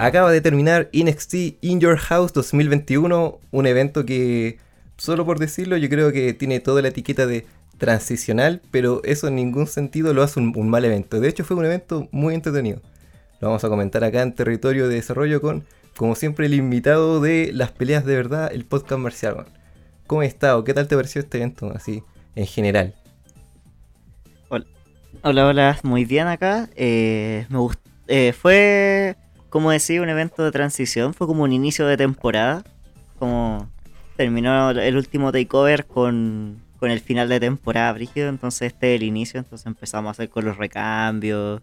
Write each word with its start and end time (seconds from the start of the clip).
Acaba 0.00 0.32
de 0.32 0.40
terminar 0.40 0.88
NXT 0.94 1.34
In 1.60 1.78
Your 1.78 1.98
House 1.98 2.32
2021, 2.32 3.38
un 3.50 3.66
evento 3.66 4.06
que, 4.06 4.58
solo 4.96 5.26
por 5.26 5.38
decirlo, 5.38 5.76
yo 5.76 5.90
creo 5.90 6.10
que 6.10 6.32
tiene 6.32 6.58
toda 6.58 6.80
la 6.80 6.88
etiqueta 6.88 7.26
de 7.26 7.44
transicional, 7.76 8.62
pero 8.70 9.02
eso 9.04 9.28
en 9.28 9.34
ningún 9.34 9.66
sentido 9.66 10.14
lo 10.14 10.22
hace 10.22 10.40
un, 10.40 10.70
mal 10.70 10.86
evento. 10.86 11.20
De 11.20 11.28
hecho, 11.28 11.44
fue 11.44 11.58
un 11.58 11.66
evento 11.66 12.08
muy 12.12 12.34
entretenido. 12.34 12.80
Lo 13.40 13.48
vamos 13.48 13.62
a 13.62 13.68
comentar 13.68 14.02
acá 14.02 14.22
en 14.22 14.34
Territorio 14.34 14.88
de 14.88 14.94
Desarrollo 14.94 15.42
con, 15.42 15.66
como 15.98 16.14
siempre, 16.14 16.46
el 16.46 16.54
invitado 16.54 17.20
de 17.20 17.50
las 17.52 17.70
peleas 17.70 18.06
de 18.06 18.16
verdad, 18.16 18.50
el 18.54 18.64
podcast 18.64 19.02
marcial. 19.02 19.44
¿Cómo 20.06 20.22
has 20.22 20.28
estado? 20.28 20.64
¿Qué 20.64 20.72
tal 20.72 20.88
te 20.88 20.96
pareció 20.96 21.20
este 21.20 21.36
evento 21.36 21.70
así, 21.74 22.02
en 22.36 22.46
general? 22.46 22.94
Hola, 24.48 24.64
hola, 25.20 25.46
hola. 25.46 25.78
muy 25.82 26.06
bien 26.06 26.26
acá. 26.26 26.70
Eh, 26.74 27.44
me 27.50 27.58
gustó. 27.58 27.82
Eh, 28.08 28.32
fue 28.32 29.14
como 29.50 29.70
decía, 29.70 30.00
un 30.00 30.08
evento 30.08 30.44
de 30.44 30.50
transición, 30.50 31.12
fue 31.12 31.26
como 31.26 31.42
un 31.42 31.52
inicio 31.52 31.86
de 31.86 31.96
temporada, 31.96 32.64
como 33.18 33.68
terminó 34.16 34.70
el 34.70 34.96
último 34.96 35.32
takeover 35.32 35.86
con, 35.86 36.62
con 36.78 36.90
el 36.90 37.00
final 37.00 37.28
de 37.28 37.40
temporada 37.40 37.92
brígido, 37.92 38.28
entonces 38.28 38.72
este 38.72 38.94
es 38.94 39.00
el 39.00 39.06
inicio, 39.06 39.38
entonces 39.38 39.66
empezamos 39.66 40.08
a 40.08 40.12
hacer 40.12 40.30
con 40.30 40.44
los 40.44 40.56
recambios, 40.56 41.62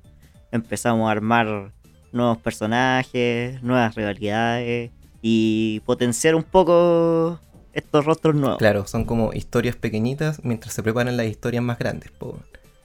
empezamos 0.52 1.08
a 1.08 1.12
armar 1.12 1.72
nuevos 2.12 2.38
personajes, 2.38 3.62
nuevas 3.64 3.96
rivalidades 3.96 4.92
y 5.22 5.82
potenciar 5.86 6.36
un 6.36 6.44
poco 6.44 7.40
estos 7.74 8.06
rostros 8.06 8.36
nuevos. 8.36 8.58
Claro, 8.58 8.88
son 8.88 9.06
como 9.06 9.34
historias 9.34 9.76
pequeñitas 9.76 10.44
mientras 10.44 10.74
se 10.74 10.84
preparan 10.84 11.16
las 11.16 11.28
historias 11.28 11.64
más 11.64 11.78
grandes. 11.78 12.12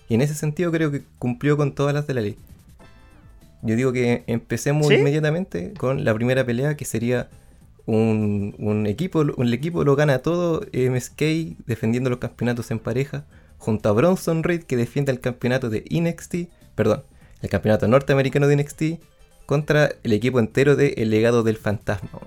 Y 0.08 0.14
en 0.14 0.20
ese 0.20 0.34
sentido 0.34 0.70
creo 0.70 0.90
que 0.90 1.02
cumplió 1.18 1.56
con 1.56 1.74
todas 1.74 1.94
las 1.94 2.06
de 2.06 2.14
la 2.14 2.20
ley. 2.20 2.36
Yo 3.62 3.76
digo 3.76 3.92
que 3.92 4.24
empecemos 4.26 4.90
inmediatamente 4.90 5.72
con 5.74 6.04
la 6.04 6.12
primera 6.14 6.44
pelea 6.44 6.76
que 6.76 6.84
sería 6.84 7.28
un, 7.86 8.86
equipo, 8.86 9.20
un 9.20 9.52
equipo 9.52 9.84
lo 9.84 9.96
gana 9.96 10.18
todo, 10.18 10.62
MSK 10.72 11.20
defendiendo 11.66 12.10
los 12.10 12.18
campeonatos 12.18 12.70
en 12.70 12.78
pareja, 12.78 13.24
junto 13.58 13.88
a 13.88 13.92
Bronson 13.92 14.42
Reed 14.42 14.64
que 14.64 14.76
defiende 14.76 15.12
el 15.12 15.20
campeonato 15.20 15.70
de 15.70 15.84
NXT, 15.90 16.50
perdón, 16.74 17.04
el 17.40 17.48
campeonato 17.48 17.86
norteamericano 17.88 18.46
de 18.48 18.56
NXT, 18.56 18.82
contra 19.46 19.90
el 20.02 20.12
equipo 20.12 20.40
entero 20.40 20.76
de 20.76 20.94
El 20.96 21.10
Legado 21.10 21.42
del 21.42 21.56
Fantasma. 21.56 22.20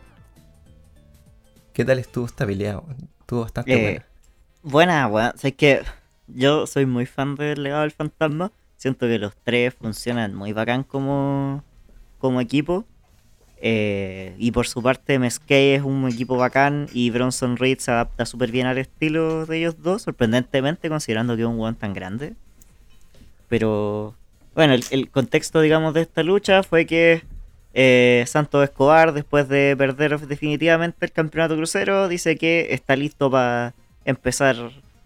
¿Qué 1.73 1.83
tal 1.83 1.99
estuvo 1.99 2.25
esta 2.25 2.45
pelea? 2.45 2.81
Estuvo 3.19 3.41
bastante 3.41 3.73
eh, 3.73 3.81
buena. 3.81 4.05
Buena, 4.63 5.07
buena. 5.07 5.35
O 5.35 5.55
que 5.57 5.81
yo 6.27 6.67
soy 6.67 6.85
muy 6.85 7.05
fan 7.05 7.35
del 7.35 7.63
Legado 7.63 7.81
del 7.81 7.91
Fantasma. 7.91 8.51
Siento 8.85 9.07
que 9.07 9.17
los 9.17 9.35
tres 9.43 9.73
funcionan 9.73 10.35
muy 10.35 10.53
bacán 10.53 10.83
como, 10.83 11.63
como 12.19 12.39
equipo. 12.39 12.85
Eh, 13.57 14.35
y 14.37 14.51
por 14.51 14.67
su 14.67 14.83
parte, 14.83 15.17
MSK 15.17 15.49
es 15.49 15.81
un 15.81 16.07
equipo 16.07 16.37
bacán 16.37 16.85
y 16.93 17.09
Bronson 17.09 17.57
Reed 17.57 17.79
se 17.79 17.89
adapta 17.89 18.27
súper 18.27 18.51
bien 18.51 18.67
al 18.67 18.77
estilo 18.77 19.47
de 19.47 19.57
ellos 19.57 19.81
dos, 19.81 20.03
sorprendentemente, 20.03 20.87
considerando 20.87 21.35
que 21.35 21.41
es 21.41 21.47
un 21.47 21.59
one 21.59 21.75
tan 21.79 21.95
grande. 21.95 22.35
Pero 23.49 24.13
bueno, 24.53 24.75
el, 24.75 25.09
contexto, 25.09 25.61
digamos, 25.61 25.95
de 25.95 26.01
esta 26.01 26.21
lucha 26.21 26.61
fue 26.61 26.85
que 26.85 27.23
eh, 27.73 28.23
Santos 28.27 28.65
Escobar, 28.65 29.13
después 29.13 29.49
de 29.49 29.73
perder 29.75 30.19
definitivamente 30.27 31.07
el 31.07 31.11
campeonato 31.11 31.55
crucero, 31.55 32.07
dice 32.07 32.37
que 32.37 32.67
está 32.69 32.95
listo 32.95 33.31
para 33.31 33.73
empezar 34.05 34.55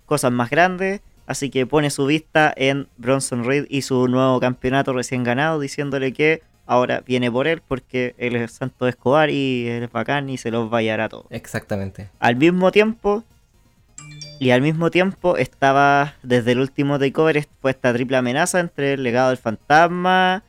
cosas 0.05 0.33
más 0.33 0.49
grandes 0.49 0.99
Así 1.29 1.51
que 1.51 1.67
pone 1.67 1.91
su 1.91 2.07
vista 2.07 2.51
en 2.55 2.87
Bronson 2.97 3.43
Reed 3.43 3.67
y 3.69 3.83
su 3.83 4.07
nuevo 4.07 4.39
campeonato 4.39 4.93
recién 4.93 5.23
ganado, 5.23 5.59
diciéndole 5.59 6.11
que 6.11 6.41
ahora 6.65 7.03
viene 7.05 7.31
por 7.31 7.47
él 7.47 7.61
porque 7.67 8.15
él 8.17 8.35
es 8.35 8.53
Santo 8.53 8.87
Escobar 8.87 9.29
y 9.29 9.67
él 9.67 9.83
es 9.83 9.91
bacán 9.91 10.27
y 10.31 10.39
se 10.39 10.49
los 10.49 10.73
va 10.73 10.79
a 10.79 10.81
llevar 10.81 11.01
a 11.01 11.09
todos. 11.09 11.27
Exactamente. 11.29 12.09
Al 12.19 12.35
mismo 12.35 12.71
tiempo, 12.71 13.23
y 14.39 14.49
al 14.49 14.63
mismo 14.63 14.89
tiempo 14.89 15.37
estaba 15.37 16.15
desde 16.23 16.53
el 16.53 16.61
último 16.61 16.97
takeover 16.97 17.45
fue 17.61 17.69
esta 17.69 17.93
triple 17.93 18.17
amenaza 18.17 18.59
entre 18.59 18.93
el 18.93 19.03
legado 19.03 19.29
del 19.29 19.37
fantasma, 19.37 20.41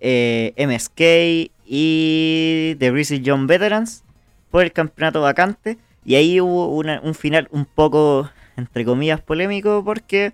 eh, 0.00 0.52
MSK 0.58 1.50
y 1.64 2.76
The 2.78 2.90
Greasy 2.90 3.22
John 3.24 3.46
Veterans 3.46 4.04
por 4.50 4.64
el 4.64 4.72
campeonato 4.72 5.22
vacante. 5.22 5.78
Y 6.04 6.16
ahí 6.16 6.42
hubo 6.42 6.68
un 6.68 7.14
final 7.14 7.48
un 7.52 7.64
poco 7.64 8.28
entre 8.56 8.84
comillas, 8.84 9.20
polémico 9.20 9.82
porque 9.84 10.32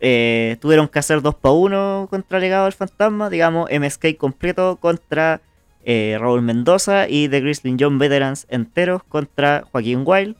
eh, 0.00 0.56
tuvieron 0.60 0.88
que 0.88 0.98
hacer 0.98 1.22
2 1.22 1.34
para 1.36 1.54
1 1.54 2.08
contra 2.10 2.38
Legado 2.38 2.64
del 2.64 2.72
Fantasma, 2.72 3.30
digamos, 3.30 3.70
MSK 3.70 4.16
completo 4.16 4.76
contra 4.76 5.40
eh, 5.84 6.16
Raúl 6.20 6.42
Mendoza 6.42 7.08
y 7.08 7.28
The 7.28 7.40
Grizzly 7.40 7.76
John 7.78 7.98
Veterans 7.98 8.46
enteros 8.48 9.02
contra 9.04 9.64
Joaquín 9.70 10.02
Wild. 10.04 10.36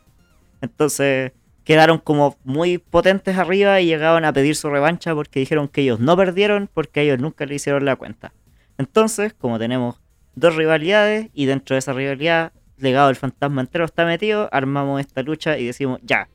Entonces 0.60 1.32
quedaron 1.65 1.98
como 1.98 2.37
muy 2.44 2.78
potentes 2.78 3.38
arriba 3.38 3.81
y 3.81 3.87
llegaban 3.87 4.25
a 4.25 4.32
pedir 4.32 4.56
su 4.56 4.69
revancha 4.69 5.15
porque 5.15 5.41
dijeron 5.41 5.69
que 5.69 5.82
ellos 5.82 6.00
no 6.00 6.16
perdieron 6.16 6.69
porque 6.72 7.03
ellos 7.03 7.19
nunca 7.19 7.47
le 7.47 7.54
hicieron 7.54 7.84
la 7.84 7.97
cuenta. 7.97 8.32
Entonces, 8.78 9.32
como 9.32 9.59
tenemos 9.59 10.00
dos 10.34 10.56
rivalidades 10.56 11.28
y 11.34 11.47
dentro 11.47 11.75
de 11.75 11.78
esa 11.78 11.92
rivalidad 11.92 12.53
Legado 12.78 13.09
del 13.09 13.16
Fantasma 13.16 13.60
entero 13.60 13.84
está 13.84 14.04
metido, 14.04 14.48
armamos 14.50 15.00
esta 15.00 15.22
lucha 15.22 15.56
y 15.56 15.66
decimos, 15.66 16.00
ya, 16.03 16.28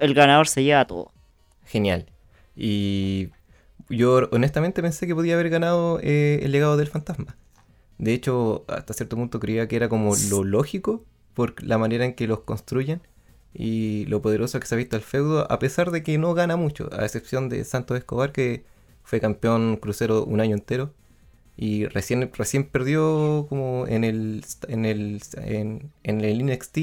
el 0.00 0.14
ganador 0.14 0.48
se 0.48 0.62
lleva 0.62 0.86
todo. 0.86 1.12
Genial. 1.64 2.06
Y 2.56 3.30
yo 3.88 4.28
honestamente 4.30 4.82
pensé 4.82 5.06
que 5.06 5.14
podía 5.14 5.34
haber 5.34 5.50
ganado 5.50 5.98
eh, 6.02 6.40
el 6.42 6.52
legado 6.52 6.76
del 6.76 6.88
fantasma. 6.88 7.36
De 7.98 8.12
hecho, 8.12 8.64
hasta 8.68 8.94
cierto 8.94 9.16
punto 9.16 9.40
creía 9.40 9.68
que 9.68 9.76
era 9.76 9.88
como 9.88 10.14
lo 10.30 10.44
lógico 10.44 11.04
por 11.34 11.62
la 11.62 11.78
manera 11.78 12.04
en 12.04 12.14
que 12.14 12.26
los 12.26 12.40
construyen 12.40 13.02
y 13.52 14.04
lo 14.06 14.20
poderoso 14.20 14.58
que 14.58 14.66
se 14.66 14.74
ha 14.74 14.78
visto 14.78 14.96
el 14.96 15.02
feudo, 15.02 15.50
a 15.50 15.58
pesar 15.58 15.90
de 15.90 16.02
que 16.02 16.18
no 16.18 16.34
gana 16.34 16.56
mucho, 16.56 16.90
a 16.92 17.04
excepción 17.04 17.48
de 17.48 17.64
Santos 17.64 17.96
Escobar, 17.96 18.32
que 18.32 18.64
fue 19.04 19.20
campeón 19.20 19.76
crucero 19.76 20.24
un 20.24 20.40
año 20.40 20.54
entero 20.56 20.92
y 21.56 21.86
recién, 21.86 22.30
recién 22.34 22.64
perdió 22.64 23.46
como 23.48 23.86
en 23.86 24.02
el, 24.02 24.44
en 24.68 24.84
el, 24.84 25.20
en, 25.36 25.92
en 26.02 26.20
el 26.20 26.44
NXT 26.46 26.78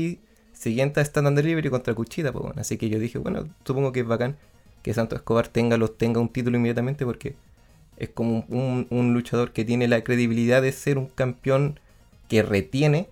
siguiente 0.62 1.00
a 1.00 1.04
Stand 1.04 1.28
and 1.28 1.38
Delivery 1.38 1.70
contra 1.70 1.94
Cuchita, 1.96 2.32
pues, 2.32 2.56
así 2.58 2.78
que 2.78 2.90
yo 2.90 3.00
dije, 3.00 3.18
bueno, 3.18 3.48
supongo 3.66 3.92
que 3.92 4.02
es 4.02 4.08
bacán 4.08 4.38
que 4.84 4.94
Santos 4.94 5.18
Escobar 5.20 5.48
tenga, 5.48 5.78
los, 5.78 5.98
tenga 5.98 6.20
un 6.20 6.30
título 6.30 6.58
inmediatamente 6.58 7.06
porque 7.06 7.36
es 7.98 8.10
como 8.10 8.46
un, 8.50 9.14
luchador 9.14 9.52
que 9.52 9.66
tiene 9.66 9.88
la 9.88 10.04
credibilidad 10.04 10.62
de 10.62 10.72
ser 10.72 10.98
un 10.98 11.08
campeón 11.08 11.80
que 12.30 12.42
retiene. 12.42 13.08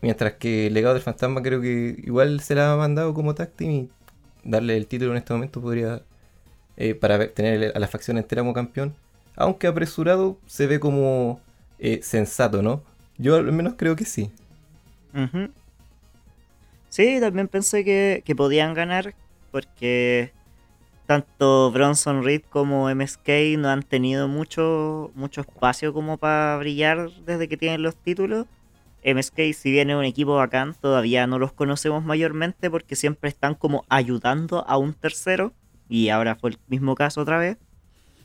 Mientras 0.00 0.34
que 0.34 0.68
el 0.68 0.74
legado 0.74 0.94
del 0.94 1.02
fantasma 1.02 1.42
creo 1.42 1.60
que 1.60 1.96
igual 2.04 2.40
se 2.40 2.54
la 2.54 2.72
ha 2.72 2.76
mandado 2.76 3.14
como 3.14 3.34
tag 3.34 3.50
y 3.58 3.88
darle 4.44 4.76
el 4.76 4.86
título 4.86 5.12
en 5.12 5.18
este 5.18 5.32
momento 5.32 5.60
podría, 5.60 6.02
eh, 6.76 6.94
para 6.94 7.28
tener 7.28 7.72
a 7.74 7.78
la 7.78 7.88
facción 7.88 8.18
entera 8.18 8.42
como 8.42 8.52
campeón. 8.52 8.94
Aunque 9.34 9.66
apresurado, 9.66 10.38
se 10.46 10.66
ve 10.66 10.78
como 10.78 11.40
eh, 11.78 12.00
sensato, 12.02 12.62
¿no? 12.62 12.82
Yo 13.16 13.36
al 13.36 13.52
menos 13.52 13.74
creo 13.76 13.96
que 13.96 14.04
sí. 14.04 14.30
Sí, 16.88 17.18
también 17.20 17.48
pensé 17.48 17.84
que, 17.84 18.34
podían 18.36 18.74
ganar 18.74 19.14
porque 19.50 20.32
tanto 21.06 21.70
Bronson 21.70 22.22
Reed 22.24 22.42
como 22.48 22.88
MSK 22.94 23.56
no 23.58 23.68
han 23.68 23.82
tenido 23.82 24.28
mucho, 24.28 25.10
mucho 25.14 25.42
espacio 25.42 25.92
como 25.92 26.18
para 26.18 26.56
brillar 26.58 27.10
desde 27.24 27.48
que 27.48 27.56
tienen 27.56 27.82
los 27.82 27.96
títulos. 27.96 28.46
MSK, 29.04 29.54
si 29.54 29.70
bien 29.70 29.90
es 29.90 29.96
un 29.96 30.04
equipo 30.04 30.34
bacán, 30.34 30.74
todavía 30.74 31.26
no 31.26 31.38
los 31.38 31.52
conocemos 31.52 32.04
mayormente 32.04 32.70
porque 32.70 32.96
siempre 32.96 33.28
están 33.28 33.54
como 33.54 33.84
ayudando 33.88 34.66
a 34.68 34.76
un 34.76 34.92
tercero. 34.92 35.52
Y 35.88 36.10
ahora 36.10 36.36
fue 36.36 36.50
el 36.50 36.58
mismo 36.66 36.94
caso 36.94 37.20
otra 37.22 37.38
vez. 37.38 37.58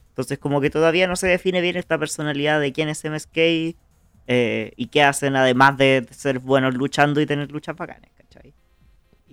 Entonces 0.10 0.40
como 0.40 0.62
que 0.62 0.70
todavía 0.70 1.08
no 1.08 1.16
se 1.16 1.28
define 1.28 1.62
bien 1.62 1.78
esta 1.78 1.98
personalidad 1.98 2.60
de 2.60 2.74
quién 2.74 2.90
es 2.90 3.04
MSK 3.04 3.38
eh, 4.28 4.74
y 4.76 4.88
qué 4.88 5.04
hacen 5.04 5.36
además 5.36 5.78
de 5.78 6.06
ser 6.12 6.40
buenos 6.40 6.76
luchando 6.76 7.22
y 7.22 7.26
tener 7.26 7.52
luchas 7.52 7.76
bacanas. 7.76 8.10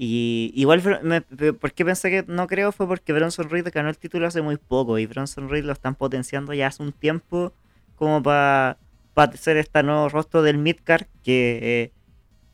Y 0.03 0.51
igual, 0.55 0.83
me, 1.03 1.21
¿por 1.21 1.75
qué 1.75 1.85
pensé 1.85 2.09
que 2.09 2.25
no 2.27 2.47
creo? 2.47 2.73
Fue 2.73 2.89
porque 2.89 3.13
Bronson 3.13 3.51
Reed 3.51 3.69
ganó 3.71 3.91
el 3.91 3.99
título 3.99 4.27
hace 4.27 4.41
muy 4.41 4.57
poco 4.57 4.99
y 4.99 5.05
Bronson 5.05 5.51
Reed 5.51 5.63
lo 5.63 5.75
están 5.75 5.95
potenciando 5.95 6.55
ya 6.55 6.69
hace 6.69 6.83
un 6.83 6.93
tiempo 6.93 7.53
como 7.97 8.23
para 8.23 8.79
hacer 9.15 9.59
este 9.59 9.83
nuevo 9.83 10.09
rostro 10.09 10.41
del 10.41 10.57
Midcard 10.57 11.05
que 11.23 11.59
eh, 11.63 11.93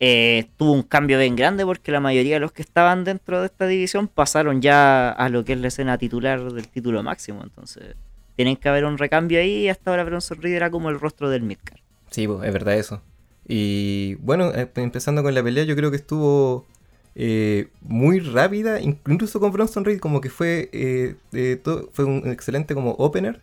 eh, 0.00 0.48
tuvo 0.56 0.72
un 0.72 0.82
cambio 0.82 1.20
bien 1.20 1.36
grande 1.36 1.64
porque 1.64 1.92
la 1.92 2.00
mayoría 2.00 2.34
de 2.34 2.40
los 2.40 2.50
que 2.50 2.62
estaban 2.62 3.04
dentro 3.04 3.38
de 3.38 3.46
esta 3.46 3.68
división 3.68 4.08
pasaron 4.08 4.60
ya 4.60 5.10
a 5.10 5.28
lo 5.28 5.44
que 5.44 5.52
es 5.52 5.60
la 5.60 5.68
escena 5.68 5.98
titular 5.98 6.52
del 6.52 6.66
título 6.66 7.04
máximo. 7.04 7.44
Entonces, 7.44 7.94
tienen 8.34 8.56
que 8.56 8.68
haber 8.68 8.84
un 8.84 8.98
recambio 8.98 9.38
ahí 9.38 9.66
y 9.66 9.68
hasta 9.68 9.92
ahora 9.92 10.02
Bronson 10.02 10.42
Reed 10.42 10.54
era 10.54 10.68
como 10.68 10.90
el 10.90 10.98
rostro 10.98 11.30
del 11.30 11.42
Midcard. 11.42 11.78
Sí, 12.10 12.24
es 12.24 12.52
verdad 12.52 12.74
eso. 12.74 13.02
Y 13.46 14.16
bueno, 14.16 14.52
eh, 14.52 14.68
empezando 14.74 15.22
con 15.22 15.32
la 15.32 15.44
pelea, 15.44 15.62
yo 15.62 15.76
creo 15.76 15.92
que 15.92 15.96
estuvo 15.96 16.66
eh, 17.16 17.68
muy 17.82 18.20
rápida, 18.20 18.80
incluso 18.80 19.40
con 19.40 19.52
Bronson 19.52 19.84
Reed, 19.84 20.00
como 20.00 20.20
que 20.20 20.30
fue, 20.30 20.70
eh, 20.72 21.16
fue 21.92 22.04
un 22.04 22.30
excelente 22.30 22.74
como 22.74 22.92
opener. 22.92 23.42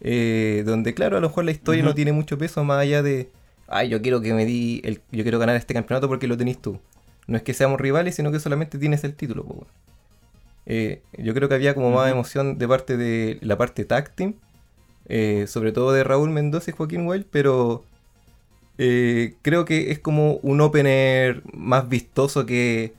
eh, 0.00 0.62
donde 0.66 0.94
claro, 0.94 1.16
a 1.16 1.20
lo 1.20 1.28
mejor 1.28 1.44
la 1.44 1.52
historia 1.52 1.82
no 1.82 1.94
tiene 1.94 2.12
mucho 2.12 2.38
peso 2.38 2.64
más 2.64 2.78
allá 2.80 3.02
de, 3.02 3.30
ay, 3.68 3.88
yo 3.88 4.02
quiero 4.02 4.20
que 4.20 4.34
me 4.34 4.44
di, 4.46 4.80
el, 4.84 5.02
yo 5.12 5.22
quiero 5.24 5.38
ganar 5.38 5.56
este 5.56 5.74
campeonato 5.74 6.08
porque 6.08 6.28
lo 6.28 6.36
tenés 6.36 6.60
tú. 6.60 6.80
No 7.26 7.36
es 7.36 7.42
que 7.44 7.54
seamos 7.54 7.80
rivales, 7.80 8.14
sino 8.16 8.32
que 8.32 8.40
solamente 8.40 8.78
tienes 8.78 9.04
el 9.04 9.14
título. 9.16 9.66
Eh, 10.66 11.02
yo 11.18 11.34
creo 11.34 11.48
que 11.48 11.54
había 11.54 11.74
como 11.74 11.90
más 11.92 12.10
emoción 12.10 12.58
de 12.58 12.68
parte 12.68 12.96
de 12.96 13.38
la 13.42 13.56
parte 13.58 13.84
tag 13.84 14.14
team, 14.14 14.34
eh, 15.08 15.46
sobre 15.48 15.72
todo 15.72 15.92
de 15.92 16.04
Raúl 16.04 16.30
Mendoza 16.30 16.70
y 16.70 16.74
Joaquín 16.74 17.06
Wild, 17.06 17.26
pero 17.30 17.88
creo 18.76 19.64
que 19.64 19.90
es 19.90 19.98
como 19.98 20.34
un 20.42 20.60
opener 20.60 21.42
más 21.52 21.88
vistoso 21.88 22.46
que 22.46 22.94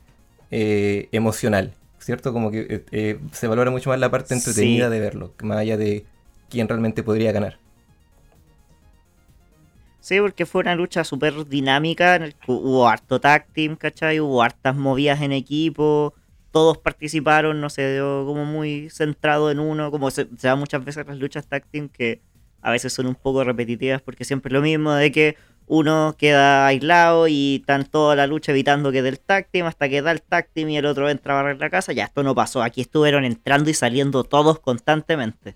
emocional, 0.49 1.73
¿cierto? 1.99 2.33
Como 2.33 2.51
que 2.51 3.19
se 3.31 3.47
valora 3.47 3.71
mucho 3.71 3.89
más 3.89 3.99
la 3.99 4.11
parte 4.11 4.33
entretenida 4.33 4.89
de 4.89 4.99
verlo, 4.99 5.33
más 5.41 5.57
allá 5.57 5.77
de 5.77 6.05
quién 6.49 6.67
realmente 6.67 7.03
podría 7.03 7.31
ganar. 7.31 7.59
Sí, 10.07 10.21
porque 10.21 10.45
fue 10.45 10.61
una 10.61 10.73
lucha 10.73 11.03
súper 11.03 11.45
dinámica, 11.47 12.15
en 12.15 12.23
el 12.23 12.33
que 12.33 12.49
hubo 12.49 12.87
harto 12.87 13.19
tag 13.19 13.45
team, 13.51 13.75
¿cachai? 13.75 14.21
Hubo 14.21 14.41
hartas 14.41 14.73
movidas 14.73 15.21
en 15.21 15.33
equipo, 15.33 16.13
todos 16.51 16.77
participaron, 16.77 17.59
no 17.59 17.69
se 17.69 17.95
dio 17.95 18.25
como 18.25 18.45
muy 18.45 18.89
centrado 18.89 19.51
en 19.51 19.59
uno, 19.59 19.91
como 19.91 20.09
se, 20.09 20.25
da 20.41 20.55
muchas 20.55 20.85
veces 20.85 21.05
las 21.05 21.17
luchas 21.17 21.45
tag 21.47 21.65
team 21.65 21.89
que 21.89 22.21
a 22.61 22.71
veces 22.71 22.93
son 22.93 23.07
un 23.07 23.15
poco 23.15 23.43
repetitivas 23.43 24.01
porque 24.01 24.23
siempre 24.23 24.49
es 24.49 24.53
lo 24.53 24.61
mismo 24.61 24.93
de 24.93 25.11
que 25.11 25.35
uno 25.67 26.15
queda 26.17 26.65
aislado 26.65 27.27
y 27.27 27.57
están 27.59 27.85
toda 27.85 28.15
la 28.15 28.25
lucha 28.25 28.53
evitando 28.53 28.91
que 28.91 29.01
del 29.01 29.19
tag 29.19 29.49
team 29.51 29.67
hasta 29.67 29.89
que 29.89 30.01
da 30.01 30.11
el 30.11 30.21
team 30.21 30.69
y 30.69 30.77
el 30.77 30.85
otro 30.85 31.09
entra 31.09 31.33
a 31.37 31.43
barrer 31.43 31.59
la 31.59 31.69
casa. 31.69 31.91
Ya, 31.91 32.05
esto 32.05 32.23
no 32.23 32.33
pasó. 32.33 32.63
Aquí 32.63 32.81
estuvieron 32.81 33.25
entrando 33.25 33.69
y 33.69 33.73
saliendo 33.73 34.23
todos 34.23 34.59
constantemente. 34.59 35.55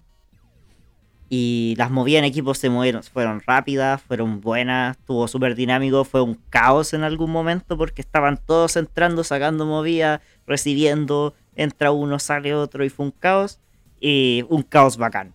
Y 1.30 1.75
las 1.78 1.90
movidas 1.92 2.19
en 2.19 2.25
equipo 2.25 2.54
se 2.54 2.69
movieron, 2.69 3.04
fueron 3.04 3.42
rápidas, 3.48 4.02
fueron 4.02 4.42
buenas, 4.42 4.98
estuvo 4.98 5.30
súper 5.30 5.56
dinámico, 5.56 6.04
fue 6.04 6.22
un 6.22 6.38
caos 6.50 6.94
en 6.94 7.04
algún 7.04 7.31
momento 7.31 7.78
porque 7.78 8.02
estaban 8.02 8.36
todos 8.36 8.75
entrando, 8.75 9.24
sacando 9.24 9.66
movidas, 9.66 10.19
recibiendo, 10.46 11.34
entra 11.56 11.92
uno, 11.92 12.19
sale 12.19 12.54
otro 12.54 12.84
y 12.84 12.90
fue 12.90 13.06
un 13.06 13.12
caos. 13.12 13.62
Y 14.02 14.44
un 14.50 14.63
caos 14.63 14.98
bacán. 14.98 15.34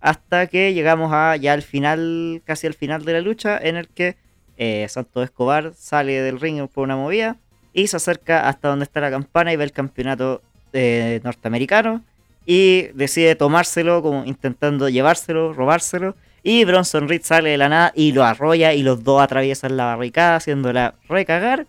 Hasta 0.00 0.46
que 0.46 0.72
llegamos 0.72 1.12
a 1.12 1.36
ya 1.36 1.52
al 1.52 1.62
final, 1.62 2.42
casi 2.44 2.66
al 2.66 2.74
final 2.74 3.04
de 3.04 3.12
la 3.12 3.20
lucha, 3.20 3.58
en 3.58 3.76
el 3.76 3.88
que 3.88 4.16
eh, 4.56 4.86
Santo 4.88 5.22
Escobar 5.22 5.72
sale 5.74 6.20
del 6.22 6.40
ring 6.40 6.66
por 6.68 6.84
una 6.84 6.96
movida 6.96 7.36
y 7.72 7.86
se 7.86 7.96
acerca 7.96 8.48
hasta 8.48 8.68
donde 8.68 8.84
está 8.84 9.00
la 9.00 9.10
campana 9.10 9.52
y 9.52 9.56
ve 9.56 9.64
el 9.64 9.72
campeonato 9.72 10.42
eh, 10.72 11.20
norteamericano 11.24 12.02
y 12.46 12.88
decide 12.94 13.36
tomárselo, 13.36 14.02
como 14.02 14.24
intentando 14.24 14.88
llevárselo, 14.88 15.52
robárselo. 15.52 16.16
Y 16.42 16.64
Bronson 16.64 17.08
Reed 17.08 17.22
sale 17.22 17.50
de 17.50 17.58
la 17.58 17.68
nada 17.68 17.92
y 17.94 18.12
lo 18.12 18.24
arrolla 18.24 18.72
y 18.72 18.82
los 18.82 19.04
dos 19.04 19.20
atraviesan 19.22 19.76
la 19.76 19.84
barricada 19.86 20.36
haciéndola 20.36 20.94
recagar. 21.08 21.66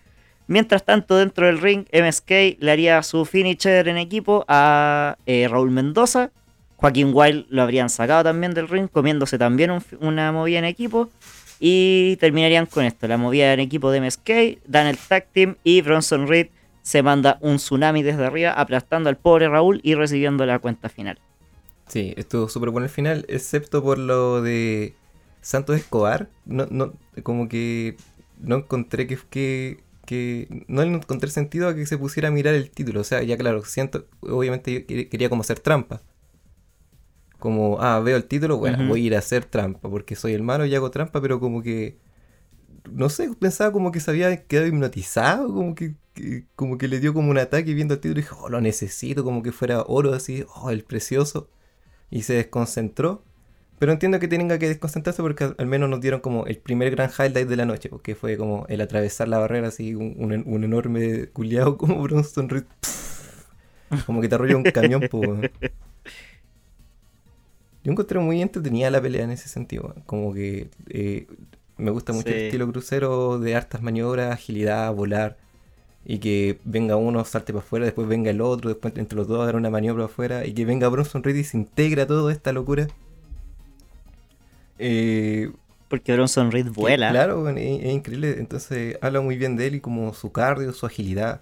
Mientras 0.47 0.83
tanto, 0.83 1.17
dentro 1.17 1.45
del 1.45 1.59
ring, 1.59 1.85
MSK 1.93 2.59
le 2.59 2.71
haría 2.71 3.03
su 3.03 3.25
finisher 3.25 3.87
en 3.87 3.97
equipo 3.97 4.45
a 4.47 5.17
eh, 5.25 5.47
Raúl 5.49 5.71
Mendoza. 5.71 6.31
Joaquín 6.81 7.11
Wild 7.13 7.45
lo 7.49 7.61
habrían 7.61 7.89
sacado 7.89 8.23
también 8.23 8.55
del 8.55 8.67
ring, 8.67 8.89
comiéndose 8.89 9.37
también 9.37 9.71
una 9.99 10.31
movida 10.31 10.57
en 10.57 10.65
equipo. 10.65 11.09
Y 11.59 12.17
terminarían 12.19 12.65
con 12.65 12.85
esto: 12.85 13.07
la 13.07 13.17
movida 13.17 13.53
en 13.53 13.59
equipo 13.59 13.91
de 13.91 14.01
MSK, 14.01 14.65
dan 14.65 14.87
el 14.87 14.97
tag 14.97 15.27
team 15.31 15.57
y 15.63 15.81
Bronson 15.81 16.27
Reed 16.27 16.47
se 16.81 17.03
manda 17.03 17.37
un 17.41 17.57
tsunami 17.57 18.01
desde 18.01 18.25
arriba 18.25 18.53
aplastando 18.53 19.09
al 19.09 19.17
pobre 19.17 19.47
Raúl 19.47 19.79
y 19.83 19.93
recibiendo 19.93 20.43
la 20.47 20.57
cuenta 20.57 20.89
final. 20.89 21.19
Sí, 21.87 22.15
estuvo 22.17 22.49
súper 22.49 22.71
bueno 22.71 22.85
el 22.85 22.91
final, 22.91 23.25
excepto 23.27 23.83
por 23.83 23.99
lo 23.99 24.41
de 24.41 24.95
Santos 25.41 25.77
Escobar. 25.77 26.29
No, 26.45 26.65
no, 26.71 26.93
como 27.21 27.47
que 27.47 27.95
no 28.39 28.55
encontré 28.55 29.05
que, 29.05 29.19
que, 29.29 29.83
que 30.07 30.65
no 30.67 30.81
encontré 30.81 31.29
sentido 31.29 31.69
a 31.69 31.75
que 31.75 31.85
se 31.85 31.99
pusiera 31.99 32.29
a 32.29 32.31
mirar 32.31 32.55
el 32.55 32.71
título. 32.71 33.01
O 33.01 33.03
sea, 33.03 33.21
ya 33.21 33.37
claro, 33.37 33.63
siento, 33.65 34.07
obviamente 34.21 34.85
quería 34.85 35.29
como 35.29 35.41
hacer 35.41 35.59
trampa. 35.59 36.01
Como, 37.41 37.81
ah, 37.81 37.99
veo 37.99 38.15
el 38.15 38.23
título, 38.23 38.57
bueno, 38.57 38.87
voy 38.87 39.03
a 39.03 39.07
ir 39.07 39.15
a 39.15 39.19
hacer 39.19 39.43
trampa, 39.43 39.89
porque 39.89 40.15
soy 40.15 40.33
el 40.33 40.43
malo 40.43 40.65
y 40.65 40.73
hago 40.73 40.91
trampa, 40.91 41.21
pero 41.21 41.41
como 41.41 41.61
que 41.61 41.97
no 42.89 43.09
sé, 43.09 43.29
pensaba 43.39 43.71
como 43.71 43.91
que 43.91 43.99
se 43.99 44.11
había 44.11 44.45
quedado 44.45 44.67
hipnotizado, 44.67 45.53
como 45.53 45.75
que, 45.75 45.95
como 46.55 46.77
que 46.77 46.87
le 46.87 46.99
dio 46.99 47.13
como 47.13 47.29
un 47.31 47.37
ataque 47.37 47.73
viendo 47.73 47.95
el 47.95 47.99
título 47.99 48.19
y 48.19 48.23
dijo, 48.23 48.37
oh, 48.41 48.49
lo 48.49 48.61
necesito, 48.61 49.23
como 49.23 49.43
que 49.43 49.51
fuera 49.51 49.83
oro 49.83 50.13
así, 50.13 50.45
oh, 50.55 50.71
el 50.71 50.83
precioso. 50.83 51.49
Y 52.09 52.23
se 52.23 52.33
desconcentró. 52.33 53.23
Pero 53.79 53.93
entiendo 53.93 54.19
que 54.19 54.27
tenga 54.27 54.59
que 54.59 54.67
desconcentrarse 54.67 55.21
porque 55.23 55.53
al 55.57 55.65
menos 55.65 55.89
nos 55.89 56.01
dieron 56.01 56.19
como 56.19 56.45
el 56.45 56.57
primer 56.57 56.91
gran 56.91 57.09
highlight 57.09 57.47
de 57.47 57.55
la 57.55 57.65
noche, 57.65 57.89
porque 57.89 58.15
fue 58.15 58.37
como 58.37 58.65
el 58.69 58.81
atravesar 58.81 59.27
la 59.27 59.39
barrera 59.39 59.69
así, 59.69 59.95
un, 59.95 60.31
enorme 60.63 61.29
culiado 61.29 61.77
como 61.77 62.01
Bronson 62.01 62.49
Reed. 62.49 62.65
Como 64.05 64.21
que 64.21 64.29
te 64.29 64.35
arrolla 64.35 64.57
un 64.57 64.63
camión, 64.63 65.03
pues. 65.09 65.51
Yo 67.83 67.91
encontré 67.91 68.19
muy 68.19 68.41
entretenida 68.41 68.91
la 68.91 69.01
pelea 69.01 69.23
en 69.23 69.31
ese 69.31 69.49
sentido. 69.49 69.95
Como 70.05 70.33
que 70.33 70.69
eh, 70.89 71.27
me 71.77 71.89
gusta 71.89 72.13
mucho 72.13 72.29
el 72.29 72.35
estilo 72.35 72.71
crucero 72.71 73.39
de 73.39 73.55
hartas 73.55 73.81
maniobras, 73.81 74.31
agilidad, 74.31 74.93
volar. 74.93 75.37
Y 76.05 76.19
que 76.19 76.59
venga 76.63 76.95
uno, 76.95 77.23
salte 77.25 77.53
para 77.53 77.63
afuera, 77.63 77.85
después 77.85 78.07
venga 78.07 78.31
el 78.31 78.41
otro, 78.41 78.69
después 78.69 78.95
entre 78.97 79.15
los 79.15 79.27
dos 79.27 79.41
hagan 79.41 79.55
una 79.55 79.69
maniobra 79.69 80.05
afuera. 80.05 80.45
Y 80.45 80.53
que 80.53 80.65
venga 80.65 80.87
Bronson 80.89 81.23
Reed 81.23 81.35
y 81.35 81.43
se 81.43 81.57
integra 81.57 82.05
toda 82.05 82.31
esta 82.31 82.51
locura. 82.51 82.87
Eh, 84.77 85.51
Porque 85.87 86.13
Bronson 86.13 86.51
Reed 86.51 86.67
vuela. 86.69 87.09
claro, 87.09 87.49
es, 87.49 87.85
increíble. 87.85 88.35
Entonces 88.37 88.97
habla 89.01 89.21
muy 89.21 89.37
bien 89.37 89.55
de 89.55 89.67
él 89.67 89.75
y 89.75 89.79
como 89.79 90.13
su 90.13 90.31
cardio, 90.31 90.73
su 90.73 90.85
agilidad. 90.85 91.41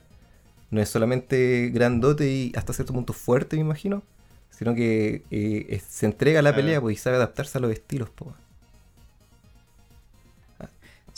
No 0.72 0.82
es 0.82 0.90
solamente 0.90 1.70
grandote 1.74 2.30
y 2.32 2.52
hasta 2.56 2.74
cierto 2.74 2.94
punto 2.94 3.12
fuerte, 3.12 3.58
me 3.58 3.64
imagino. 3.64 4.04
Sino 4.50 4.76
que 4.76 5.24
eh, 5.32 5.82
se 5.88 6.06
entrega 6.06 6.40
a 6.40 6.42
la 6.42 6.54
pelea 6.54 6.82
pues, 6.82 6.98
y 6.98 7.00
sabe 7.00 7.16
adaptarse 7.16 7.58
a 7.58 7.62
los 7.62 7.72
estilos. 7.72 8.10
Pues. 8.10 8.36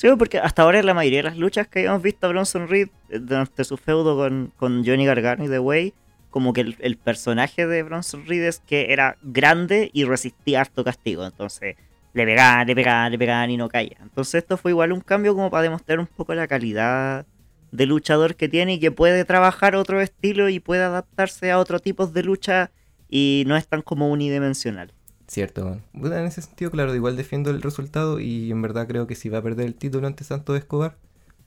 Sí, 0.02 0.08
porque 0.18 0.40
hasta 0.40 0.64
ahora 0.64 0.80
en 0.80 0.88
la 0.88 0.96
mayoría 0.96 1.20
de 1.20 1.30
las 1.30 1.38
luchas 1.38 1.68
que 1.68 1.80
habíamos 1.80 2.02
visto 2.02 2.26
a 2.26 2.30
Bronson 2.30 2.68
Reed 2.68 2.90
eh, 3.10 3.20
durante 3.20 3.64
su 3.64 3.78
feudo 3.78 4.18
con, 4.18 4.52
con 4.58 4.84
Johnny 4.84 5.06
Gargano 5.06 5.46
y 5.46 5.48
The 5.48 5.60
Way, 5.60 5.94
como 6.32 6.54
que 6.54 6.62
el, 6.62 6.98
personaje 6.98 7.68
de 7.68 7.84
Bronson 7.84 8.26
Reed 8.26 8.44
es 8.44 8.60
que 8.66 8.94
era 8.94 9.18
grande 9.22 9.92
y 9.94 10.06
resistía 10.06 10.62
harto 10.62 10.84
castigo. 10.84 11.24
Entonces 11.24 11.76
le 12.14 12.26
pegaban, 12.26 12.66
le 12.66 12.74
pegaban, 12.74 13.12
le 13.12 13.20
pegaban 13.20 13.52
y 13.52 13.58
no 13.58 13.70
caía. 13.70 13.98
Entonces 14.02 14.36
esto 14.42 14.58
fue 14.58 14.72
igual 14.72 14.92
un 14.92 15.02
cambio 15.02 15.36
como 15.36 15.52
para 15.52 15.64
demostrar 15.64 16.00
un 16.00 16.08
poco 16.08 16.34
la 16.34 16.48
calidad 16.48 17.28
de 17.72 17.86
luchador 17.86 18.36
que 18.36 18.50
tiene 18.50 18.74
y 18.74 18.80
que 18.80 18.90
puede 18.92 19.24
trabajar 19.24 19.76
otro 19.76 20.02
estilo 20.02 20.50
y 20.50 20.60
puede 20.60 20.82
adaptarse 20.82 21.52
a 21.52 21.60
otro 21.60 21.80
tipo 21.80 22.08
de 22.08 22.24
lucha 22.24 22.72
y 23.12 23.44
no 23.46 23.56
es 23.58 23.68
tan 23.68 23.84
como 23.84 24.10
unidimensional. 24.10 24.94
Cierto, 25.28 25.80
en 25.94 26.26
ese 26.26 26.42
sentido, 26.42 26.72
claro, 26.72 26.96
igual 26.96 27.16
defiendo 27.16 27.52
el 27.52 27.62
resultado 27.62 28.20
y 28.20 28.50
en 28.52 28.62
verdad 28.62 28.88
creo 28.88 29.06
que 29.06 29.16
si 29.16 29.30
va 29.30 29.38
a 29.38 29.42
perder 29.44 29.68
el 29.68 29.76
título 29.76 30.08
ante 30.08 30.24
Santos 30.24 30.58
Escobar, 30.58 30.98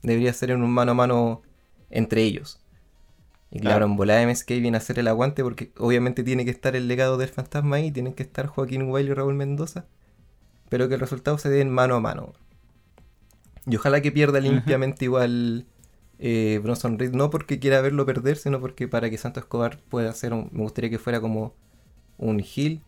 debería 0.03 0.33
ser 0.33 0.51
en 0.53 0.63
un 0.63 0.71
mano 0.71 0.93
a 0.93 0.95
mano 0.95 1.43
entre 1.91 2.23
ellos. 2.23 2.61
Y 3.51 3.61
claro, 3.61 3.87
en 3.87 3.97
volada 3.97 4.27
MSK 4.27 4.49
viene 4.61 4.77
a 4.77 4.81
hacer 4.81 4.99
el 4.99 5.09
aguante 5.09 5.43
porque 5.43 5.73
obviamente 5.79 6.23
tiene 6.23 6.45
que 6.45 6.51
estar 6.51 6.77
el 6.77 6.89
legado 6.89 7.17
del 7.17 7.29
fantasma 7.29 7.77
ahí, 7.77 7.91
tienen 7.91 8.13
que 8.13 8.23
estar 8.23 8.47
Joaquín 8.47 8.91
Wiley 8.91 9.11
y 9.11 9.15
Raúl 9.15 9.35
Mendoza, 9.35 9.87
pero 10.69 10.89
que 10.89 10.95
el 10.95 11.01
resultado 11.01 11.39
se 11.39 11.51
dé 11.51 11.61
en 11.61 11.71
mano 11.71 11.95
a 11.95 12.01
mano. 12.01 12.33
Y 13.67 13.77
ojalá 13.77 14.03
que 14.03 14.13
pierda 14.13 14.41
limpiamente 14.41 15.05
igual 15.05 15.67
eh, 16.19 16.61
Bronson 16.63 16.99
Reed, 16.99 17.13
no 17.13 17.31
porque 17.31 17.59
quiera 17.59 17.81
verlo 17.81 18.07
perder, 18.07 18.37
sino 18.37 18.61
porque 18.61 18.89
para 18.89 19.11
que 19.11 19.19
Santos 19.19 19.45
Escobar 19.45 19.79
pueda 19.89 20.11
hacer 20.11 20.33
un, 20.33 20.49
me 20.53 20.63
gustaría 20.63 20.91
que 20.91 20.99
fuera 20.99 21.21
como 21.21 21.55
un 22.19 22.41
heel 22.41 22.81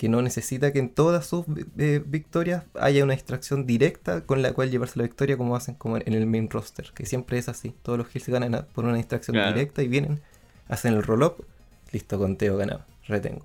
que 0.00 0.08
no 0.08 0.22
necesita 0.22 0.72
que 0.72 0.78
en 0.78 0.88
todas 0.88 1.26
sus 1.26 1.44
eh, 1.76 2.02
victorias 2.02 2.64
haya 2.72 3.04
una 3.04 3.12
extracción 3.12 3.66
directa 3.66 4.24
con 4.24 4.40
la 4.40 4.54
cual 4.54 4.70
llevarse 4.70 4.98
la 4.98 5.02
victoria 5.02 5.36
como 5.36 5.54
hacen 5.56 5.74
como 5.74 5.98
en 5.98 6.14
el 6.14 6.24
main 6.24 6.48
roster, 6.48 6.90
que 6.94 7.04
siempre 7.04 7.36
es 7.36 7.50
así. 7.50 7.74
Todos 7.82 7.98
los 7.98 8.08
se 8.10 8.32
ganan 8.32 8.66
por 8.72 8.86
una 8.86 8.98
extracción 8.98 9.36
directa 9.36 9.82
y 9.82 9.88
vienen, 9.88 10.22
hacen 10.68 10.94
el 10.94 11.02
roll-up, 11.02 11.44
listo, 11.92 12.18
conteo 12.18 12.56
ganado, 12.56 12.82
retengo. 13.08 13.44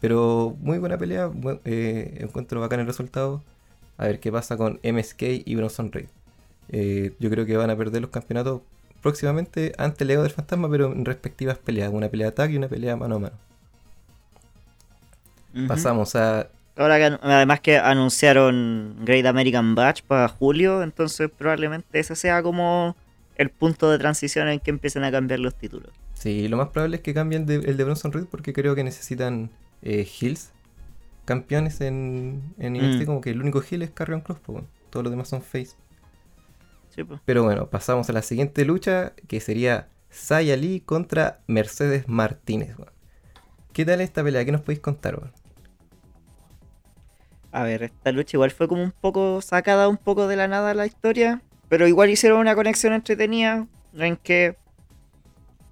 Pero 0.00 0.56
muy 0.60 0.78
buena 0.78 0.98
pelea, 0.98 1.32
eh, 1.64 2.18
encuentro 2.20 2.60
bacán 2.60 2.78
el 2.78 2.86
resultado. 2.86 3.42
A 3.96 4.06
ver 4.06 4.20
qué 4.20 4.30
pasa 4.30 4.56
con 4.56 4.78
MSK 4.84 5.22
y 5.44 5.54
Bronson 5.56 5.90
Reed. 5.90 6.10
Eh, 6.68 7.12
yo 7.18 7.30
creo 7.30 7.46
que 7.46 7.56
van 7.56 7.70
a 7.70 7.76
perder 7.76 8.02
los 8.02 8.10
campeonatos 8.10 8.62
próximamente 9.02 9.74
ante 9.76 10.04
el 10.04 10.10
Ego 10.10 10.22
del 10.22 10.32
Fantasma, 10.32 10.70
pero 10.70 10.92
en 10.92 11.04
respectivas 11.04 11.58
peleas, 11.58 11.92
una 11.92 12.08
pelea 12.08 12.26
de 12.26 12.32
ataque 12.32 12.54
y 12.54 12.56
una 12.56 12.68
pelea 12.68 12.96
mano 12.96 13.16
a 13.16 13.18
mano. 13.18 13.36
Pasamos 15.68 16.16
a. 16.16 16.48
Ahora 16.76 16.98
que 16.98 17.18
además 17.22 17.60
que 17.60 17.78
anunciaron 17.78 18.96
Great 19.04 19.26
American 19.26 19.74
Batch 19.76 20.02
para 20.02 20.26
julio, 20.28 20.82
entonces 20.82 21.30
probablemente 21.30 22.00
ese 22.00 22.16
sea 22.16 22.42
como 22.42 22.96
el 23.36 23.50
punto 23.50 23.90
de 23.90 23.98
transición 23.98 24.48
en 24.48 24.58
que 24.58 24.70
empiecen 24.70 25.04
a 25.04 25.12
cambiar 25.12 25.38
los 25.38 25.54
títulos. 25.54 25.92
Sí, 26.14 26.48
lo 26.48 26.56
más 26.56 26.68
probable 26.68 26.96
es 26.96 27.02
que 27.02 27.14
cambien 27.14 27.46
el 27.48 27.76
de 27.76 27.84
Bronson 27.84 28.12
Reed 28.12 28.24
porque 28.24 28.52
creo 28.52 28.74
que 28.74 28.82
necesitan 28.82 29.50
eh, 29.82 30.08
Hills 30.20 30.50
campeones 31.24 31.80
en, 31.80 32.42
en 32.58 32.74
NXT, 32.74 33.06
como 33.06 33.20
que 33.20 33.30
el 33.30 33.40
único 33.40 33.62
heel 33.62 33.82
es 33.82 33.90
Carrion 33.90 34.20
Cross, 34.20 34.38
todos 34.90 35.04
los 35.04 35.10
demás 35.10 35.28
son 35.28 35.42
face. 35.42 35.76
Sí, 36.94 37.02
pues. 37.04 37.20
Pero 37.24 37.42
bueno, 37.42 37.68
pasamos 37.70 38.08
a 38.08 38.12
la 38.12 38.22
siguiente 38.22 38.64
lucha, 38.64 39.14
que 39.26 39.40
sería 39.40 39.88
Saya 40.10 40.56
Lee 40.56 40.80
contra 40.80 41.40
Mercedes 41.46 42.08
Martínez. 42.08 42.76
¿Qué 43.72 43.84
tal 43.84 44.00
esta 44.00 44.22
pelea? 44.22 44.44
¿Qué 44.44 44.52
nos 44.52 44.60
podéis 44.60 44.80
contar, 44.80 45.16
weón? 45.16 45.32
A 47.50 47.62
ver, 47.62 47.82
esta 47.82 48.12
lucha 48.12 48.36
igual 48.36 48.50
fue 48.50 48.68
como 48.68 48.82
un 48.82 48.92
poco 48.92 49.40
sacada 49.40 49.88
un 49.88 49.96
poco 49.96 50.28
de 50.28 50.36
la 50.36 50.48
nada 50.48 50.74
la 50.74 50.86
historia, 50.86 51.42
pero 51.68 51.86
igual 51.86 52.10
hicieron 52.10 52.38
una 52.40 52.54
conexión 52.54 52.92
entretenida 52.92 53.66
en 53.96 54.16
que 54.16 54.56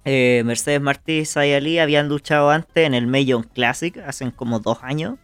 eh, 0.05 0.43
Mercedes 0.45 0.81
Martínez 0.81 1.21
y 1.21 1.25
Saya 1.25 1.59
Lee 1.59 1.79
habían 1.79 2.09
luchado 2.09 2.49
antes 2.49 2.85
en 2.85 2.93
el 2.93 3.07
Million 3.07 3.43
Classic, 3.43 3.97
hace 3.99 4.31
como 4.31 4.59
dos 4.59 4.79
años. 4.81 5.17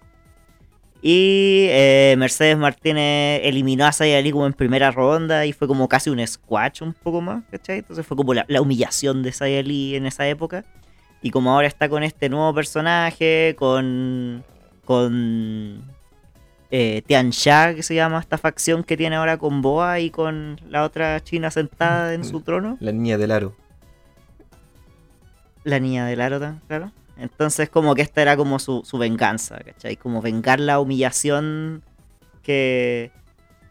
Y 1.01 1.67
eh, 1.69 2.15
Mercedes 2.17 2.57
Martínez 2.57 3.41
eliminó 3.43 3.85
a 3.85 3.91
Saya 3.93 4.21
Lee 4.21 4.31
como 4.31 4.45
en 4.45 4.53
primera 4.53 4.91
ronda 4.91 5.45
y 5.45 5.53
fue 5.53 5.67
como 5.67 5.87
casi 5.87 6.09
un 6.09 6.25
squash 6.25 6.83
un 6.83 6.93
poco 6.93 7.21
más, 7.21 7.43
¿cachai? 7.49 7.79
Entonces 7.79 8.05
fue 8.05 8.17
como 8.17 8.33
la, 8.33 8.45
la 8.49 8.61
humillación 8.61 9.23
de 9.23 9.31
Saya 9.31 9.63
Lee 9.63 9.95
en 9.95 10.05
esa 10.05 10.27
época. 10.27 10.65
Y 11.21 11.31
como 11.31 11.51
ahora 11.51 11.67
está 11.67 11.89
con 11.89 12.03
este 12.03 12.29
nuevo 12.29 12.53
personaje, 12.53 13.55
con. 13.57 14.43
con. 14.85 15.83
Eh, 16.71 17.01
Tian 17.07 17.31
Sha, 17.31 17.73
que 17.73 17.81
se 17.81 17.95
llama 17.95 18.19
esta 18.19 18.37
facción 18.37 18.83
que 18.83 18.95
tiene 18.95 19.15
ahora 19.15 19.37
con 19.37 19.63
Boa 19.63 19.99
y 19.99 20.11
con 20.11 20.61
la 20.69 20.83
otra 20.83 21.19
china 21.23 21.49
sentada 21.49 22.13
en 22.13 22.23
su 22.23 22.41
trono. 22.43 22.77
La 22.79 22.91
niña 22.91 23.17
del 23.17 23.31
aro. 23.31 23.55
La 25.63 25.79
niña 25.79 26.05
del 26.05 26.21
aro, 26.21 26.39
claro. 26.67 26.91
Entonces, 27.19 27.69
como 27.69 27.95
que 27.95 28.01
esta 28.01 28.21
era 28.21 28.37
como 28.37 28.59
su, 28.59 28.81
su 28.85 28.97
venganza, 28.97 29.59
¿cachai? 29.59 29.97
Como 29.97 30.21
vengar 30.21 30.59
la 30.59 30.79
humillación 30.79 31.83
que 32.41 33.11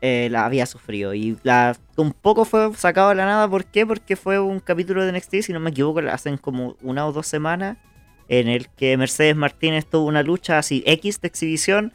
eh, 0.00 0.28
la 0.30 0.44
había 0.44 0.66
sufrido. 0.66 1.14
Y 1.14 1.38
la, 1.42 1.76
un 1.96 2.12
poco 2.12 2.44
fue 2.44 2.72
sacado 2.74 3.08
de 3.08 3.16
la 3.16 3.26
nada. 3.26 3.48
¿Por 3.48 3.64
qué? 3.64 3.86
Porque 3.86 4.16
fue 4.16 4.38
un 4.38 4.60
capítulo 4.60 5.04
de 5.04 5.12
NXT, 5.12 5.42
si 5.42 5.52
no 5.52 5.60
me 5.60 5.70
equivoco, 5.70 6.00
hacen 6.00 6.36
como 6.36 6.76
una 6.82 7.06
o 7.06 7.12
dos 7.12 7.26
semanas. 7.26 7.78
En 8.28 8.48
el 8.48 8.68
que 8.68 8.96
Mercedes 8.96 9.34
Martínez 9.34 9.86
tuvo 9.86 10.06
una 10.06 10.22
lucha 10.22 10.58
así 10.58 10.82
X 10.86 11.20
de 11.20 11.28
exhibición. 11.28 11.92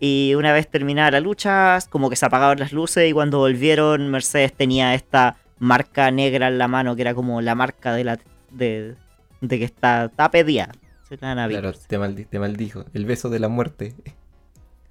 Y 0.00 0.34
una 0.36 0.52
vez 0.52 0.68
terminada 0.68 1.12
la 1.12 1.20
lucha, 1.20 1.78
como 1.88 2.10
que 2.10 2.16
se 2.16 2.26
apagaron 2.26 2.58
las 2.58 2.72
luces. 2.72 3.08
Y 3.08 3.12
cuando 3.12 3.38
volvieron, 3.38 4.10
Mercedes 4.10 4.52
tenía 4.52 4.94
esta 4.94 5.36
marca 5.58 6.10
negra 6.10 6.48
en 6.48 6.58
la 6.58 6.68
mano, 6.68 6.96
que 6.96 7.02
era 7.02 7.14
como 7.14 7.40
la 7.40 7.54
marca 7.54 7.94
de 7.94 8.04
la 8.04 8.18
de, 8.50 8.94
de 9.40 9.58
que 9.58 9.64
está, 9.64 10.06
está 10.06 10.30
pedida. 10.30 10.70
Se 11.08 11.16
la 11.18 11.32
han 11.32 11.48
Claro, 11.48 11.72
te, 11.72 11.98
maldi- 11.98 12.26
te 12.28 12.38
maldijo. 12.38 12.84
El 12.92 13.04
beso 13.06 13.30
de 13.30 13.38
la 13.38 13.48
muerte. 13.48 13.94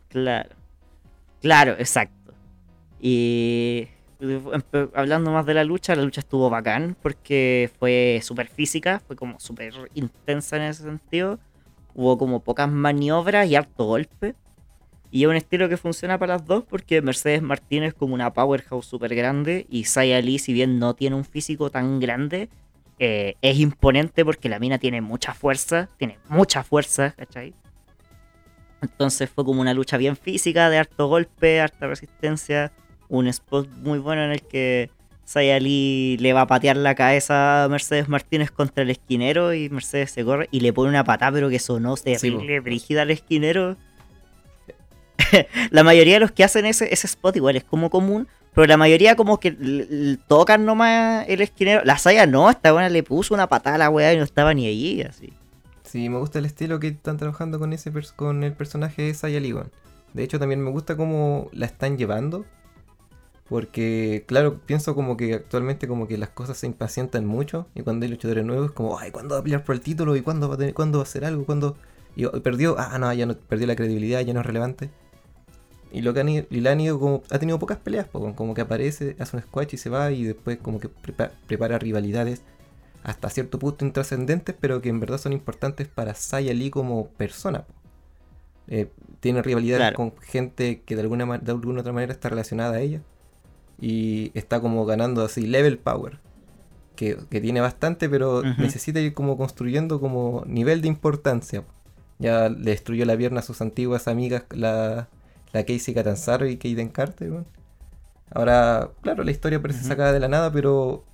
Claro. 0.08 0.50
Claro, 1.42 1.74
exacto. 1.74 2.34
Y 3.02 3.88
empe- 4.22 4.90
hablando 4.94 5.32
más 5.32 5.46
de 5.46 5.54
la 5.54 5.64
lucha, 5.64 5.96
la 5.96 6.04
lucha 6.04 6.22
estuvo 6.22 6.50
bacán 6.50 6.96
porque 7.02 7.70
fue 7.80 8.20
súper 8.24 8.48
física, 8.48 9.02
fue 9.06 9.16
como 9.16 9.40
súper 9.40 9.74
intensa 9.94 10.56
en 10.56 10.64
ese 10.64 10.84
sentido. 10.84 11.38
Hubo 11.94 12.18
como 12.18 12.40
pocas 12.42 12.72
maniobras 12.72 13.48
y 13.48 13.56
harto 13.56 13.86
golpe. 13.86 14.36
Y 15.12 15.24
es 15.24 15.30
un 15.30 15.36
estilo 15.36 15.70
que 15.70 15.78
funciona 15.78 16.18
para 16.18 16.34
las 16.36 16.46
dos 16.46 16.64
porque 16.64 17.02
Mercedes 17.02 17.42
Martínez 17.42 17.90
es 17.90 17.94
como 17.94 18.14
una 18.14 18.34
powerhouse 18.34 18.86
súper 18.86 19.16
grande 19.16 19.66
y 19.70 19.86
Saya 19.86 20.20
Lee, 20.22 20.40
si 20.40 20.52
bien 20.52 20.80
no 20.80 20.94
tiene 20.94 21.16
un 21.16 21.24
físico 21.26 21.70
tan 21.70 22.00
grande, 22.00 22.50
eh, 23.00 23.36
es 23.42 23.60
imponente 23.60 24.24
porque 24.24 24.50
la 24.50 24.60
mina 24.60 24.78
tiene 24.78 25.02
mucha 25.02 25.34
fuerza, 25.34 25.90
tiene 25.98 26.20
mucha 26.30 26.64
fuerza, 26.64 27.12
¿cachai? 27.12 27.54
Entonces 28.82 29.30
fue 29.30 29.44
como 29.44 29.62
una 29.62 29.74
lucha 29.74 29.98
bien 29.98 30.16
física, 30.16 30.70
de 30.70 30.78
harto 30.78 31.08
golpe, 31.08 31.60
harta 31.60 31.88
resistencia. 31.88 32.72
Un 33.10 33.28
spot 33.28 33.68
muy 33.82 34.00
bueno 34.00 34.24
en 34.24 34.32
el 34.32 34.42
que 34.42 34.90
Saya 35.26 35.60
Lee 35.60 36.18
le 36.20 36.34
va 36.34 36.42
a 36.42 36.48
patear 36.48 36.78
la 36.78 36.96
cabeza 36.96 37.64
a 37.64 37.70
Mercedes 37.70 38.08
Martínez 38.08 38.52
contra 38.52 38.84
el 38.84 38.92
esquinero 38.92 39.54
y 39.54 39.70
Mercedes 39.70 40.12
se 40.12 40.24
corre 40.24 40.48
y 40.52 40.60
le 40.60 40.72
pone 40.72 40.90
una 40.90 41.04
patada, 41.04 41.32
pero 41.32 41.50
que 41.50 41.60
sonó 41.60 41.96
terrible, 41.98 42.60
brígida 42.60 43.02
al 43.02 43.12
esquinero. 43.12 43.76
la 45.72 45.84
mayoría 45.84 46.16
de 46.16 46.20
los 46.20 46.32
que 46.32 46.44
hacen 46.44 46.66
ese, 46.66 46.94
ese 46.94 47.08
spot 47.08 47.36
igual 47.36 47.56
es 47.56 47.64
como 47.64 47.90
común, 47.90 48.28
pero 48.54 48.68
la 48.68 48.78
mayoría 48.78 49.16
como 49.16 49.40
que 49.40 50.18
tocan 50.28 50.66
nomás 50.66 51.26
el 51.28 51.42
esquinero. 51.42 51.84
La 51.84 51.98
Saya 51.98 52.26
no, 52.26 52.50
esta 52.50 52.72
buena 52.72 52.90
le 52.90 53.04
puso 53.04 53.34
una 53.34 53.48
patada 53.48 53.76
a 53.76 53.80
la 53.80 53.90
weá 53.90 54.14
y 54.14 54.18
no 54.18 54.24
estaba 54.24 54.54
ni 54.54 54.68
allí, 54.68 55.02
así. 55.02 55.34
Sí, 55.84 56.10
me 56.10 56.18
gusta 56.18 56.40
el 56.40 56.46
estilo 56.46 56.80
que 56.80 56.88
están 56.88 57.18
trabajando 57.18 57.60
con 57.60 57.74
ese 57.74 57.92
con 58.16 58.44
el 58.44 58.54
personaje 58.54 59.04
de 59.04 59.14
Saya 59.14 59.40
weón. 59.40 59.72
De 60.14 60.24
hecho, 60.24 60.40
también 60.40 60.64
me 60.64 60.72
gusta 60.72 60.96
cómo 60.96 61.50
la 61.52 61.66
están 61.66 61.98
llevando. 61.98 62.46
Porque, 63.48 64.24
claro, 64.28 64.60
pienso 64.66 64.96
como 64.96 65.18
que 65.18 65.36
actualmente 65.36 65.88
como 65.88 66.08
que 66.08 66.18
las 66.18 66.30
cosas 66.30 66.58
se 66.58 66.66
impacientan 66.66 67.26
mucho. 67.26 67.68
Y 67.76 67.82
cuando 67.82 68.06
hay 68.06 68.12
luchadores 68.12 68.44
nuevos 68.44 68.68
es 68.68 68.72
como, 68.72 68.98
ay, 68.98 69.12
¿cuándo 69.12 69.36
va 69.36 69.42
a 69.42 69.44
pelear 69.44 69.64
por 69.64 69.76
el 69.76 69.82
título? 69.82 70.16
¿Y 70.16 70.22
cuándo 70.22 70.48
va 70.48 70.56
a, 70.56 70.58
tener, 70.58 70.74
cuándo 70.74 70.98
va 71.00 71.04
a 71.04 71.08
hacer 71.08 71.26
algo? 71.26 71.46
¿Cuándo? 71.46 71.76
Y 72.16 72.26
oh, 72.26 72.32
perdió, 72.42 72.76
ah, 72.80 72.98
no, 72.98 73.14
ya 73.14 73.26
no 73.26 73.36
perdió 73.36 73.68
la 73.68 73.76
credibilidad, 73.76 74.22
ya 74.22 74.34
no 74.34 74.40
es 74.40 74.46
relevante. 74.46 74.90
Y 75.96 76.02
lo 76.02 76.14
que 76.14 76.20
han 76.20 76.30
ido, 76.30 76.46
y 76.50 76.60
le 76.60 76.70
han 76.70 76.82
ido 76.82 77.00
como, 77.00 77.24
ha 77.32 77.40
tenido 77.40 77.58
pocas 77.58 77.78
peleas, 77.78 78.08
po, 78.08 78.34
como 78.36 78.54
que 78.54 78.62
aparece, 78.62 79.16
hace 79.20 79.38
un 79.38 79.44
squash 79.44 79.70
y 79.74 79.78
se 79.78 79.90
va 79.90 80.12
y 80.12 80.24
después 80.26 80.58
como 80.58 80.80
que 80.80 80.90
prepa- 80.90 81.32
prepara 81.48 81.80
rivalidades 81.80 82.42
hasta 83.04 83.30
cierto 83.30 83.60
punto 83.60 83.86
intrascendentes, 83.86 84.56
pero 84.60 84.82
que 84.82 84.90
en 84.90 85.00
verdad 85.00 85.18
son 85.20 85.32
importantes 85.32 85.88
para 85.88 86.14
Saya 86.16 86.54
Lee 86.54 86.70
como 86.70 87.08
persona. 87.10 87.66
Eh, 88.68 88.90
tiene 89.20 89.42
rivalidades 89.44 89.80
Claro. 89.80 89.96
con 89.96 90.14
gente 90.22 90.82
que 90.82 90.96
de 90.96 91.02
alguna, 91.04 91.38
de 91.38 91.52
alguna 91.52 91.82
otra 91.82 91.94
manera 91.94 92.12
está 92.12 92.30
relacionada 92.30 92.76
a 92.76 92.80
ella. 92.82 93.02
Y 93.80 94.32
está 94.34 94.60
como 94.60 94.86
ganando 94.86 95.24
así 95.24 95.46
level 95.46 95.78
power. 95.78 96.20
Que, 96.96 97.18
que 97.30 97.42
tiene 97.42 97.60
bastante, 97.62 98.08
pero 98.10 98.42
necesita 98.42 99.00
ir 99.02 99.14
como 99.14 99.38
construyendo 99.38 100.00
como 100.00 100.44
nivel 100.48 100.82
de 100.82 100.88
importancia. 100.88 101.62
po. 101.62 101.72
Ya 102.20 102.50
le 102.50 102.72
destruyó 102.72 103.06
la 103.06 103.18
pierna 103.18 103.40
a 103.42 103.44
sus 103.44 103.62
antiguas 103.62 104.08
amigas, 104.08 104.44
la, 104.52 105.10
la 105.56 105.66
Casey 105.66 105.94
Catanzaro 105.94 106.48
y 106.48 106.58
Kaden 106.58 106.90
Carter. 106.90 107.32
weón. 107.32 107.48
Ahora, 108.32 108.92
claro, 109.02 109.24
la 109.24 109.32
historia 109.32 109.62
parece 109.62 109.80
Ujú. 109.80 109.88
sacada 109.88 110.12
de 110.12 110.20
la 110.20 110.28
nada, 110.28 110.52
pero 110.52 111.06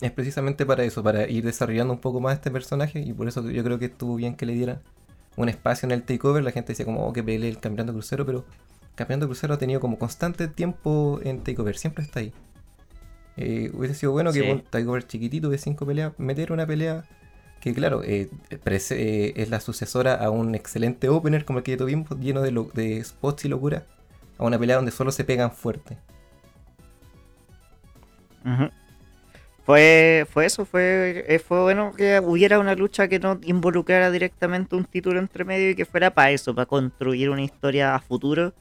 es 0.00 0.10
precisamente 0.10 0.66
para 0.66 0.82
eso, 0.84 1.02
para 1.02 1.28
ir 1.28 1.44
desarrollando 1.44 1.92
un 1.94 2.00
poco 2.00 2.20
más 2.20 2.34
este 2.34 2.50
personaje. 2.50 3.00
Y 3.00 3.12
por 3.12 3.28
eso 3.28 3.48
yo 3.48 3.62
creo 3.62 3.78
que 3.78 3.86
estuvo 3.86 4.16
bien 4.16 4.34
que 4.34 4.44
le 4.44 4.54
dieran 4.54 4.80
un 5.36 5.48
espacio 5.48 5.86
en 5.86 5.92
el 5.92 6.02
takeover. 6.02 6.42
La 6.42 6.50
gente 6.50 6.72
decía 6.72 6.84
como, 6.84 7.06
oh, 7.06 7.12
que 7.12 7.22
pelee 7.22 7.48
el 7.48 7.60
campeonato 7.60 7.92
crucero, 7.92 8.26
pero 8.26 8.44
campeonato 8.96 9.26
crucero 9.28 9.54
ha 9.54 9.58
tenido 9.58 9.78
como 9.80 9.98
constante 9.98 10.48
tiempo 10.48 11.20
en 11.22 11.44
takeover, 11.44 11.76
siempre 11.76 12.02
está 12.04 12.20
ahí. 12.20 12.32
Eh, 13.36 13.70
hubiese 13.72 13.94
sido 13.94 14.10
bueno 14.10 14.32
que 14.32 14.42
un 14.50 14.62
takeover 14.62 15.06
chiquitito 15.06 15.48
de 15.48 15.58
5 15.58 15.86
peleas, 15.86 16.12
meter 16.18 16.50
una 16.50 16.66
pelea 16.66 17.04
que, 17.58 17.74
claro, 17.74 18.02
eh, 18.04 18.28
eh, 18.50 19.32
es 19.36 19.50
la 19.50 19.60
sucesora 19.60 20.14
a 20.14 20.30
un 20.30 20.54
excelente 20.54 21.08
opener 21.08 21.44
como 21.44 21.58
el 21.58 21.64
que 21.64 21.72
ya 21.72 21.78
tuvimos, 21.78 22.08
lleno 22.20 22.42
de, 22.42 22.52
de 22.74 23.04
spots 23.04 23.44
y 23.44 23.48
locura, 23.48 23.84
a 24.38 24.44
una 24.44 24.58
pelea 24.58 24.76
donde 24.76 24.90
solo 24.90 25.12
se 25.12 25.24
pegan 25.24 25.50
fuerte. 25.52 25.98
Fue, 29.64 30.26
fue 30.30 30.46
eso, 30.46 30.64
fue, 30.64 31.26
eh, 31.28 31.38
fue 31.38 31.60
bueno 31.60 31.92
que 31.92 32.20
hubiera 32.20 32.58
una 32.58 32.74
lucha 32.74 33.06
que 33.06 33.18
no 33.18 33.38
involucrara 33.42 34.10
directamente 34.10 34.74
un 34.74 34.86
título 34.86 35.18
entre 35.18 35.44
medio 35.44 35.70
y 35.70 35.74
que 35.74 35.84
fuera 35.84 36.10
para 36.10 36.30
eso, 36.30 36.54
para 36.54 36.64
construir 36.64 37.28
una 37.28 37.42
historia 37.42 37.94
a 37.94 38.00
futuro. 38.00 38.54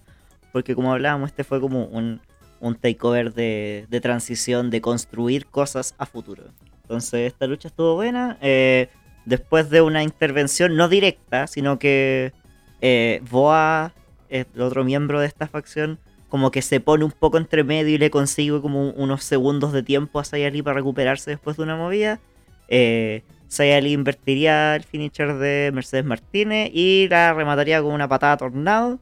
Porque 0.51 0.75
como 0.75 0.91
hablábamos, 0.91 1.29
este 1.29 1.45
fue 1.45 1.61
como 1.61 1.85
un, 1.85 2.19
un 2.59 2.75
takeover 2.75 3.33
de, 3.33 3.85
de 3.89 4.01
transición, 4.01 4.69
de 4.69 4.81
construir 4.81 5.45
cosas 5.45 5.95
a 5.97 6.05
futuro. 6.05 6.43
Entonces 6.87 7.27
esta 7.27 7.47
lucha 7.47 7.67
estuvo 7.67 7.95
buena. 7.95 8.37
eh, 8.41 8.87
después 9.25 9.69
de 9.69 9.81
una 9.81 10.03
intervención 10.03 10.77
no 10.77 10.87
directa, 10.87 11.47
sino 11.47 11.77
que 11.79 12.31
eh, 12.79 13.21
Boa, 13.29 13.93
el 14.29 14.45
otro 14.61 14.85
miembro 14.85 15.19
de 15.19 15.27
esta 15.27 15.47
facción, 15.47 15.99
como 16.29 16.49
que 16.49 16.61
se 16.61 16.79
pone 16.79 17.03
un 17.03 17.11
poco 17.11 17.37
entre 17.37 17.65
medio 17.65 17.95
y 17.95 17.97
le 17.97 18.09
consigue 18.09 18.61
como 18.61 18.91
unos 18.91 19.25
segundos 19.25 19.73
de 19.73 19.83
tiempo 19.83 20.19
a 20.19 20.23
Sayali 20.23 20.61
para 20.61 20.75
recuperarse 20.75 21.31
después 21.31 21.57
de 21.57 21.63
una 21.63 21.75
movida. 21.75 22.21
Eh, 22.69 23.23
Sayali 23.49 23.91
invertiría 23.91 24.77
el 24.77 24.83
finisher 24.83 25.35
de 25.35 25.71
Mercedes 25.73 26.05
Martínez 26.05 26.69
y 26.73 27.07
la 27.09 27.33
remataría 27.33 27.81
con 27.81 27.91
una 27.91 28.07
patada 28.07 28.37
tornado 28.37 28.97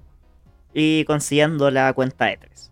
y 0.73 1.03
consiguiendo 1.05 1.69
la 1.69 1.93
cuenta 1.93 2.25
de 2.25 2.37
tres. 2.37 2.71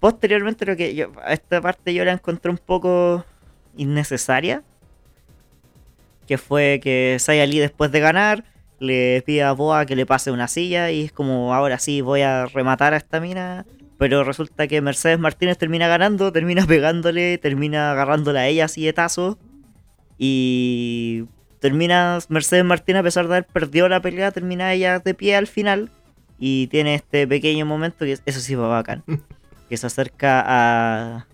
Posteriormente, 0.00 0.66
lo 0.66 0.76
que 0.76 0.94
yo, 0.94 1.12
a 1.24 1.32
esta 1.32 1.60
parte 1.62 1.92
yo 1.94 2.04
la 2.04 2.12
encontré 2.12 2.50
un 2.50 2.58
poco 2.58 3.24
innecesaria. 3.78 4.62
Que 6.26 6.36
fue 6.36 6.80
que 6.82 7.16
Sayali 7.18 7.58
después 7.58 7.90
de 7.90 8.00
ganar 8.00 8.44
le 8.80 9.22
pide 9.26 9.42
a 9.42 9.52
Boa 9.52 9.86
que 9.86 9.96
le 9.96 10.06
pase 10.06 10.30
una 10.30 10.46
silla 10.46 10.90
y 10.90 11.04
es 11.04 11.12
como 11.12 11.54
ahora 11.54 11.78
sí 11.78 12.00
voy 12.00 12.22
a 12.22 12.46
rematar 12.46 12.94
a 12.94 12.98
esta 12.98 13.20
mina. 13.20 13.64
Pero 13.98 14.22
resulta 14.22 14.68
que 14.68 14.80
Mercedes 14.80 15.18
Martínez 15.18 15.58
termina 15.58 15.88
ganando, 15.88 16.32
termina 16.32 16.66
pegándole, 16.66 17.38
termina 17.38 17.90
agarrándola 17.90 18.40
a 18.40 18.46
ella 18.46 18.66
así 18.66 18.84
de 18.84 18.92
tazo. 18.92 19.38
Y 20.18 21.24
termina 21.60 22.18
Mercedes 22.28 22.64
Martín, 22.64 22.96
a 22.96 23.02
pesar 23.02 23.26
de 23.26 23.34
haber 23.34 23.46
perdido 23.46 23.88
la 23.88 24.00
pelea, 24.00 24.30
termina 24.30 24.72
ella 24.72 25.00
de 25.00 25.14
pie 25.14 25.36
al 25.36 25.46
final. 25.46 25.90
Y 26.38 26.68
tiene 26.68 26.94
este 26.94 27.26
pequeño 27.26 27.66
momento 27.66 28.04
que 28.04 28.18
eso 28.24 28.40
sí 28.40 28.54
va 28.54 28.68
bacán. 28.68 29.02
que 29.68 29.76
se 29.76 29.86
acerca 29.86 30.42
a, 30.46 31.26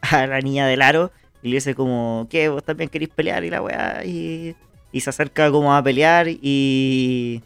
a 0.00 0.26
la 0.26 0.40
niña 0.40 0.66
del 0.66 0.82
aro 0.82 1.12
y 1.46 1.50
le 1.50 1.54
dice 1.58 1.74
como, 1.76 2.26
¿qué? 2.28 2.48
¿Vos 2.48 2.64
también 2.64 2.90
queréis 2.90 3.10
pelear? 3.10 3.44
Y 3.44 3.50
la 3.50 3.62
weá, 3.62 4.04
y, 4.04 4.56
y 4.90 5.00
se 5.00 5.10
acerca 5.10 5.50
como 5.50 5.74
a 5.74 5.82
pelear 5.82 6.26
y... 6.28 7.42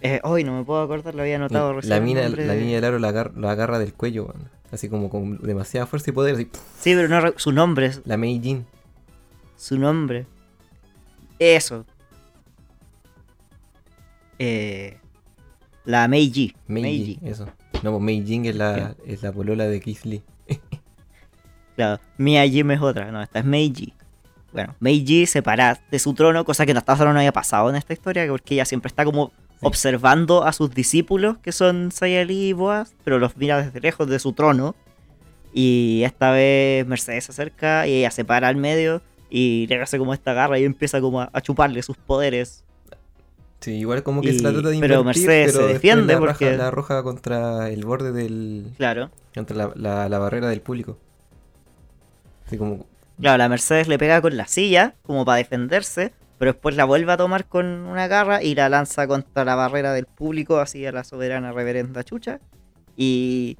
Eh, 0.00 0.20
hoy 0.22 0.44
no 0.44 0.56
me 0.58 0.64
puedo 0.64 0.82
acordar, 0.82 1.14
lo 1.14 1.22
había 1.22 1.36
anotado 1.36 1.70
La, 1.72 1.76
recién. 1.76 1.90
la 1.90 2.00
mina, 2.00 2.28
la 2.28 2.54
niña 2.54 2.74
del 2.76 2.84
aro 2.84 2.98
la, 2.98 3.08
agar- 3.08 3.32
la 3.36 3.50
agarra 3.52 3.78
del 3.78 3.94
cuello, 3.94 4.34
así 4.70 4.88
como 4.90 5.08
con 5.08 5.38
demasiada 5.42 5.86
fuerza 5.86 6.10
y 6.10 6.12
poder. 6.12 6.34
Así, 6.34 6.44
Sí, 6.80 6.94
pero 6.94 7.08
no, 7.08 7.32
su 7.36 7.52
nombre, 7.52 7.90
la 8.04 8.16
Mei 8.18 8.38
Jin. 8.42 8.66
su 9.56 9.78
nombre. 9.78 10.26
Eso. 11.38 11.86
Eh, 14.38 14.98
la 15.84 16.08
Meiji. 16.08 16.54
Meiji, 16.66 17.18
eso. 17.22 17.46
No, 17.82 17.90
pues 17.92 18.02
Mei 18.02 18.24
Jin 18.26 18.44
es 18.46 18.56
la, 18.56 18.94
es 19.06 19.22
la 19.22 19.32
polola 19.32 19.66
de 19.66 19.80
Keith 19.80 20.04
Lee. 20.04 20.22
Claro, 21.76 22.00
Mia 22.18 22.46
Jim 22.48 22.70
es 22.70 22.80
otra, 22.80 23.10
no, 23.10 23.22
esta 23.22 23.40
es 23.40 23.44
Meiji. 23.44 23.92
Bueno, 24.52 24.74
Meiji 24.78 25.26
se 25.26 25.42
para 25.42 25.80
de 25.90 25.98
su 25.98 26.14
trono, 26.14 26.44
cosa 26.44 26.64
que 26.66 26.72
hasta 26.72 26.92
ahora 26.92 27.12
no 27.12 27.18
había 27.18 27.32
pasado 27.32 27.68
en 27.70 27.76
esta 27.76 27.92
historia, 27.92 28.26
porque 28.28 28.54
ella 28.54 28.64
siempre 28.64 28.88
está 28.88 29.04
como 29.04 29.32
observando 29.60 30.44
a 30.44 30.52
sus 30.52 30.70
discípulos, 30.72 31.38
que 31.38 31.50
son 31.50 31.90
Sayali 31.90 32.48
y 32.48 32.52
Boaz, 32.52 32.94
pero 33.02 33.18
los 33.18 33.36
mira 33.36 33.60
desde 33.62 33.80
lejos 33.80 34.08
de 34.08 34.18
su 34.18 34.32
trono. 34.32 34.74
Y 35.52 36.02
esta 36.04 36.30
vez 36.32 36.86
Mercedes 36.86 37.24
se 37.24 37.32
acerca 37.32 37.86
y 37.86 37.94
ella 37.94 38.10
se 38.10 38.24
para 38.24 38.48
al 38.48 38.56
medio 38.56 39.02
y 39.30 39.66
le 39.68 39.80
hace 39.80 39.98
como 39.98 40.12
esta 40.14 40.32
garra 40.32 40.58
y 40.58 40.64
empieza 40.64 41.00
como 41.00 41.20
a, 41.22 41.30
a 41.32 41.40
chuparle 41.40 41.82
sus 41.82 41.96
poderes. 41.96 42.64
Sí, 43.60 43.72
igual 43.72 44.02
como 44.02 44.20
que 44.20 44.30
Y- 44.30 44.36
se 44.38 44.42
la 44.42 44.52
trata 44.52 44.68
de 44.68 44.78
pero 44.80 45.00
invertir, 45.00 45.26
Mercedes 45.26 45.52
se 45.52 45.58
pero 45.58 45.72
defiende 45.72 46.12
la, 46.14 46.18
porque- 46.20 46.44
raja, 46.50 46.56
la 46.58 46.68
arroja 46.68 47.02
contra 47.02 47.70
el 47.70 47.84
borde 47.84 48.12
del... 48.12 48.66
Claro. 48.76 49.10
contra 49.34 49.56
la, 49.56 49.72
la, 49.74 50.08
la 50.08 50.18
barrera 50.18 50.48
del 50.48 50.60
público. 50.60 50.98
Así 52.46 52.56
como... 52.56 52.86
Claro, 53.18 53.38
la 53.38 53.48
Mercedes 53.48 53.86
le 53.88 53.98
pega 53.98 54.20
con 54.20 54.36
la 54.36 54.46
silla, 54.46 54.94
como 55.02 55.24
para 55.24 55.38
defenderse, 55.38 56.12
pero 56.38 56.52
después 56.52 56.74
la 56.74 56.84
vuelve 56.84 57.12
a 57.12 57.16
tomar 57.16 57.46
con 57.46 57.66
una 57.66 58.08
garra 58.08 58.42
y 58.42 58.54
la 58.54 58.68
lanza 58.68 59.06
contra 59.06 59.44
la 59.44 59.54
barrera 59.54 59.92
del 59.92 60.06
público, 60.06 60.58
así 60.58 60.84
a 60.84 60.92
la 60.92 61.04
soberana 61.04 61.52
reverenda 61.52 62.02
chucha. 62.02 62.40
Y 62.96 63.56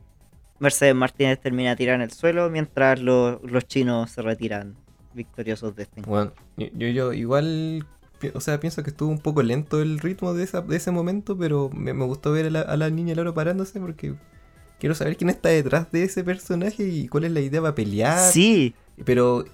Mercedes 0.59 0.95
Martínez 0.95 1.39
termina 1.41 1.77
tirada 1.77 1.97
en 1.97 2.03
el 2.03 2.11
suelo 2.11 2.51
mientras 2.51 3.01
los, 3.01 3.43
los 3.43 3.67
chinos 3.67 4.11
se 4.11 4.23
retiran 4.23 4.75
victoriosos 5.13 5.77
de 5.77 5.85
este. 5.85 6.01
Bueno, 6.03 6.33
yo, 6.57 6.67
yo, 6.75 6.89
yo 6.89 7.13
igual... 7.13 7.87
O 8.33 8.41
sea, 8.41 8.59
pienso 8.59 8.83
que 8.83 8.91
estuvo 8.91 9.11
un 9.11 9.19
poco 9.19 9.43
lento 9.43 9.83
el 9.83 9.99
ritmo 9.99 10.33
de, 10.35 10.45
esa, 10.45 10.63
de 10.63 10.77
ese 10.77 10.91
momento, 10.91 11.37
pero 11.37 11.69
me, 11.75 11.93
me 11.93 12.05
gustó 12.07 12.33
ver 12.33 12.47
a 12.47 12.51
la, 12.51 12.61
a 12.61 12.77
la 12.77 12.89
niña 12.89 13.15
Loro 13.15 13.35
parándose 13.35 13.79
porque 13.81 14.15
quiero 14.85 14.95
saber 14.95 15.17
quién 15.17 15.31
está 15.31 15.49
detrás 15.49 15.91
de 15.93 16.05
ese 16.05 16.23
personaje 16.23 16.85
y 16.87 17.09
cuál 17.09 17.25
es 17.25 17.33
la 17.33 17.41
idea 17.41 17.63
para 17.63 17.75
pelear. 17.75 18.31
Sí, 18.31 18.75
Pero 19.07 19.47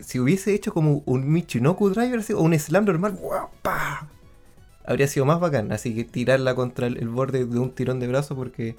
si 0.00 0.18
hubiese 0.18 0.52
hecho 0.54 0.74
como 0.74 1.04
un 1.06 1.32
Michinoku 1.32 1.88
Driver 1.90 2.18
así, 2.18 2.32
o 2.32 2.40
un 2.40 2.52
slam 2.58 2.84
normal, 2.86 3.12
¡guau! 3.12 3.48
¡pa! 3.62 4.08
habría 4.84 5.06
sido 5.06 5.24
más 5.24 5.38
bacán. 5.38 5.70
Así 5.70 5.94
que 5.94 6.02
tirarla 6.02 6.56
contra 6.56 6.88
el, 6.88 6.96
el 6.96 7.08
borde 7.08 7.46
de 7.46 7.60
un 7.60 7.70
tirón 7.70 8.00
de 8.00 8.08
brazo 8.08 8.34
porque 8.34 8.74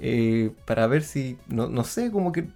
eh, 0.00 0.50
para 0.64 0.88
ver 0.88 1.04
si, 1.04 1.38
no, 1.46 1.68
no 1.68 1.84
sé, 1.84 2.10
como 2.10 2.32
que 2.32 2.48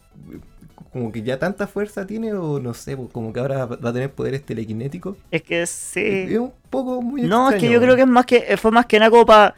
como 0.92 1.12
que 1.12 1.23
ya 1.23 1.38
tanta 1.38 1.68
fuerza 1.68 2.04
tiene 2.04 2.32
o 2.32 2.58
no 2.58 2.75
sé, 2.75 2.96
pues, 2.96 3.11
como 3.12 3.32
que 3.32 3.38
ahora 3.38 3.66
va 3.66 3.90
a 3.90 3.92
tener 3.92 4.11
poderes 4.11 4.44
telequinéticos. 4.44 5.16
es 5.30 5.42
que 5.42 5.62
Es 5.62 5.70
sí. 5.70 6.37
un 6.37 6.52
poco 6.68 7.00
muy 7.00 7.23
No, 7.23 7.49
es 7.49 7.61
que 7.61 7.70
yo 7.70 7.80
creo 7.80 7.94
que 7.94 8.02
es 8.02 8.08
más 8.08 8.26
que 8.26 8.56
fue 8.56 8.73
más 8.73 8.87
que 8.87 8.99
nada 8.99 9.11
como 9.12 9.25
para 9.25 9.54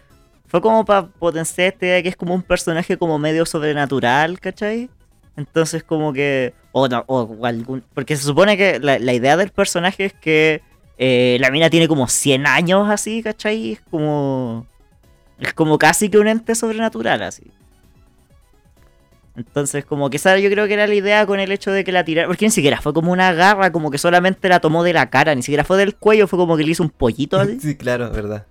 fue 0.48 0.60
como 0.60 0.84
para 0.84 1.06
potenciar 1.06 1.68
esta 1.68 1.86
idea 1.86 1.94
de 1.96 2.02
que 2.02 2.08
es 2.08 2.16
como 2.16 2.34
un 2.34 2.42
personaje 2.42 2.96
como 2.96 3.18
medio 3.18 3.46
sobrenatural, 3.46 4.40
¿cachai? 4.40 4.90
Entonces 5.36 5.84
como 5.84 6.12
que 6.12 6.54
o, 6.72 6.88
no, 6.88 7.04
o 7.06 7.46
algún 7.46 7.84
porque 7.94 8.16
se 8.16 8.24
supone 8.24 8.56
que 8.56 8.80
la, 8.80 8.98
la 8.98 9.12
idea 9.12 9.36
del 9.36 9.50
personaje 9.50 10.06
es 10.06 10.12
que 10.14 10.62
eh, 10.96 11.36
la 11.40 11.50
mina 11.50 11.70
tiene 11.70 11.86
como 11.86 12.08
100 12.08 12.46
años 12.46 12.88
así, 12.90 13.22
¿cachai? 13.22 13.72
Es 13.72 13.80
como 13.90 14.66
es 15.38 15.52
como 15.52 15.78
casi 15.78 16.08
que 16.08 16.18
un 16.18 16.26
ente 16.26 16.54
sobrenatural 16.54 17.22
así. 17.22 17.52
Entonces, 19.36 19.84
como 19.84 20.10
que 20.10 20.16
esa 20.16 20.36
yo 20.36 20.50
creo 20.50 20.66
que 20.66 20.74
era 20.74 20.88
la 20.88 20.94
idea 20.94 21.24
con 21.24 21.38
el 21.38 21.52
hecho 21.52 21.70
de 21.70 21.84
que 21.84 21.92
la 21.92 22.04
tirara. 22.04 22.26
Porque 22.26 22.44
ni 22.44 22.50
siquiera 22.50 22.80
fue 22.80 22.92
como 22.92 23.12
una 23.12 23.32
garra, 23.32 23.70
como 23.70 23.88
que 23.92 23.98
solamente 23.98 24.48
la 24.48 24.58
tomó 24.58 24.82
de 24.82 24.92
la 24.92 25.10
cara, 25.10 25.32
ni 25.36 25.42
siquiera 25.42 25.62
fue 25.62 25.76
del 25.76 25.94
cuello, 25.94 26.26
fue 26.26 26.40
como 26.40 26.56
que 26.56 26.64
le 26.64 26.72
hizo 26.72 26.82
un 26.82 26.90
pollito 26.90 27.38
así. 27.38 27.58
Sí, 27.62 27.76
claro, 27.76 28.06
es 28.06 28.12
verdad. 28.12 28.46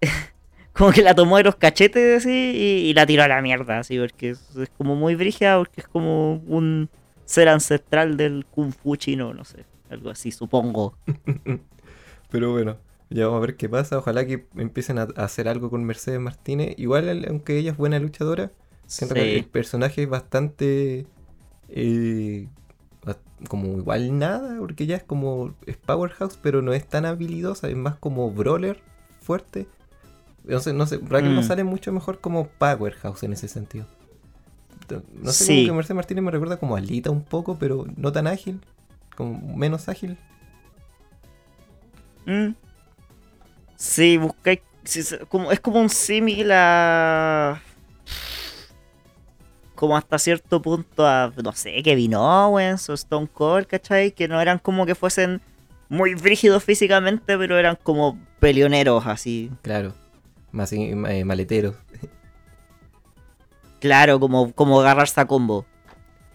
como 0.78 0.92
que 0.92 1.02
la 1.02 1.14
tomó 1.14 1.36
de 1.38 1.42
los 1.42 1.56
cachetes 1.56 2.22
así 2.22 2.30
y, 2.30 2.88
y 2.88 2.94
la 2.94 3.04
tiró 3.04 3.24
a 3.24 3.28
la 3.28 3.42
mierda, 3.42 3.80
así, 3.80 3.98
porque 3.98 4.30
es, 4.30 4.56
es 4.56 4.70
como 4.78 4.94
muy 4.94 5.16
brígida, 5.16 5.58
porque 5.58 5.80
es 5.80 5.88
como 5.88 6.34
un 6.46 6.88
ser 7.24 7.48
ancestral 7.48 8.16
del 8.16 8.46
kung 8.46 8.72
fu 8.72 8.96
chino, 8.96 9.34
no 9.34 9.44
sé, 9.44 9.64
algo 9.90 10.08
así, 10.10 10.30
supongo. 10.30 10.96
Pero 12.30 12.52
bueno, 12.52 12.78
ya 13.10 13.26
vamos 13.26 13.38
a 13.38 13.46
ver 13.46 13.56
qué 13.56 13.68
pasa. 13.68 13.98
Ojalá 13.98 14.26
que 14.26 14.46
empiecen 14.56 14.98
a, 14.98 15.08
hacer 15.16 15.48
algo 15.48 15.70
con 15.70 15.84
Mercedes 15.84 16.20
Martínez. 16.20 16.74
Igual, 16.78 17.26
aunque 17.28 17.58
ella 17.58 17.72
es 17.72 17.76
buena 17.76 17.98
luchadora, 17.98 18.52
siento 18.86 19.14
que 19.14 19.36
el 19.36 19.44
personaje 19.44 20.04
es 20.04 20.08
bastante. 20.08 21.06
eh, 21.68 22.48
como 23.48 23.78
igual 23.78 24.18
nada, 24.18 24.58
porque 24.58 24.84
ella 24.84 24.96
es 24.96 25.04
como. 25.04 25.54
Es 25.66 25.76
Powerhouse, 25.76 26.38
pero 26.42 26.62
no 26.62 26.72
es 26.72 26.86
tan 26.86 27.04
habilidosa, 27.04 27.68
es 27.68 27.76
más 27.76 27.96
como 27.96 28.30
Brawler 28.30 28.80
fuerte. 29.20 29.66
No 30.48 30.60
sé, 30.60 30.72
no 30.72 30.86
sé, 30.86 30.98
Raquel 31.06 31.34
no 31.34 31.42
Mm. 31.42 31.44
sale 31.44 31.62
mucho 31.64 31.92
mejor 31.92 32.20
como 32.20 32.48
Powerhouse 32.48 33.22
en 33.22 33.32
ese 33.34 33.46
sentido. 33.48 33.86
No 35.22 35.32
sé, 35.32 35.44
Sí. 35.44 35.54
como 35.54 35.66
que 35.66 35.72
Mercedes 35.76 35.96
Martínez 35.96 36.24
me 36.24 36.30
recuerda 36.30 36.56
como 36.56 36.74
Alita 36.74 37.10
un 37.10 37.22
poco, 37.22 37.58
pero 37.58 37.84
no 37.96 38.10
tan 38.10 38.26
ágil, 38.26 38.60
como 39.14 39.38
menos 39.56 39.88
ágil. 39.88 40.16
Mm. 42.26 42.54
Sí, 43.76 44.16
buscáis. 44.16 44.60
sí, 44.84 45.02
se- 45.02 45.18
como, 45.26 45.52
es 45.52 45.60
como 45.60 45.80
un 45.80 45.90
símil 45.90 46.50
a. 46.52 47.60
Como 49.74 49.96
hasta 49.96 50.18
cierto 50.18 50.60
punto 50.62 51.06
a. 51.06 51.32
No 51.42 51.52
sé, 51.52 51.82
Kevin 51.82 52.14
Owens 52.14 52.88
o 52.88 52.94
Stone 52.94 53.28
Cold, 53.32 53.66
¿cachai? 53.66 54.12
Que 54.12 54.26
no 54.28 54.40
eran 54.40 54.58
como 54.58 54.86
que 54.86 54.94
fuesen 54.94 55.40
muy 55.90 56.14
brígidos 56.14 56.64
físicamente, 56.64 57.36
pero 57.38 57.58
eran 57.58 57.76
como 57.82 58.18
peleoneros 58.40 59.06
así. 59.06 59.50
Claro, 59.62 59.92
más 60.52 60.72
eh, 60.72 61.24
maleteros. 61.24 61.74
Claro, 63.80 64.18
como, 64.18 64.52
como 64.52 64.80
agarrarse 64.80 65.20
a 65.20 65.26
combo. 65.26 65.64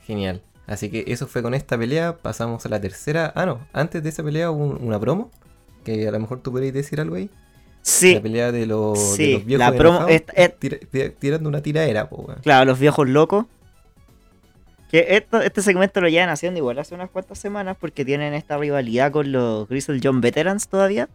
Genial. 0.05 0.41
Así 0.65 0.89
que 0.89 1.03
eso 1.07 1.27
fue 1.27 1.41
con 1.43 1.53
esta 1.53 1.77
pelea. 1.77 2.17
Pasamos 2.17 2.65
a 2.65 2.69
la 2.69 2.79
tercera. 2.79 3.33
Ah, 3.35 3.45
no. 3.45 3.59
Antes 3.73 4.01
de 4.01 4.09
esa 4.09 4.23
pelea 4.23 4.49
hubo 4.49 4.63
un- 4.65 4.81
una 4.81 4.99
promo. 4.99 5.29
Que 5.83 6.07
a 6.07 6.11
lo 6.11 6.19
mejor 6.19 6.39
tú 6.41 6.51
podrías 6.51 6.73
decir 6.73 7.01
algo 7.01 7.15
ahí. 7.15 7.29
Sí, 7.81 8.15
La 8.15 8.21
pelea 8.21 8.51
de, 8.53 8.65
los- 8.65 9.17
de 9.17 9.33
los 9.33 9.45
viejos 9.45 9.59
la 9.59 9.77
promo. 9.77 10.07
et- 10.07 10.31
tira- 10.57 10.77
tira- 10.89 11.09
tirando 11.09 11.49
una 11.49 11.61
tiraera, 11.61 12.07
po. 12.07 12.25
Claro, 12.41 12.63
los 12.63 12.79
viejos 12.79 13.09
locos. 13.09 13.45
Que 14.89 15.17
esto, 15.17 15.41
este 15.41 15.61
segmento 15.61 15.99
lo 15.99 16.07
llevan 16.07 16.29
haciendo 16.29 16.59
igual 16.59 16.79
hace 16.79 16.95
unas 16.95 17.09
cuantas 17.09 17.39
semanas 17.39 17.75
porque 17.77 18.05
tienen 18.05 18.33
esta 18.33 18.57
rivalidad 18.57 19.11
con 19.11 19.31
los 19.33 19.67
Grizzle 19.67 19.99
John 20.01 20.21
Veterans 20.21 20.69
todavía. 20.69 21.09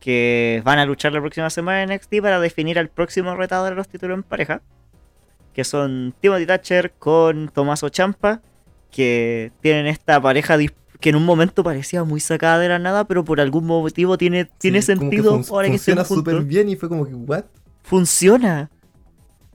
Que 0.00 0.62
van 0.64 0.78
a 0.78 0.86
luchar 0.86 1.12
la 1.12 1.20
próxima 1.20 1.50
semana 1.50 1.82
en 1.82 1.90
NXT 1.94 2.20
para 2.22 2.40
definir 2.40 2.78
al 2.78 2.88
próximo 2.88 3.34
retador 3.34 3.70
de 3.70 3.76
los 3.76 3.88
títulos 3.88 4.16
en 4.16 4.22
pareja. 4.22 4.62
Que 5.52 5.64
son 5.64 6.14
Timothy 6.20 6.46
Thatcher 6.46 6.92
con 6.98 7.48
Tomaso 7.48 7.88
Champa. 7.88 8.40
Que 8.90 9.52
tienen 9.60 9.86
esta 9.86 10.20
pareja 10.20 10.56
que 11.00 11.10
en 11.10 11.16
un 11.16 11.24
momento 11.24 11.62
parecía 11.62 12.02
muy 12.04 12.20
sacada 12.20 12.58
de 12.58 12.68
la 12.68 12.78
nada, 12.78 13.04
pero 13.06 13.24
por 13.24 13.40
algún 13.40 13.66
motivo 13.66 14.16
tiene, 14.18 14.46
tiene 14.58 14.78
que 14.78 14.82
sentido 14.82 15.42
fun- 15.42 15.54
ahora 15.56 15.66
que 15.68 15.74
funciona 15.74 16.04
súper 16.04 16.40
bien 16.42 16.68
y 16.68 16.76
fue 16.76 16.88
como 16.88 17.06
que, 17.06 17.14
¿what? 17.14 17.44
funciona. 17.82 18.70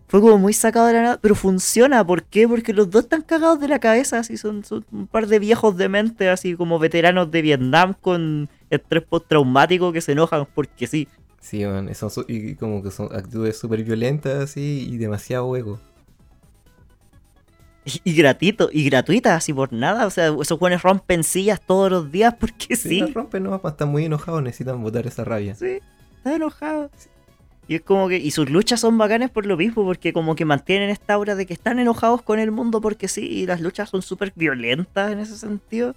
Fue 0.08 0.22
como 0.22 0.38
muy 0.38 0.54
sacado 0.54 0.86
de 0.88 0.94
la 0.94 1.02
nada, 1.02 1.20
pero 1.20 1.34
funciona. 1.34 2.06
¿Por 2.06 2.24
qué? 2.24 2.48
Porque 2.48 2.72
los 2.72 2.90
dos 2.92 3.04
están 3.06 3.24
cagados 3.24 3.60
de 3.60 3.68
la 3.68 3.80
cabeza, 3.80 4.20
así 4.20 4.38
son, 4.38 4.64
son 4.64 4.86
un 4.92 5.08
par 5.08 5.26
de 5.28 5.40
viejos 5.40 5.76
de 5.76 5.90
mente, 5.90 6.30
así 6.30 6.56
como 6.56 6.78
veteranos 6.78 7.32
de 7.32 7.42
Vietnam 7.42 7.96
con 8.00 8.48
estrés 8.76 9.04
postraumático 9.04 9.92
que 9.92 10.02
se 10.02 10.14
enojan 10.14 10.48
porque 10.54 10.88
sí. 10.88 11.08
Sí, 11.40 11.66
man, 11.66 11.94
son 11.94 12.26
y 12.28 12.56
como 12.56 12.82
que 12.82 12.90
son 12.92 13.14
actitudes 13.14 13.58
súper 13.58 13.84
violentas 13.84 14.42
así 14.44 14.88
y 14.90 14.98
demasiado 14.98 15.56
ego. 15.58 15.80
Y, 17.86 18.02
y 18.06 18.16
gratuito, 18.16 18.70
y 18.72 18.86
gratuitas, 18.86 19.34
así 19.34 19.54
por 19.54 19.74
nada. 19.74 20.06
O 20.06 20.10
sea, 20.10 20.28
esos 20.42 20.58
jóvenes 20.58 20.82
rompen 20.84 21.24
sillas 21.24 21.60
todos 21.66 21.92
los 21.92 22.12
días 22.12 22.34
porque 22.40 22.76
Si 22.76 22.90
sí. 22.90 23.00
la 23.02 23.08
rompen, 23.08 23.44
no, 23.44 23.62
están 23.64 23.90
muy 23.90 24.06
enojados, 24.06 24.42
necesitan 24.42 24.82
botar 24.82 25.06
esa 25.06 25.24
rabia. 25.26 25.56
Sí, 25.56 25.80
está 26.18 26.36
enojado. 26.36 26.90
Y 27.68 27.76
es 27.76 27.82
como 27.82 28.08
que. 28.08 28.18
Y 28.18 28.32
sus 28.32 28.50
luchas 28.50 28.80
son 28.80 28.98
bacanes 28.98 29.30
por 29.30 29.46
lo 29.46 29.58
mismo, 29.58 29.84
porque 29.84 30.14
como 30.14 30.36
que 30.36 30.46
mantienen 30.46 30.90
esta 30.90 31.14
aura 31.14 31.36
de 31.36 31.46
que 31.46 31.54
están 31.54 31.80
enojados 31.80 32.22
con 32.22 32.40
el 32.40 32.52
mundo 32.52 32.82
porque 32.82 33.08
sí, 33.08 33.26
y 33.26 33.46
las 33.46 33.62
luchas 33.62 33.90
son 33.90 34.02
súper 34.02 34.32
violentas 34.36 35.12
en 35.12 35.20
ese 35.20 35.38
sentido. 35.38 35.96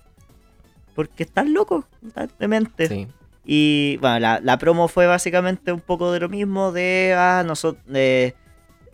Porque 0.97 1.23
están 1.23 1.53
locos, 1.53 1.85
están 2.05 2.31
dementes. 2.41 2.89
Sí. 2.89 3.07
Y 3.45 3.99
bueno, 3.99 4.19
la, 4.19 4.41
la 4.41 4.59
promo 4.59 4.89
fue 4.89 5.07
básicamente 5.07 5.71
un 5.71 5.81
poco 5.81 6.11
de 6.11 6.19
lo 6.19 6.29
mismo, 6.29 6.73
de, 6.73 7.15
ah, 7.17 7.45
nosotros, 7.47 7.85
eh, 7.95 8.35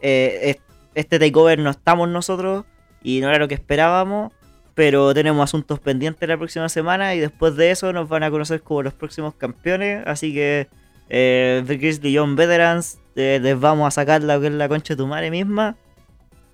eh, 0.02 0.56
este 0.94 1.18
takeover 1.18 1.58
no 1.58 1.70
estamos 1.70 2.08
nosotros 2.08 2.66
y 3.02 3.20
no 3.20 3.30
era 3.30 3.38
lo 3.38 3.48
que 3.48 3.54
esperábamos, 3.54 4.32
pero 4.74 5.14
tenemos 5.14 5.44
asuntos 5.44 5.78
pendientes 5.78 6.28
la 6.28 6.36
próxima 6.36 6.68
semana 6.68 7.14
y 7.14 7.20
después 7.20 7.56
de 7.56 7.70
eso 7.70 7.92
nos 7.94 8.08
van 8.08 8.24
a 8.24 8.30
conocer 8.30 8.60
como 8.60 8.82
los 8.82 8.92
próximos 8.92 9.34
campeones, 9.34 10.02
así 10.06 10.34
que 10.34 10.68
eh, 11.08 11.62
The 11.66 11.76
Grizzly 11.76 12.12
Young 12.12 12.36
Veterans 12.36 12.98
eh, 13.14 13.38
les 13.40 13.58
vamos 13.58 13.86
a 13.86 13.90
sacar 13.90 14.22
la 14.22 14.38
la 14.38 14.68
concha 14.68 14.94
de 14.94 14.98
tu 14.98 15.06
madre 15.06 15.30
misma, 15.30 15.76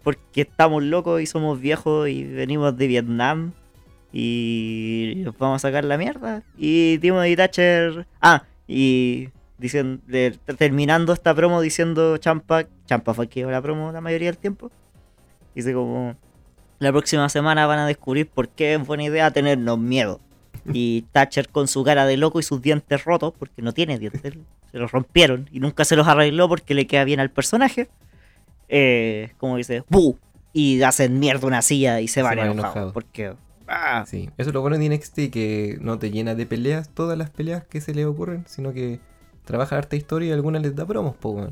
porque 0.04 0.42
estamos 0.42 0.84
locos 0.84 1.20
y 1.20 1.26
somos 1.26 1.58
viejos 1.58 2.08
y 2.08 2.22
venimos 2.24 2.76
de 2.76 2.86
Vietnam 2.86 3.52
y 4.12 5.24
vamos 5.38 5.56
a 5.56 5.68
sacar 5.68 5.84
la 5.84 5.98
mierda. 5.98 6.42
Y 6.56 6.98
Timothy 6.98 7.36
Thatcher, 7.36 8.06
ah, 8.20 8.44
y 8.66 9.28
diciendo, 9.58 10.02
terminando 10.56 11.12
esta 11.12 11.34
promo 11.34 11.60
diciendo 11.60 12.16
Champa, 12.16 12.66
Champa 12.86 13.14
fue 13.14 13.28
que 13.28 13.44
la 13.44 13.60
promo 13.60 13.92
la 13.92 14.00
mayoría 14.00 14.28
del 14.28 14.38
tiempo, 14.38 14.70
dice 15.54 15.72
como 15.72 16.16
la 16.78 16.92
próxima 16.92 17.28
semana 17.28 17.66
van 17.66 17.80
a 17.80 17.86
descubrir 17.86 18.28
por 18.28 18.48
qué 18.48 18.74
es 18.74 18.86
buena 18.86 19.04
idea 19.04 19.30
tenernos 19.30 19.78
miedo. 19.78 20.20
Y 20.72 21.06
Thatcher 21.12 21.48
con 21.48 21.66
su 21.66 21.82
cara 21.82 22.04
de 22.04 22.18
loco 22.18 22.40
y 22.40 22.42
sus 22.42 22.60
dientes 22.60 23.04
rotos, 23.04 23.32
porque 23.38 23.62
no 23.62 23.72
tiene 23.72 23.98
dientes, 23.98 24.34
se 24.70 24.78
los 24.78 24.92
rompieron 24.92 25.48
y 25.50 25.60
nunca 25.60 25.84
se 25.84 25.96
los 25.96 26.06
arregló 26.06 26.46
porque 26.48 26.74
le 26.74 26.86
queda 26.86 27.04
bien 27.04 27.20
al 27.20 27.30
personaje. 27.30 27.88
Eh, 28.68 29.30
como 29.38 29.56
dice, 29.56 29.82
¡bu! 29.88 30.18
Y 30.52 30.82
hacen 30.82 31.18
mierda 31.18 31.46
una 31.46 31.62
silla 31.62 32.00
y 32.00 32.08
se, 32.08 32.22
van, 32.22 32.38
enojados. 32.38 32.92
Porque. 32.92 33.34
¡Ah! 33.68 34.04
Sí, 34.06 34.30
eso 34.38 34.50
es 34.50 34.54
lo 34.54 34.60
bueno 34.60 34.78
de 34.78 34.88
NXT, 34.88 35.30
que 35.30 35.78
no 35.80 35.98
te 35.98 36.10
llena 36.10 36.34
de 36.34 36.46
peleas, 36.46 36.88
todas 36.90 37.16
las 37.16 37.30
peleas 37.30 37.64
que 37.64 37.80
se 37.80 37.94
le 37.94 38.06
ocurren, 38.06 38.44
sino 38.46 38.72
que 38.72 39.00
trabaja 39.44 39.76
harta 39.76 39.96
historia 39.96 40.28
y 40.28 40.32
algunas 40.32 40.62
les 40.62 40.74
da 40.74 40.86
promos, 40.86 41.16
po, 41.16 41.50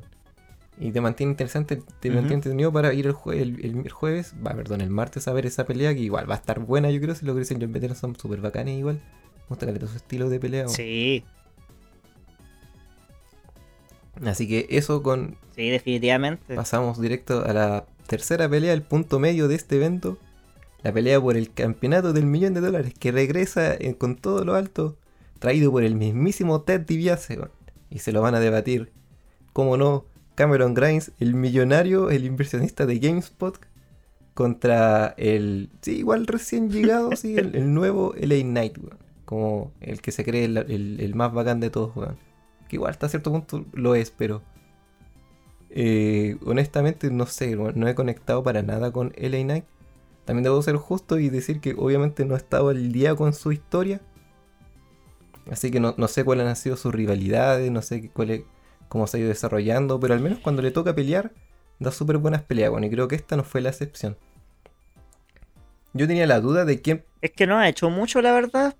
y 0.78 0.90
te 0.92 1.00
mantiene 1.00 1.32
interesante, 1.32 1.76
te 2.00 2.10
mantiene 2.10 2.34
entretenido 2.34 2.70
para 2.70 2.92
ir 2.92 3.06
el, 3.06 3.64
el, 3.64 3.90
jueves, 3.90 4.34
va, 4.46 4.52
perdón, 4.54 4.82
el 4.82 4.90
martes 4.90 5.26
a 5.26 5.32
ver 5.32 5.46
esa 5.46 5.64
pelea 5.64 5.94
que 5.94 6.00
igual 6.00 6.28
va 6.28 6.34
a 6.34 6.38
estar 6.38 6.60
buena, 6.60 6.90
yo 6.90 7.00
creo, 7.00 7.14
si 7.14 7.24
lo 7.24 7.32
que 7.32 7.40
dicen 7.40 7.58
John 7.60 7.72
Veteran 7.72 7.96
son 7.96 8.14
súper 8.16 8.40
bacanes 8.40 8.78
igual. 8.78 8.96
Me 8.96 9.48
gusta 9.48 9.72
que 9.72 9.86
su 9.86 9.96
estilo 9.96 10.28
de 10.28 10.38
pelea. 10.38 10.68
Sí. 10.68 11.24
Así 14.24 14.48
que 14.48 14.66
eso 14.70 15.02
con... 15.02 15.36
Sí, 15.54 15.70
definitivamente. 15.70 16.54
Pasamos 16.54 17.00
directo 17.00 17.44
a 17.46 17.52
la 17.52 17.86
tercera 18.06 18.48
pelea, 18.48 18.74
el 18.74 18.82
punto 18.82 19.18
medio 19.18 19.48
de 19.48 19.54
este 19.54 19.76
evento. 19.76 20.18
La 20.82 20.92
pelea 20.92 21.20
por 21.20 21.36
el 21.36 21.52
campeonato 21.52 22.12
del 22.12 22.26
millón 22.26 22.54
de 22.54 22.60
dólares 22.60 22.94
que 22.98 23.12
regresa 23.12 23.76
con 23.98 24.16
todo 24.16 24.44
lo 24.44 24.54
alto, 24.54 24.96
traído 25.38 25.70
por 25.70 25.82
el 25.82 25.94
mismísimo 25.94 26.62
Ted 26.62 26.82
DiBiase. 26.82 27.38
Y 27.90 28.00
se 28.00 28.12
lo 28.12 28.22
van 28.22 28.34
a 28.34 28.40
debatir, 28.40 28.92
cómo 29.52 29.76
no, 29.76 30.04
Cameron 30.36 30.74
Grimes, 30.74 31.12
el 31.18 31.34
millonario, 31.34 32.10
el 32.10 32.24
inversionista 32.26 32.84
de 32.86 32.98
GameSpot, 32.98 33.58
contra 34.34 35.14
el, 35.16 35.70
sí, 35.80 35.96
igual 35.96 36.26
recién 36.26 36.70
llegado, 36.70 37.16
sí, 37.16 37.36
el, 37.38 37.72
nuevo 37.72 38.14
LA 38.20 38.42
Knight, 38.42 38.78
Como 39.24 39.72
el 39.80 40.02
que 40.02 40.12
se 40.12 40.24
cree 40.24 40.44
el, 40.44 41.12
más 41.14 41.32
bacán 41.32 41.58
de 41.58 41.70
todos, 41.70 41.96
weón. 41.96 42.18
Que 42.68 42.76
igual 42.76 42.90
hasta 42.90 43.08
cierto 43.08 43.32
punto 43.32 43.64
lo 43.72 43.94
es, 43.94 44.10
pero... 44.10 44.42
Eh, 45.70 46.36
honestamente, 46.44 47.10
no 47.10 47.26
sé, 47.26 47.56
no 47.56 47.88
he 47.88 47.94
conectado 47.94 48.42
para 48.42 48.62
nada 48.62 48.92
con 48.92 49.12
LA 49.16 49.42
Knight. 49.42 49.64
También 50.26 50.44
debo 50.44 50.60
ser 50.60 50.76
justo 50.76 51.18
y 51.18 51.30
decir 51.30 51.60
que 51.60 51.74
obviamente 51.78 52.26
no 52.26 52.34
he 52.34 52.36
estado 52.36 52.68
al 52.68 52.92
día 52.92 53.14
con 53.14 53.32
su 53.32 53.52
historia. 53.52 54.02
Así 55.50 55.70
que 55.70 55.80
no, 55.80 55.94
no 55.96 56.08
sé 56.08 56.24
cuáles 56.24 56.46
han 56.46 56.56
sido 56.56 56.76
sus 56.76 56.94
rivalidades, 56.94 57.70
no 57.70 57.80
sé 57.80 58.10
cuál 58.10 58.30
es, 58.30 58.42
cómo 58.88 59.06
se 59.06 59.16
ha 59.16 59.20
ido 59.20 59.28
desarrollando, 59.28 59.98
pero 59.98 60.12
al 60.12 60.20
menos 60.20 60.40
cuando 60.40 60.60
le 60.60 60.72
toca 60.72 60.94
pelear, 60.94 61.32
da 61.78 61.92
súper 61.92 62.18
buenas 62.18 62.42
peleas, 62.42 62.70
bueno, 62.70 62.86
y 62.86 62.90
creo 62.90 63.08
que 63.08 63.14
esta 63.14 63.36
no 63.36 63.44
fue 63.44 63.60
la 63.60 63.70
excepción. 63.70 64.18
Yo 65.92 66.06
tenía 66.06 66.26
la 66.26 66.40
duda 66.40 66.64
de 66.64 66.82
quién... 66.82 67.04
Es 67.22 67.30
que 67.30 67.46
no 67.46 67.56
ha 67.56 67.68
hecho 67.68 67.88
mucho, 67.88 68.20
la 68.20 68.32
verdad. 68.32 68.76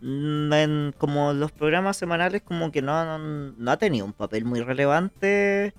Mm, 0.00 0.52
en 0.52 0.94
como 0.96 1.32
los 1.32 1.52
programas 1.52 1.96
semanales, 1.96 2.42
como 2.42 2.70
que 2.70 2.82
no, 2.82 3.18
no, 3.18 3.70
ha 3.70 3.76
tenido 3.76 4.06
un 4.06 4.12
papel 4.12 4.44
muy 4.44 4.60
relevante. 4.60 5.74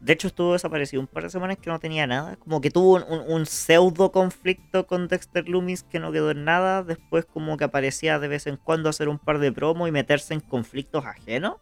De 0.00 0.12
hecho, 0.12 0.28
estuvo 0.28 0.52
desaparecido 0.52 1.00
un 1.00 1.08
par 1.08 1.24
de 1.24 1.30
semanas 1.30 1.58
que 1.60 1.70
no 1.70 1.80
tenía 1.80 2.06
nada. 2.06 2.36
Como 2.36 2.60
que 2.60 2.70
tuvo 2.70 3.04
un, 3.04 3.46
pseudo 3.46 4.12
conflicto 4.12 4.86
con 4.86 5.08
Dexter 5.08 5.48
Loomis 5.48 5.82
que 5.82 5.98
no 5.98 6.12
quedó 6.12 6.30
en 6.30 6.44
nada. 6.44 6.84
Después, 6.84 7.24
como 7.24 7.56
que 7.56 7.64
aparecía 7.64 8.18
de 8.20 8.28
vez 8.28 8.46
en 8.46 8.56
cuando 8.56 8.88
hacer 8.88 9.08
un 9.08 9.18
par 9.18 9.40
de 9.40 9.50
promos 9.50 9.88
y 9.88 9.92
meterse 9.92 10.34
en 10.34 10.40
conflictos 10.40 11.04
ajenos. 11.04 11.56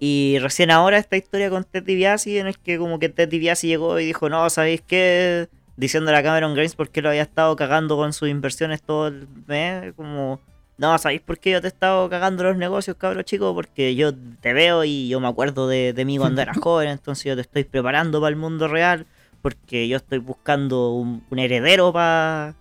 Y 0.00 0.38
recién 0.40 0.70
ahora 0.70 0.96
esta 0.98 1.16
historia 1.16 1.50
con 1.50 1.64
Ted 1.64 1.82
DiBiase 1.82 2.38
en 2.38 2.46
el 2.46 2.58
que 2.58 2.78
como 2.78 2.98
que 2.98 3.08
Ted 3.08 3.28
DiBiase 3.28 3.66
llegó 3.66 3.98
y 3.98 4.06
dijo, 4.06 4.28
no, 4.28 4.48
¿sabéis 4.48 4.80
qué? 4.80 5.48
Diciéndole 5.76 6.16
a 6.16 6.22
Cameron 6.22 6.54
Grimes 6.54 6.76
por 6.76 6.90
qué 6.90 7.02
lo 7.02 7.10
había 7.10 7.22
estado 7.22 7.54
cagando 7.56 7.96
con 7.96 8.12
sus 8.12 8.28
inversiones 8.28 8.80
todo 8.80 9.08
el 9.08 9.28
mes. 9.46 9.92
Como, 9.94 10.40
no, 10.78 10.96
¿sabéis 10.96 11.20
por 11.20 11.38
qué 11.38 11.50
yo 11.50 11.60
te 11.60 11.66
he 11.66 11.68
estado 11.68 12.08
cagando 12.08 12.44
los 12.44 12.56
negocios, 12.56 12.96
cabrón 12.96 13.24
chico? 13.24 13.52
Porque 13.52 13.96
yo 13.96 14.12
te 14.14 14.52
veo 14.52 14.84
y 14.84 15.08
yo 15.08 15.18
me 15.18 15.26
acuerdo 15.26 15.66
de, 15.66 15.92
de 15.92 16.04
mí 16.04 16.18
cuando 16.18 16.40
era 16.40 16.54
joven, 16.60 16.88
entonces 16.88 17.24
yo 17.24 17.34
te 17.34 17.42
estoy 17.42 17.64
preparando 17.64 18.20
para 18.20 18.30
el 18.30 18.36
mundo 18.36 18.68
real. 18.68 19.06
Porque 19.42 19.88
yo 19.88 19.96
estoy 19.96 20.18
buscando 20.18 20.92
un, 20.92 21.22
heredero 21.36 21.92
para 21.92 22.54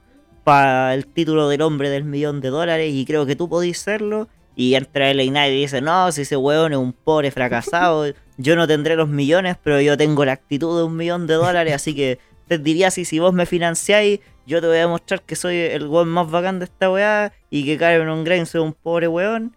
para 0.43 0.93
el 0.93 1.06
título 1.06 1.49
del 1.49 1.62
hombre 1.62 1.89
del 1.89 2.06
millón 2.06 2.39
de 2.39 2.49
dólares 2.49 2.93
y 2.93 3.06
creo 3.06 3.25
que 3.25 3.36
tú 3.36 3.49
podís 3.49 3.80
serlo. 3.80 4.27
Y 4.56 4.73
entra 4.75 5.12
el 5.12 5.17
Knight 5.30 5.53
y 5.53 5.62
dice, 5.62 5.82
no, 5.82 6.12
si 6.12 6.21
ese 6.21 6.38
weón 6.38 6.71
es 6.71 6.80
un 6.80 6.93
pobre 6.93 7.30
fracasado, 7.32 8.06
yo 8.38 8.56
no 8.56 8.65
tendré 8.67 8.95
los 8.95 9.10
millones, 9.10 9.58
pero 9.62 9.82
yo 9.82 9.97
tengo 9.97 10.25
la 10.25 10.32
actitud 10.32 10.77
de 10.77 10.86
un 10.86 10.95
millón 10.95 11.27
de 11.27 11.36
dólares, 11.36 11.73
así 11.73 11.93
que 11.93 12.19
te 12.48 12.58
diría 12.58 12.92
si, 12.92 13.06
si 13.06 13.20
vos 13.20 13.34
me 13.34 13.46
financiáis, 13.46 14.20
yo 14.46 14.62
te 14.62 14.68
voy 14.68 14.78
a 14.78 14.82
demostrar 14.82 15.22
que 15.22 15.36
soy 15.36 15.58
el 15.58 15.88
weón 15.88 16.08
más 16.08 16.32
bacán 16.32 16.60
de 16.60 16.66
esta 16.66 16.90
weá 16.90 17.34
y 17.50 17.66
que 17.66 17.78
Cameron 17.78 18.24
Grimes 18.24 18.56
es 18.56 18.62
un 18.62 18.74
pobre 18.74 19.08
weón. 19.08 19.56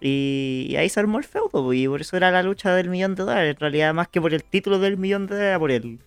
Y, 0.00 0.74
ahí 0.76 0.88
se 0.90 1.00
armó 1.00 1.18
el 1.18 1.24
feudo, 1.24 1.72
y 1.72 1.88
por 1.88 2.02
eso 2.02 2.16
era 2.16 2.30
la 2.30 2.42
lucha 2.42 2.74
del 2.74 2.90
millón 2.90 3.14
de 3.14 3.22
dólares. 3.22 3.54
En 3.54 3.60
realidad, 3.60 3.94
más 3.94 4.08
que 4.08 4.20
por 4.20 4.34
el 4.34 4.44
título 4.44 4.78
del 4.78 4.98
millón 4.98 5.26
de 5.26 5.36
dólares, 5.36 5.58
por 5.58 5.70
el, 5.70 5.98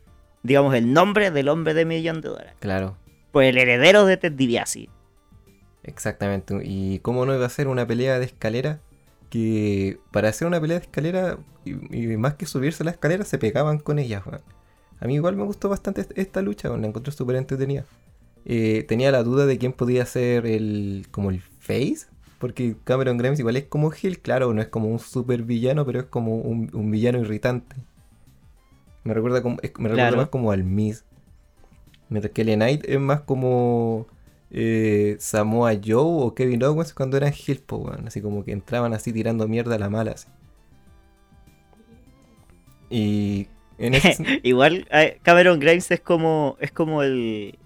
digamos, 0.43 0.75
el 0.75 0.93
nombre 0.93 1.31
del 1.31 1.49
hombre 1.49 1.73
de 1.73 1.85
millón 1.85 2.21
de 2.21 2.29
dólares. 2.29 2.53
Claro. 2.59 2.95
Por 3.31 3.43
el 3.43 3.57
heredero 3.57 4.05
de 4.05 4.17
Ted 4.17 4.33
DiBiase. 4.33 4.89
Exactamente. 5.83 6.59
Y 6.63 6.99
cómo 6.99 7.25
no 7.25 7.33
iba 7.33 7.45
a 7.45 7.49
ser 7.49 7.67
una 7.67 7.87
pelea 7.87 8.19
de 8.19 8.25
escalera. 8.25 8.81
Que 9.31 9.97
para 10.11 10.29
hacer 10.29 10.47
una 10.47 10.61
pelea 10.61 10.77
de 10.77 10.85
escalera, 10.85 11.37
y, 11.65 11.73
más 12.17 12.35
que 12.35 12.45
subirse 12.45 12.83
a 12.83 12.85
la 12.85 12.91
escalera, 12.91 13.23
se 13.23 13.39
pegaban 13.39 13.79
con 13.79 13.97
ellas. 13.97 14.21
A 14.99 15.05
mí 15.05 15.15
igual 15.15 15.35
me 15.35 15.43
gustó 15.43 15.69
bastante 15.69 16.05
esta 16.15 16.41
lucha, 16.41 16.69
la 16.69 16.87
encontré 16.87 17.11
súper 17.11 17.35
entretenida. 17.35 17.85
Eh, 18.45 18.85
tenía 18.87 19.11
la 19.11 19.23
duda 19.23 19.45
de 19.45 19.57
quién 19.57 19.73
podía 19.73 20.05
ser 20.05 20.45
el 20.45 21.07
como 21.11 21.29
el 21.29 21.41
face. 21.41 22.07
Porque 22.39 22.75
Cameron 22.83 23.17
Grimes 23.17 23.39
igual 23.39 23.57
es 23.57 23.65
como 23.65 23.89
Gil, 23.89 24.19
claro, 24.19 24.53
no 24.53 24.61
es 24.61 24.67
como 24.67 24.87
un 24.87 24.99
super 24.99 25.41
villano, 25.43 25.85
pero 25.85 25.99
es 25.99 26.05
como 26.05 26.35
un, 26.35 26.91
villano 26.91 27.19
irritante. 27.19 27.75
Me 29.03 29.13
recuerda, 29.13 29.41
como, 29.41 29.57
me 29.79 29.89
recuerda 29.89 30.15
más 30.15 30.29
como 30.29 30.51
al 30.51 30.63
Miz. 30.63 31.03
Mientras 32.09 32.31
que 32.33 32.43
el 32.43 32.53
Knight 32.55 32.85
es 32.87 32.99
más 32.99 33.21
como 33.21 34.07
eh, 34.51 35.17
Samoa 35.19 35.73
Joe 35.73 36.25
o 36.25 36.35
Kevin 36.35 36.63
Owens 36.63 36.93
cuando 36.93 37.17
eran 37.17 37.33
heel, 37.33 37.63
así 38.05 38.21
como 38.21 38.43
que 38.43 38.51
entraban 38.51 38.93
así 38.93 39.11
tirando 39.11 39.47
mierda 39.47 39.75
a 39.75 39.79
la 39.79 39.89
mala. 39.89 40.15
Y 42.89 43.47
igual 44.43 44.87
Cameron 45.23 45.59
Grimes 45.59 45.91
es 45.91 45.99
como 45.99 46.57
es 46.59 46.71
como 46.71 47.03
el 47.03 47.57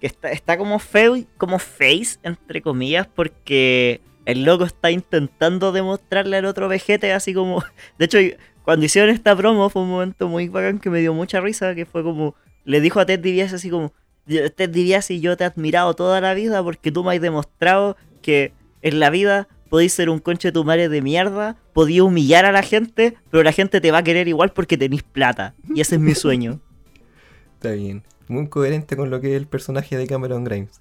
está, 0.00 0.30
está 0.30 0.58
como 0.58 0.78
feo 0.78 1.16
como 1.38 1.58
face 1.58 2.18
entre 2.22 2.60
comillas 2.60 3.06
porque 3.06 4.00
el 4.26 4.44
loco 4.44 4.64
está 4.64 4.90
intentando 4.90 5.72
demostrarle 5.72 6.36
al 6.36 6.44
otro 6.44 6.68
vejete 6.68 7.12
así 7.12 7.32
como 7.32 7.62
de 7.98 8.04
hecho 8.04 8.18
cuando 8.62 8.84
hicieron 8.84 9.10
esta 9.10 9.34
promo 9.34 9.70
fue 9.70 9.82
un 9.82 9.90
momento 9.90 10.28
muy 10.28 10.48
bacán 10.48 10.78
que 10.78 10.90
me 10.90 11.00
dio 11.00 11.14
mucha 11.14 11.40
risa 11.40 11.74
que 11.74 11.86
fue 11.86 12.02
como 12.02 12.34
le 12.64 12.80
dijo 12.80 13.00
a 13.00 13.06
Ted 13.06 13.20
DiBiase 13.20 13.56
así 13.56 13.70
como 13.70 13.92
Usted 14.28 14.70
diría 14.70 15.02
si 15.02 15.20
yo 15.20 15.36
te 15.36 15.44
he 15.44 15.46
admirado 15.46 15.94
toda 15.94 16.20
la 16.20 16.34
vida 16.34 16.62
porque 16.62 16.90
tú 16.90 17.04
me 17.04 17.14
has 17.14 17.20
demostrado 17.20 17.96
que 18.22 18.52
en 18.82 18.98
la 18.98 19.10
vida 19.10 19.46
podéis 19.68 19.92
ser 19.92 20.08
un 20.08 20.18
conche 20.18 20.48
de 20.48 20.52
tu 20.52 20.64
madre 20.64 20.88
de 20.88 21.02
mierda, 21.02 21.56
podéis 21.72 22.00
humillar 22.00 22.44
a 22.44 22.52
la 22.52 22.62
gente, 22.62 23.16
pero 23.30 23.42
la 23.42 23.52
gente 23.52 23.80
te 23.80 23.90
va 23.90 23.98
a 23.98 24.02
querer 24.02 24.28
igual 24.28 24.52
porque 24.52 24.76
tenéis 24.78 25.02
plata. 25.02 25.54
Y 25.74 25.80
ese 25.80 25.96
es 25.96 26.00
mi 26.00 26.14
sueño. 26.14 26.60
Está 27.54 27.72
bien. 27.72 28.02
Muy 28.28 28.48
coherente 28.48 28.96
con 28.96 29.10
lo 29.10 29.20
que 29.20 29.30
es 29.30 29.36
el 29.36 29.46
personaje 29.46 29.96
de 29.96 30.06
Cameron 30.06 30.44
Grimes. 30.44 30.80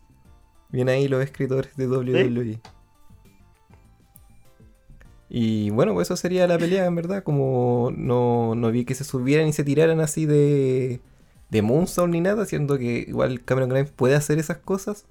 Bien 0.70 0.90
ahí 0.90 1.08
los 1.08 1.24
escritores 1.24 1.76
de 1.78 1.88
WWE. 1.88 2.60
Y 5.30 5.70
bueno, 5.70 5.94
pues 5.94 6.08
eso 6.08 6.18
sería 6.18 6.48
la 6.48 6.58
pelea, 6.58 6.86
en 6.86 6.96
verdad. 6.96 7.24
Como 7.24 7.92
no, 7.96 8.56
no 8.56 8.72
vi 8.72 8.86
que 8.86 8.96
se 8.96 9.04
subieran 9.04 9.48
y 9.48 9.54
se 9.54 9.64
tiraran 9.64 10.00
así 10.00 10.26
de 10.26 11.00
de 11.50 11.62
Moonstone 11.62 12.12
ni 12.12 12.22
nada, 12.22 12.46
siendo 12.46 12.78
que 12.78 13.06
igual 13.08 13.44
Cameron 13.44 13.70
Grimes 13.70 13.92
puede 13.92 14.16
hacer 14.16 14.40
esas 14.40 14.58
cosas. 14.58 15.06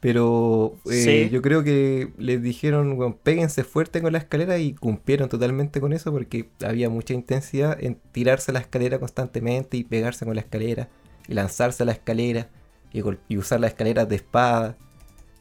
Pero 0.00 0.76
eh, 0.90 1.26
Sí. 1.26 1.30
yo 1.30 1.42
creo 1.42 1.62
que 1.62 2.12
les 2.16 2.42
dijeron, 2.42 2.96
bueno, 2.96 3.18
péguense 3.22 3.64
fuerte 3.64 4.00
con 4.00 4.12
la 4.12 4.18
escalera 4.18 4.58
y 4.58 4.72
cumplieron 4.72 5.28
totalmente 5.28 5.80
con 5.80 5.92
eso 5.92 6.10
porque 6.10 6.48
había 6.64 6.88
mucha 6.88 7.12
intensidad 7.12 7.76
en 7.82 7.98
tirarse 8.12 8.50
la 8.52 8.60
escalera 8.60 8.98
constantemente 8.98 9.76
y 9.76 9.84
pegarse 9.84 10.24
con 10.24 10.34
la 10.34 10.40
escalera 10.40 10.88
y 11.28 11.34
lanzarse 11.34 11.82
a 11.82 11.86
la 11.86 11.92
escalera 11.92 12.48
y, 12.92 13.36
usar 13.36 13.60
la 13.60 13.66
escalera 13.66 14.06
de 14.06 14.16
espada. 14.16 14.76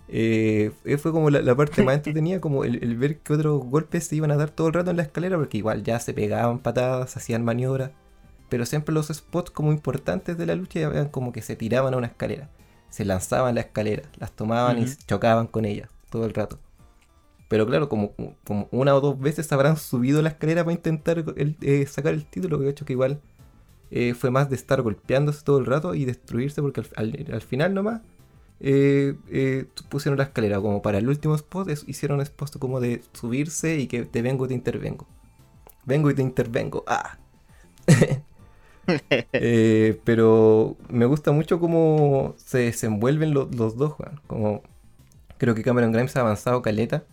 Eh, 0.10 0.72
eh, 0.86 0.98
fue 0.98 1.12
como 1.12 1.30
la, 1.30 1.42
la 1.42 1.56
parte 1.56 1.82
más 1.84 1.96
entretenida, 1.96 2.42
como 2.42 2.66
el, 2.66 2.84
el 2.84 2.98
ver 2.98 3.20
que 3.20 3.34
otros 3.34 3.64
golpes 3.64 4.08
se 4.08 4.16
iban 4.18 4.32
a 4.32 4.36
dar 4.36 4.50
todo 4.50 4.68
el 4.68 4.74
rato 4.74 4.92
en 4.92 4.98
la 4.98 5.04
escalera 5.04 5.38
porque 5.38 5.58
igual 5.58 5.84
ya 5.84 6.00
se 6.00 6.14
pegaban 6.14 6.60
patadas, 6.60 7.16
hacían 7.16 7.46
maniobras. 7.46 7.92
Pero 8.50 8.66
siempre 8.66 8.94
los 8.94 9.08
spots 9.08 9.52
como 9.52 9.72
importantes 9.72 10.38
de 10.38 10.46
la 10.46 10.56
lucha 10.56 10.80
eran 10.80 11.08
como 11.10 11.32
que 11.32 11.42
se 11.42 11.56
tiraban 11.56 11.94
a 11.94 11.98
una 11.98 12.08
escalera 12.08 12.50
se 12.90 13.06
lanzaban 13.06 13.56
la 13.56 13.62
escalera, 13.62 14.04
las 14.18 14.32
tomaban 14.32 14.78
y 14.80 14.86
chocaban 15.08 15.48
con 15.48 15.66
ellas 15.66 15.90
todo 16.10 16.26
el 16.26 16.34
rato. 16.34 16.60
Pero 17.48 17.66
claro, 17.66 17.90
como, 17.90 18.14
como 18.44 18.68
una 18.72 18.96
o 18.96 19.02
dos 19.02 19.20
veces 19.20 19.52
habrán 19.52 19.78
subido 19.78 20.22
la 20.22 20.30
escalera 20.30 20.64
para 20.64 20.74
intentar 20.76 21.18
el- 21.36 21.58
eh, 21.62 21.86
sacar 21.88 22.14
el 22.14 22.26
título, 22.26 22.58
que 22.60 22.66
de 22.66 22.72
hecho 22.72 22.86
que 22.86 22.94
igual 22.94 23.22
eh, 23.92 24.14
fue 24.14 24.30
más 24.30 24.50
de 24.52 24.56
estar 24.56 24.82
golpeándose 24.84 25.44
todo 25.44 25.58
el 25.58 25.66
rato 25.66 25.96
y 25.96 26.06
destruirse, 26.06 26.62
porque 26.62 26.82
al, 26.82 26.88
al- 26.96 27.34
al 27.34 27.42
final 27.42 27.74
nomás 27.74 28.02
eh, 28.60 29.16
pusieron 29.90 30.18
la 30.18 30.26
escalera 30.26 30.60
como 30.62 30.82
para 30.84 30.98
el 31.00 31.08
último 31.08 31.34
spot, 31.36 31.70
es- 31.70 31.86
hicieron 31.88 32.22
spot 32.22 32.60
como 32.60 32.80
de 32.80 33.02
subirse 33.14 33.78
y 33.80 33.88
que 33.88 34.06
te 34.06 34.22
vengo 34.22 34.46
y 34.46 34.50
te 34.50 34.54
intervengo. 34.54 35.08
Vengo 35.86 36.12
y 36.12 36.14
te 36.14 36.22
intervengo. 36.22 36.84
Ah. 36.88 37.18
Eh, 39.34 40.00
pero 40.04 40.78
me 40.90 41.06
gusta 41.06 41.32
mucho 41.32 41.60
cómo 41.60 42.34
se 42.38 42.60
desenvuelven 42.60 43.34
lo- 43.34 43.50
los 43.52 43.78
dos. 43.78 43.96
Como 44.28 44.64
creo 45.38 45.56
que 45.56 45.64
Cameron 45.64 45.92
Grimes 45.92 46.16
ha 46.18 46.22
avanzado 46.22 46.62
caleta. 46.62 47.04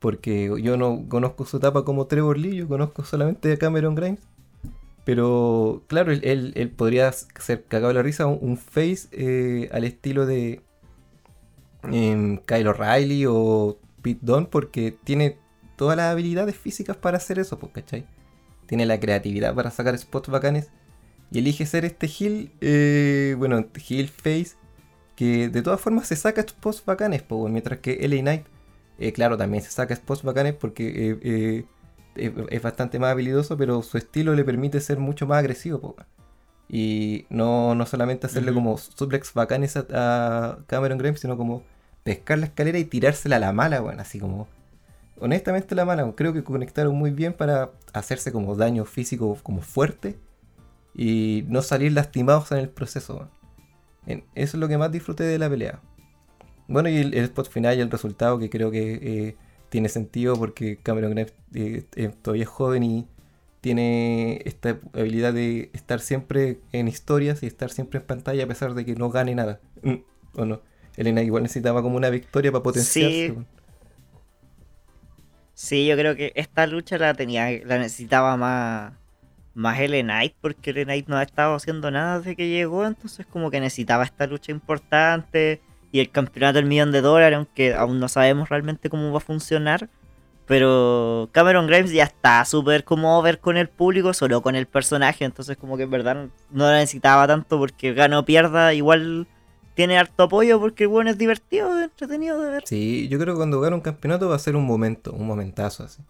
Porque 0.00 0.52
yo 0.62 0.76
no 0.76 1.06
conozco 1.08 1.44
su 1.46 1.58
etapa 1.58 1.84
como 1.84 2.06
Trevor 2.06 2.38
Lee, 2.38 2.56
yo 2.56 2.68
conozco 2.68 3.04
solamente 3.04 3.52
a 3.52 3.56
Cameron 3.58 3.94
Grimes. 3.96 4.20
Pero 5.04 5.82
claro, 5.88 6.12
él, 6.12 6.52
él- 6.54 6.70
podría 6.70 7.10
ser 7.12 7.64
cagado 7.64 7.92
la 7.94 8.02
risa 8.02 8.26
un, 8.26 8.56
face 8.58 9.08
eh, 9.12 9.68
al 9.72 9.84
estilo 9.84 10.26
de 10.26 10.62
em, 11.84 12.38
Kyle 12.38 12.68
O'Reilly 12.68 13.24
o 13.28 13.78
Pete 14.02 14.20
Dunne 14.22 14.46
porque 14.50 14.96
tiene 15.04 15.38
todas 15.76 15.96
las 15.96 16.12
habilidades 16.12 16.56
físicas 16.56 16.96
para 16.96 17.16
hacer 17.18 17.38
eso, 17.38 17.58
pues, 17.58 17.72
¿cachai? 17.72 18.04
Tiene 18.66 18.86
la 18.86 19.00
creatividad 19.00 19.54
para 19.54 19.70
sacar 19.70 19.96
spots 19.98 20.28
bacanes 20.28 20.70
y 21.30 21.38
elige 21.38 21.66
ser 21.66 21.84
este 21.84 22.06
heel, 22.06 22.50
eh, 22.60 23.34
bueno, 23.38 23.66
heel 23.88 24.08
face, 24.08 24.56
que 25.18 25.48
de 25.48 25.62
todas 25.62 25.80
formas 25.80 26.06
se 26.06 26.16
saca 26.16 26.42
spots 26.42 26.84
bacanes, 26.84 27.22
po, 27.22 27.36
weón, 27.38 27.52
mientras 27.52 27.80
que 27.80 27.98
LA 28.08 28.20
Knight, 28.20 28.46
eh, 28.98 29.12
claro, 29.12 29.36
también 29.36 29.62
se 29.64 29.70
saca 29.70 29.94
spots 29.96 30.22
bacanes 30.22 30.54
porque 30.54 31.10
eh, 31.10 31.66
eh, 32.16 32.46
es, 32.50 32.62
bastante 32.62 32.98
más 32.98 33.12
habilidoso, 33.12 33.56
pero 33.56 33.82
su 33.82 33.98
estilo 33.98 34.34
le 34.34 34.44
permite 34.44 34.80
ser 34.80 34.98
mucho 34.98 35.26
más 35.26 35.38
agresivo, 35.38 35.80
po. 35.80 35.96
Y 36.68 37.26
no, 37.30 37.74
no 37.74 37.86
solamente 37.86 38.26
hacerle 38.26 38.52
como 38.52 38.76
suplex 38.78 39.32
bacanes 39.34 39.76
a, 39.76 39.86
a 39.90 40.58
Cameron 40.66 40.98
Grimes, 40.98 41.20
sino 41.20 41.36
como 41.36 41.62
pescar 42.04 42.38
la 42.38 42.46
escalera 42.46 42.78
y 42.78 42.84
tirársela 42.84 43.36
a 43.36 43.40
la 43.40 43.52
mala, 43.52 43.82
weón, 43.82 44.00
así 44.00 44.20
como... 44.20 44.46
Honestamente 45.20 45.74
la 45.74 45.84
mala, 45.84 46.12
creo 46.14 46.32
que 46.32 46.44
conectaron 46.44 46.94
muy 46.94 47.10
bien 47.10 47.32
para 47.32 47.72
hacerse 47.92 48.30
como 48.30 48.54
daño 48.54 48.84
físico 48.84 49.36
como 49.42 49.62
fuerte 49.62 50.16
y 50.98 51.44
no 51.46 51.62
salir 51.62 51.92
lastimados 51.92 52.50
en 52.50 52.58
el 52.58 52.68
proceso. 52.68 53.30
eso 54.04 54.22
es 54.34 54.54
lo 54.54 54.66
que 54.66 54.76
más 54.76 54.90
disfruté 54.90 55.22
de 55.22 55.38
la 55.38 55.48
pelea. 55.48 55.80
Bueno, 56.66 56.88
y 56.88 56.96
el, 56.96 57.14
el 57.14 57.24
spot 57.24 57.48
final 57.48 57.78
y 57.78 57.80
el 57.80 57.90
resultado 57.90 58.38
que 58.38 58.50
creo 58.50 58.72
que 58.72 58.98
eh, 59.00 59.36
tiene 59.68 59.88
sentido 59.88 60.34
porque 60.34 60.76
Cameron 60.82 61.12
Grimes 61.12 61.32
eh, 61.54 61.84
todavía 62.20 62.42
es 62.42 62.48
joven 62.48 62.82
y 62.82 63.06
tiene 63.60 64.42
esta 64.44 64.80
habilidad 64.92 65.32
de 65.32 65.70
estar 65.72 66.00
siempre 66.00 66.58
en 66.72 66.88
historias 66.88 67.44
y 67.44 67.46
estar 67.46 67.70
siempre 67.70 68.00
en 68.00 68.06
pantalla 68.06 68.42
a 68.42 68.48
pesar 68.48 68.74
de 68.74 68.84
que 68.84 68.96
no 68.96 69.08
gane 69.10 69.36
nada. 69.36 69.60
Mm, 69.82 69.94
¿O 70.34 70.44
no? 70.44 70.60
Elena 70.96 71.22
igual 71.22 71.44
necesitaba 71.44 71.80
como 71.80 71.96
una 71.96 72.10
victoria 72.10 72.50
para 72.50 72.64
potenciarse. 72.64 73.28
Sí. 73.28 73.34
Sí, 75.54 75.86
yo 75.86 75.96
creo 75.96 76.16
que 76.16 76.32
esta 76.34 76.66
lucha 76.66 76.98
la 76.98 77.14
tenía, 77.14 77.50
la 77.64 77.78
necesitaba 77.78 78.36
más, 78.36 78.94
más 79.58 79.78
L 79.80 80.02
Knight, 80.02 80.34
porque 80.40 80.70
L 80.70 80.84
Knight 80.84 81.08
no 81.08 81.16
ha 81.16 81.22
estado 81.22 81.54
haciendo 81.54 81.90
nada 81.90 82.18
desde 82.18 82.36
que 82.36 82.48
llegó, 82.48 82.86
entonces 82.86 83.26
como 83.26 83.50
que 83.50 83.60
necesitaba 83.60 84.04
esta 84.04 84.26
lucha 84.26 84.52
importante 84.52 85.60
y 85.90 85.98
el 85.98 86.10
campeonato 86.10 86.58
del 86.58 86.66
millón 86.66 86.92
de 86.92 87.00
dólares, 87.00 87.36
aunque 87.36 87.74
aún 87.74 87.98
no 87.98 88.08
sabemos 88.08 88.48
realmente 88.48 88.88
cómo 88.88 89.10
va 89.10 89.18
a 89.18 89.20
funcionar. 89.20 89.88
Pero 90.46 91.28
Cameron 91.32 91.66
Grimes 91.66 91.92
ya 91.92 92.04
está 92.04 92.44
súper 92.44 92.84
como 92.84 93.18
over 93.18 93.40
con 93.40 93.56
el 93.56 93.68
público, 93.68 94.14
solo 94.14 94.40
con 94.42 94.54
el 94.54 94.66
personaje, 94.66 95.24
entonces 95.24 95.56
como 95.56 95.76
que 95.76 95.82
en 95.82 95.90
verdad 95.90 96.28
no, 96.50 96.64
la 96.70 96.78
necesitaba 96.78 97.26
tanto 97.26 97.58
porque 97.58 97.92
gana 97.92 98.20
o 98.20 98.24
pierda, 98.24 98.72
igual 98.72 99.26
tiene 99.74 99.98
harto 99.98 100.22
apoyo 100.22 100.58
porque 100.60 100.84
el 100.84 100.88
bueno 100.88 101.10
es 101.10 101.18
divertido, 101.18 101.82
entretenido 101.82 102.40
de 102.40 102.50
ver. 102.50 102.62
Sí, 102.64 103.08
yo 103.08 103.18
creo 103.18 103.34
que 103.34 103.38
cuando 103.38 103.60
gane 103.60 103.74
un 103.74 103.82
campeonato 103.82 104.28
va 104.28 104.36
a 104.36 104.38
ser 104.38 104.56
un 104.56 104.64
momento, 104.64 105.12
un 105.12 105.26
momentazo 105.26 105.82
así. 105.82 106.02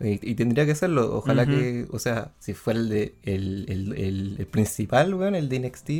Y, 0.00 0.30
y 0.30 0.34
tendría 0.36 0.64
que 0.64 0.74
serlo, 0.76 1.16
ojalá 1.16 1.44
que, 1.56 1.88
o 1.90 1.98
sea, 1.98 2.32
si 2.38 2.54
fuera 2.54 2.78
el 2.78 2.88
de 2.88 3.14
el, 3.24 3.66
el, 3.68 3.92
el- 3.98 4.36
el 4.38 4.46
principal, 4.46 5.12
weón, 5.14 5.34
el 5.34 5.48
de 5.48 5.58
NXT, 5.60 5.90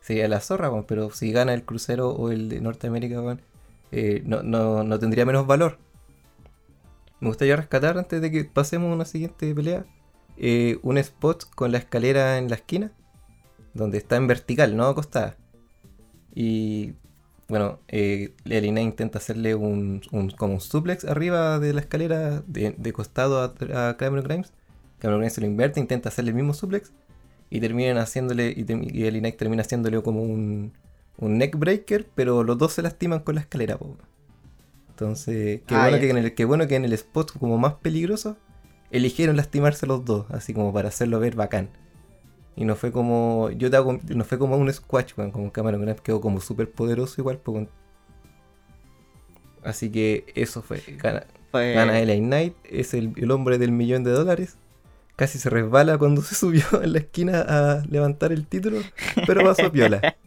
sería 0.00 0.28
la 0.28 0.40
zorra, 0.40 0.70
weón, 0.70 0.84
pero 0.86 1.10
si 1.10 1.32
gana 1.32 1.52
el 1.54 1.64
crucero 1.64 2.10
o 2.10 2.30
el 2.30 2.48
de 2.48 2.60
Norteamérica, 2.60 3.20
weón, 3.20 3.40
eh, 3.90 4.22
no, 4.24 4.42
no, 4.42 4.84
no 4.84 4.98
tendría 5.00 5.24
menos 5.26 5.46
valor. 5.46 5.78
Me 7.20 7.28
gustaría 7.28 7.56
rescatar 7.56 7.96
antes 7.98 8.20
de 8.20 8.30
que 8.30 8.44
pasemos 8.44 8.90
a 8.90 8.94
una 8.94 9.04
siguiente 9.04 9.52
pelea, 9.54 9.84
eh, 10.36 10.78
un 10.82 10.98
spot 10.98 11.44
con 11.54 11.72
la 11.72 11.78
escalera 11.78 12.38
en 12.38 12.48
la 12.48 12.56
esquina, 12.56 12.92
donde 13.72 13.98
está 13.98 14.16
en 14.16 14.26
vertical, 14.28 14.76
no 14.76 14.84
acostada. 14.86 15.36
Y 16.34 16.94
bueno, 17.48 17.78
eh, 17.88 18.34
Elina 18.46 18.80
intenta 18.80 19.18
hacerle 19.18 19.54
un, 19.54 20.00
un- 20.12 20.30
como 20.30 20.54
un 20.54 20.60
suplex 20.60 21.04
arriba 21.04 21.58
de 21.58 21.72
la 21.74 21.80
escalera 21.80 22.42
de, 22.46 22.74
de 22.76 22.92
costado 22.92 23.40
a, 23.40 23.88
a 23.88 23.96
Cameron 23.96 24.24
Grimes. 24.24 24.52
Cameron 24.98 25.20
Grimes 25.20 25.34
se 25.34 25.40
lo 25.42 25.46
invierte, 25.46 25.80
intenta 25.80 26.08
hacerle 26.08 26.30
el 26.30 26.36
mismo 26.36 26.54
suplex 26.54 26.92
y 27.50 27.60
terminan 27.60 27.98
haciéndole 27.98 28.48
y, 28.56 28.64
y 28.98 29.04
Elina 29.04 29.30
termina 29.32 29.62
haciéndole 29.62 30.00
como 30.02 30.22
un, 30.22 30.72
un 31.18 31.38
neck 31.38 31.56
breaker, 31.58 32.06
pero 32.14 32.42
los 32.44 32.56
dos 32.58 32.72
se 32.72 32.82
lastiman 32.82 33.20
con 33.20 33.34
la 33.34 33.42
escalera. 33.42 33.76
po. 33.78 33.96
Entonces, 34.90 35.60
qué, 35.66 35.74
Ah, 35.74 35.82
bueno 35.82 35.98
que 35.98 36.10
en 36.10 36.16
el, 36.18 36.34
qué 36.34 36.44
bueno 36.44 36.66
que 36.68 36.76
en 36.76 36.84
el 36.84 36.92
spot 36.92 37.36
como 37.38 37.58
más 37.58 37.74
peligroso 37.74 38.36
eligieron 38.90 39.36
lastimarse 39.36 39.86
los 39.86 40.04
dos, 40.04 40.26
así 40.30 40.54
como 40.54 40.72
para 40.72 40.88
hacerlo 40.88 41.18
ver 41.20 41.34
bacán. 41.34 41.68
Y 42.56 42.64
no 42.64 42.76
fue 42.76 42.92
como. 42.92 43.50
Yo 43.50 43.70
te 43.70 43.76
hago. 43.76 43.98
No 44.14 44.24
fue 44.24 44.38
como 44.38 44.56
un 44.56 44.72
squash, 44.72 45.12
weón. 45.16 45.30
Como 45.32 45.50
Cameron 45.52 45.80
Grimes 45.82 46.00
quedó 46.00 46.20
como 46.20 46.40
súper 46.40 46.70
poderoso 46.70 47.20
igual. 47.20 47.38
pues. 47.38 47.66
Así 49.62 49.90
que 49.90 50.26
eso 50.34 50.62
fue. 50.62 50.82
Gana, 50.98 51.24
Fue- 51.50 51.72
gana 51.72 51.98
LA 52.00 52.16
Knight. 52.16 52.54
Es 52.64 52.94
el, 52.94 53.12
el 53.16 53.30
hombre 53.30 53.58
del 53.58 53.72
millón 53.72 54.04
de 54.04 54.10
dólares. 54.12 54.56
Casi 55.16 55.38
se 55.38 55.48
resbala 55.50 55.96
cuando 55.98 56.22
se 56.22 56.34
subió 56.34 56.64
en 56.82 56.92
la 56.92 56.98
esquina 56.98 57.40
a 57.40 57.82
levantar 57.88 58.32
el 58.32 58.46
título. 58.46 58.78
Pero 59.26 59.42
pasó 59.44 59.70
piola. 59.72 60.16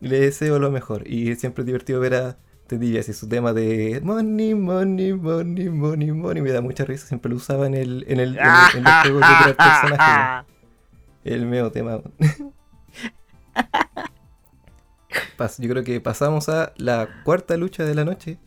Le 0.00 0.20
deseo 0.20 0.58
lo 0.58 0.70
mejor. 0.70 1.02
Y 1.08 1.30
es 1.30 1.40
siempre 1.40 1.64
divertido 1.64 1.98
ver 1.98 2.14
a 2.14 2.38
Ted 2.68 2.78
DiBiase 2.78 3.10
y 3.10 3.14
su 3.14 3.28
tema 3.28 3.52
de 3.52 4.00
money, 4.04 4.54
money, 4.54 5.12
money, 5.14 5.68
money, 5.70 6.12
money. 6.12 6.42
Me 6.42 6.52
da 6.52 6.60
mucha 6.60 6.84
risa. 6.84 7.06
Siempre 7.06 7.30
lo 7.30 7.36
usaba 7.36 7.66
en 7.66 7.74
el, 7.74 8.04
en 8.06 8.20
el, 8.20 8.38
en 8.38 8.44
el- 8.46 8.76
en 8.78 8.84
los 8.84 8.92
juegos 9.02 9.22
de 9.46 9.54
personajes. 9.54 10.46
El 11.28 11.44
meo 11.46 11.70
tema. 11.70 12.00
Yo 15.58 15.68
creo 15.68 15.84
que 15.84 16.00
pasamos 16.00 16.48
a 16.48 16.72
la 16.76 17.08
cuarta 17.24 17.56
lucha 17.56 17.84
de 17.84 17.94
la 17.94 18.04
noche. 18.04 18.38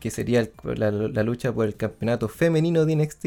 Que 0.00 0.10
sería 0.10 0.40
el- 0.40 0.52
la, 0.78 0.90
la 0.90 1.22
lucha 1.22 1.52
por 1.52 1.66
el 1.66 1.76
campeonato 1.76 2.28
femenino 2.28 2.84
de 2.86 2.96
NXT. 2.96 3.26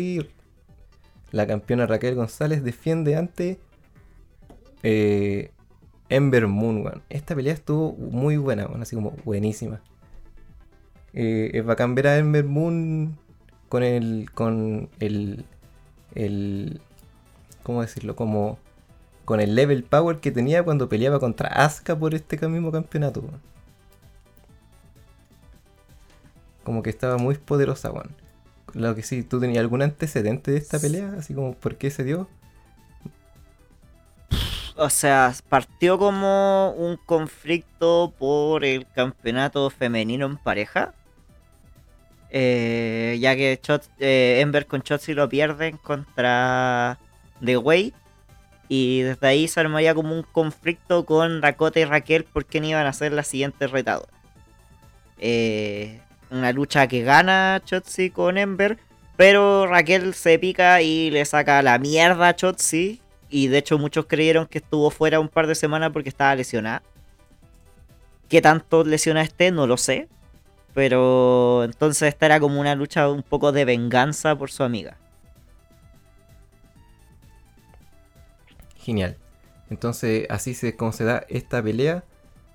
La 1.31 1.45
campeona 1.45 1.85
Raquel 1.85 2.15
González 2.15 2.63
defiende 2.63 3.15
ante 3.15 3.59
eh, 4.83 5.51
Ember 6.09 6.47
Moon. 6.47 7.03
Esta 7.09 7.35
pelea 7.35 7.53
estuvo 7.53 7.93
muy 7.93 8.37
buena, 8.37 8.63
así 8.79 8.95
como 8.95 9.11
buenísima. 9.25 9.81
Eh, 11.13 11.51
es 11.53 11.65
bacán 11.65 11.95
ver 11.95 12.07
a 12.07 12.17
Ember 12.17 12.45
Moon 12.45 13.17
con 13.69 13.83
el. 13.83 14.29
con 14.33 14.89
el. 14.99 15.45
el. 16.15 16.79
¿Cómo 17.67 17.81
decirlo? 17.81 18.15
Como 18.15 18.57
con 19.25 19.41
el 19.41 19.53
level 19.53 19.83
power 19.83 20.21
que 20.21 20.31
tenía 20.31 20.63
cuando 20.63 20.87
peleaba 20.87 21.19
contra 21.19 21.49
Asuka 21.49 21.99
por 21.99 22.15
este 22.15 22.37
mismo 22.47 22.71
campeonato. 22.71 23.19
weón. 23.19 23.41
Como 26.63 26.81
que 26.81 26.89
estaba 26.89 27.17
muy 27.17 27.35
poderosa, 27.35 27.91
weón. 27.91 28.15
Lo 28.71 28.95
que 28.95 29.03
sí, 29.03 29.21
¿tú 29.21 29.41
tenías 29.41 29.59
algún 29.59 29.81
antecedente 29.81 30.51
de 30.51 30.57
esta 30.59 30.79
pelea? 30.79 31.13
Así 31.19 31.33
como, 31.33 31.55
¿por 31.55 31.75
qué 31.75 31.91
se 31.91 32.05
dio? 32.05 32.29
o 34.77 34.89
sea, 34.89 35.33
partió 35.49 35.97
como 35.97 36.71
un 36.77 36.95
conflicto 36.95 38.13
por 38.17 38.63
el 38.63 38.87
campeonato 38.87 39.69
femenino 39.71 40.25
en 40.25 40.37
pareja. 40.37 40.93
Eh, 42.29 43.17
ya 43.19 43.35
que 43.35 43.59
eh, 43.99 44.39
Ember 44.39 44.67
con 44.67 44.83
Chotzi 44.83 45.13
lo 45.13 45.27
pierden 45.27 45.75
contra 45.75 46.97
The 47.43 47.57
Way. 47.57 47.93
Y 48.69 49.01
desde 49.01 49.27
ahí 49.27 49.47
se 49.47 49.59
armaría 49.59 49.95
como 49.95 50.13
un 50.13 50.23
conflicto 50.23 51.05
con 51.05 51.39
Dakota 51.41 51.79
y 51.79 51.85
Raquel 51.85 52.25
por 52.25 52.45
quién 52.45 52.65
iban 52.65 52.85
a 52.85 52.93
ser 52.93 53.13
las 53.13 53.27
siguientes 53.27 53.71
retadoras. 53.71 54.13
Eh, 55.19 56.01
una 56.29 56.51
lucha 56.51 56.87
que 56.87 57.03
gana 57.03 57.61
Chotzi 57.63 58.09
con 58.09 58.37
Ember. 58.37 58.77
Pero 59.15 59.65
Raquel 59.65 60.13
se 60.13 60.37
pica 60.37 60.81
y 60.81 61.09
le 61.09 61.25
saca 61.25 61.61
la 61.63 61.79
mierda 61.79 62.29
a 62.29 62.35
Chotzi. 62.35 63.01
Y 63.29 63.47
de 63.47 63.57
hecho 63.57 63.77
muchos 63.77 64.05
creyeron 64.05 64.45
que 64.45 64.59
estuvo 64.59 64.89
fuera 64.91 65.19
un 65.19 65.27
par 65.27 65.47
de 65.47 65.55
semanas 65.55 65.91
porque 65.91 66.09
estaba 66.09 66.35
lesionada. 66.35 66.83
¿Qué 68.29 68.41
tanto 68.41 68.83
lesiona 68.83 69.21
esté? 69.21 69.51
No 69.51 69.65
lo 69.65 69.77
sé. 69.77 70.07
Pero 70.73 71.63
entonces 71.63 72.09
esta 72.09 72.27
era 72.27 72.39
como 72.39 72.59
una 72.61 72.75
lucha 72.75 73.09
un 73.09 73.23
poco 73.23 73.51
de 73.51 73.65
venganza 73.65 74.35
por 74.35 74.51
su 74.51 74.63
amiga. 74.63 74.97
Genial. 78.87 79.17
Entonces 79.69 80.27
así 80.29 80.53
se 80.53 80.77
como 80.77 80.93
se 80.93 81.03
da 81.03 81.25
esta 81.27 81.61
pelea. 81.61 82.05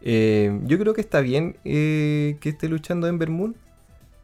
Eh, 0.01 0.59
yo 0.65 0.79
creo 0.79 0.95
que 0.95 1.03
está 1.03 1.21
bien 1.21 1.57
eh, 1.67 2.39
que 2.41 2.49
esté 2.49 2.71
luchando 2.71 3.07
Ember 3.07 3.29
Moon. 3.29 3.55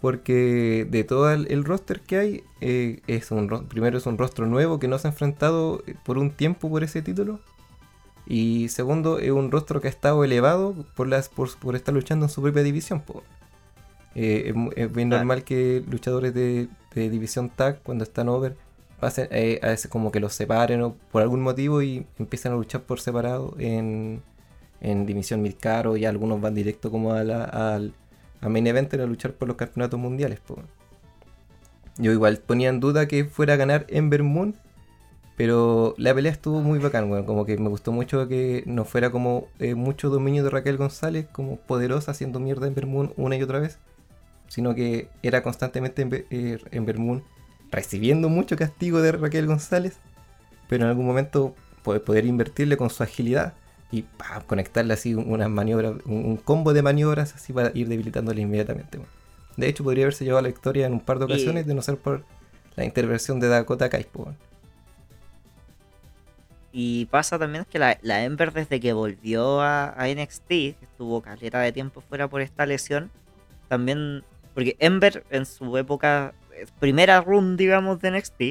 Porque 0.01 0.87
de 0.89 1.05
todo 1.05 1.31
el, 1.31 1.65
roster 1.65 2.01
que 2.01 2.17
hay, 2.17 2.43
eh, 2.61 3.01
es 3.09 3.33
un 3.33 3.67
primero 3.67 3.99
es 3.99 4.07
un 4.07 4.17
rostro 4.17 4.47
nuevo 4.47 4.79
que 4.79 4.87
no 4.87 4.97
se 4.97 5.09
ha 5.09 5.11
enfrentado 5.11 5.83
por 6.05 6.19
un 6.19 6.31
tiempo 6.31 6.71
por 6.71 6.83
ese 6.83 7.03
título. 7.03 7.41
Y 8.27 8.69
segundo, 8.69 9.19
es 9.19 9.33
un 9.33 9.51
rostro 9.51 9.81
que 9.83 9.89
ha 9.89 9.91
estado 9.91 10.25
elevado 10.25 10.87
por, 10.95 11.09
las, 11.09 11.29
por, 11.29 11.75
estar 11.75 11.93
luchando 11.93 12.27
en 12.27 12.31
su 12.31 12.41
propia 12.41 12.63
división. 12.63 13.03
es, 14.15 14.55
bien 14.93 15.09
normal 15.09 15.43
que 15.43 15.83
luchadores 15.91 16.33
de, 16.33 16.69
división 16.95 17.51
tag, 17.51 17.83
cuando 17.83 18.05
están 18.05 18.29
over, 18.29 18.57
pasen, 19.01 19.29
a 19.63 19.67
veces 19.69 19.91
como 19.91 20.11
que 20.11 20.21
los 20.21 20.33
separen 20.33 20.83
o 20.83 20.95
por 21.13 21.23
algún 21.23 21.41
motivo 21.41 21.83
y 21.83 22.07
empiezan 22.19 22.53
a 22.53 22.57
luchar 22.57 22.83
por 22.83 23.01
separado 23.01 23.55
en, 23.59 24.23
en 24.81 25.07
división 25.07 25.43
midcaro 25.43 25.97
y 25.97 26.05
algunos 26.05 26.41
van 26.41 26.55
directo 26.55 26.91
como 26.91 27.13
a 27.13 27.21
al, 27.21 27.93
main 28.43 28.67
event 28.67 28.95
a 28.95 29.07
luchar 29.07 29.33
por 29.33 29.49
los 29.49 29.57
campeonatos 29.57 29.99
mundiales. 29.99 30.41
Yo 31.99 32.13
igual 32.13 32.39
ponía 32.39 32.69
en 32.69 32.81
duda 32.81 33.09
que 33.09 33.25
fuera 33.25 33.55
a 33.55 33.57
ganar 33.57 33.87
Ember 33.89 34.23
Moon, 34.23 34.55
pero 35.37 35.95
la 35.99 36.15
pelea 36.15 36.33
estuvo 36.33 36.61
muy 36.61 36.79
bacán, 36.79 37.25
como 37.25 37.45
que 37.45 37.57
me 37.59 37.69
gustó 37.69 37.91
mucho 37.93 38.29
que 38.29 38.63
no 38.67 38.85
fuera 38.85 39.11
como 39.11 39.49
eh, 39.59 39.75
mucho 39.75 40.09
dominio 40.09 40.45
de 40.45 40.51
Raquel 40.51 40.77
González, 40.77 41.27
como 41.33 41.57
poderosa 41.57 42.13
haciendo 42.13 42.39
mierda 42.39 42.67
Ember 42.67 42.87
Moon 42.87 43.13
una 43.17 43.37
y 43.37 43.43
otra 43.43 43.59
vez, 43.59 43.79
sino 44.47 44.75
que 44.75 45.09
era 45.23 45.43
constantemente 45.43 46.03
Ember, 46.03 46.27
eh, 46.31 46.59
recibiendo 47.71 48.29
mucho 48.29 48.57
castigo 48.57 49.01
de 49.01 49.13
Raquel 49.13 49.47
González, 49.47 49.99
pero 50.69 50.85
en 50.85 50.91
algún 50.91 51.07
momento 51.07 51.55
poder 51.83 52.27
invertirle 52.27 52.77
con 52.77 52.91
su 52.91 53.03
agilidad 53.03 53.55
y 53.91 54.05
conectarle 54.47 54.93
así 54.93 55.15
unas 55.15 55.49
maniobras, 55.49 55.95
un, 56.05 56.37
combo 56.37 56.75
de 56.75 56.83
maniobras 56.83 57.35
así 57.35 57.53
para 57.53 57.71
ir 57.75 57.89
debilitándole 57.89 58.43
inmediatamente. 58.43 59.01
De 59.57 59.69
hecho, 59.69 59.83
podría 59.83 60.05
haberse 60.05 60.25
llevado 60.25 60.41
a 60.41 60.43
la 60.43 60.49
victoria 60.49 60.87
en 60.87 60.93
un 60.93 61.01
par 61.01 61.19
de 61.19 61.25
ocasiones 61.25 61.67
de 61.67 61.75
no 61.75 61.83
ser 61.83 61.97
por 61.97 62.25
la 62.77 62.85
intervención 62.85 63.41
de 63.41 63.49
Dakota 63.49 63.89
Kai. 63.89 64.07
Y 66.71 67.07
pasa 67.07 67.39
también 67.39 67.65
que 67.65 67.79
la, 67.79 67.99
la, 68.03 68.25
Ember 68.25 68.53
desde 68.53 68.79
que 68.79 68.93
volvió 68.93 69.61
a, 69.63 69.97
NXT, 70.07 70.51
estuvo 70.51 71.23
caleta 71.23 71.61
de 71.61 71.73
tiempo 71.73 72.03
fuera 72.03 72.29
por 72.29 72.41
esta 72.41 72.67
lesión, 72.67 73.11
también, 73.69 74.23
porque 74.55 74.77
Ember 74.79 75.25
en 75.31 75.47
su 75.47 75.77
época, 75.77 76.35
primera 76.79 77.21
run 77.21 77.57
digamos 77.57 78.01
de 78.01 78.11
NXT, 78.11 78.43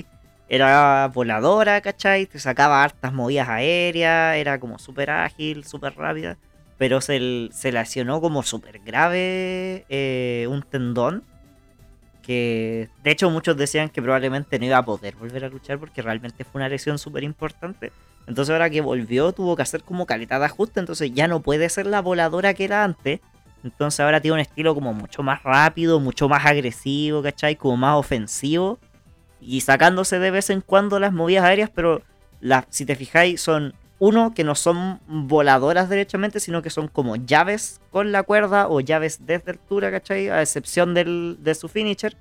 era 0.49 1.09
voladora, 1.13 1.81
¿cachai? 1.81 2.25
Te 2.25 2.39
sacaba 2.39 2.83
hartas 2.83 3.13
movidas 3.13 3.49
aéreas, 3.49 4.37
era 4.37 4.59
como 4.59 4.79
súper 4.79 5.09
ágil, 5.09 5.65
súper 5.65 5.95
rápida. 5.95 6.37
Pero 6.77 7.01
se, 7.01 7.49
se 7.51 7.71
lesionó 7.71 8.21
como 8.21 8.43
súper 8.43 8.79
grave 8.79 9.85
eh, 9.89 10.47
un 10.49 10.61
tendón. 10.61 11.23
Que 12.21 12.89
de 13.03 13.11
hecho 13.11 13.29
muchos 13.29 13.55
decían 13.55 13.89
que 13.89 14.01
probablemente 14.01 14.59
no 14.59 14.65
iba 14.65 14.77
a 14.77 14.85
poder 14.85 15.15
volver 15.15 15.45
a 15.45 15.49
luchar 15.49 15.79
porque 15.79 16.01
realmente 16.01 16.43
fue 16.43 16.59
una 16.59 16.69
lesión 16.69 16.97
súper 16.99 17.23
importante. 17.23 17.91
Entonces 18.27 18.51
ahora 18.51 18.69
que 18.69 18.81
volvió 18.81 19.31
tuvo 19.31 19.55
que 19.55 19.61
hacer 19.61 19.83
como 19.83 20.05
calidad 20.05 20.39
de 20.39 20.45
ajuste. 20.45 20.79
Entonces 20.79 21.13
ya 21.13 21.27
no 21.27 21.41
puede 21.41 21.69
ser 21.69 21.87
la 21.87 22.01
voladora 22.01 22.53
que 22.53 22.65
era 22.65 22.83
antes. 22.83 23.21
Entonces 23.63 23.99
ahora 23.99 24.21
tiene 24.21 24.35
un 24.35 24.39
estilo 24.39 24.73
como 24.73 24.93
mucho 24.93 25.23
más 25.23 25.43
rápido, 25.43 25.99
mucho 25.99 26.29
más 26.29 26.45
agresivo, 26.45 27.21
¿cachai? 27.21 27.55
Como 27.55 27.77
más 27.77 27.97
ofensivo 27.97 28.79
y 29.41 29.61
sacándose 29.61 30.19
de 30.19 30.31
vez 30.31 30.49
en 30.49 30.61
cuando 30.61 30.99
las 30.99 31.13
movidas 31.13 31.45
aéreas, 31.45 31.69
pero 31.73 32.01
si 32.69 32.85
te 32.85 32.95
fijáis 32.95 33.41
son 33.41 33.73
uno 33.99 34.33
que 34.33 34.43
no 34.43 34.53
son 34.53 34.99
voladoras 35.07 35.89
derechamente, 35.89 36.39
sino 36.39 36.61
que 36.61 36.69
son 36.69 36.87
como 36.87 37.15
llaves 37.15 37.81
con 37.91 38.11
la 38.11 38.23
cuerda 38.23 38.67
o 38.67 38.79
llaves 38.79 39.25
desde 39.25 39.51
altura, 39.51 39.89
¿cachai? 39.89 40.29
A 40.29 40.41
excepción 40.41 40.93
del, 40.93 41.37
de 41.39 41.55
su 41.55 41.67
finisher. 41.67 42.15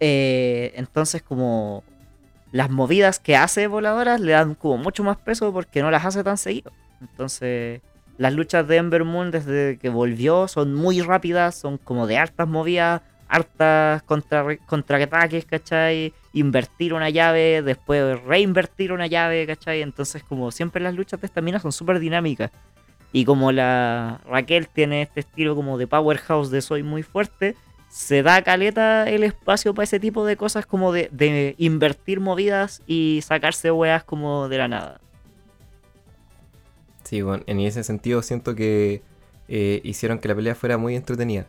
Eh, 0.00 0.72
entonces 0.76 1.22
como 1.22 1.82
las 2.52 2.70
movidas 2.70 3.18
que 3.18 3.36
hace 3.36 3.66
voladoras 3.66 4.20
le 4.20 4.32
dan 4.32 4.54
como 4.54 4.78
mucho 4.78 5.02
más 5.02 5.16
peso 5.16 5.52
porque 5.52 5.82
no 5.82 5.90
las 5.90 6.04
hace 6.04 6.24
tan 6.24 6.38
seguido. 6.38 6.72
Entonces 7.00 7.80
las 8.18 8.34
luchas 8.34 8.68
de 8.68 8.76
Ember 8.76 9.04
Moon 9.04 9.30
desde 9.30 9.78
que 9.78 9.88
volvió 9.88 10.48
son 10.48 10.74
muy 10.74 11.00
rápidas, 11.00 11.54
son 11.54 11.78
como 11.78 12.06
de 12.06 12.18
altas 12.18 12.46
movidas 12.46 13.00
hartas 13.28 14.02
contra, 14.02 14.56
contraataques, 14.66 15.44
¿cachai? 15.44 16.12
Invertir 16.32 16.94
una 16.94 17.10
llave, 17.10 17.62
después 17.62 18.20
reinvertir 18.22 18.92
una 18.92 19.06
llave, 19.06 19.46
¿cachai? 19.46 19.82
Entonces, 19.82 20.22
como 20.22 20.50
siempre 20.50 20.82
las 20.82 20.94
luchas 20.94 21.20
de 21.20 21.26
esta 21.26 21.40
mina 21.40 21.60
son 21.60 21.72
súper 21.72 22.00
dinámicas. 22.00 22.50
Y 23.12 23.24
como 23.24 23.52
la 23.52 24.20
Raquel 24.26 24.68
tiene 24.68 25.02
este 25.02 25.20
estilo 25.20 25.54
como 25.54 25.78
de 25.78 25.86
powerhouse 25.86 26.50
de 26.50 26.60
soy 26.60 26.82
muy 26.82 27.02
fuerte, 27.02 27.54
se 27.88 28.22
da 28.22 28.42
caleta 28.42 29.08
el 29.08 29.22
espacio 29.22 29.74
para 29.74 29.84
ese 29.84 29.98
tipo 29.98 30.26
de 30.26 30.36
cosas 30.36 30.66
como 30.66 30.92
de, 30.92 31.54
invertir 31.58 32.20
movidas 32.20 32.82
y 32.86 33.20
sacarse 33.22 33.70
weas 33.70 34.04
como 34.04 34.48
de 34.48 34.58
la 34.58 34.68
nada. 34.68 35.00
Sí, 37.08 37.22
bueno, 37.22 37.42
en 37.46 37.58
ese 37.60 37.84
sentido 37.84 38.20
siento 38.20 38.54
que 38.54 39.00
eh, 39.48 39.80
hicieron 39.82 40.18
que 40.18 40.28
la 40.28 40.34
pelea 40.34 40.54
fuera 40.54 40.76
muy 40.76 40.94
entretenida. 40.94 41.46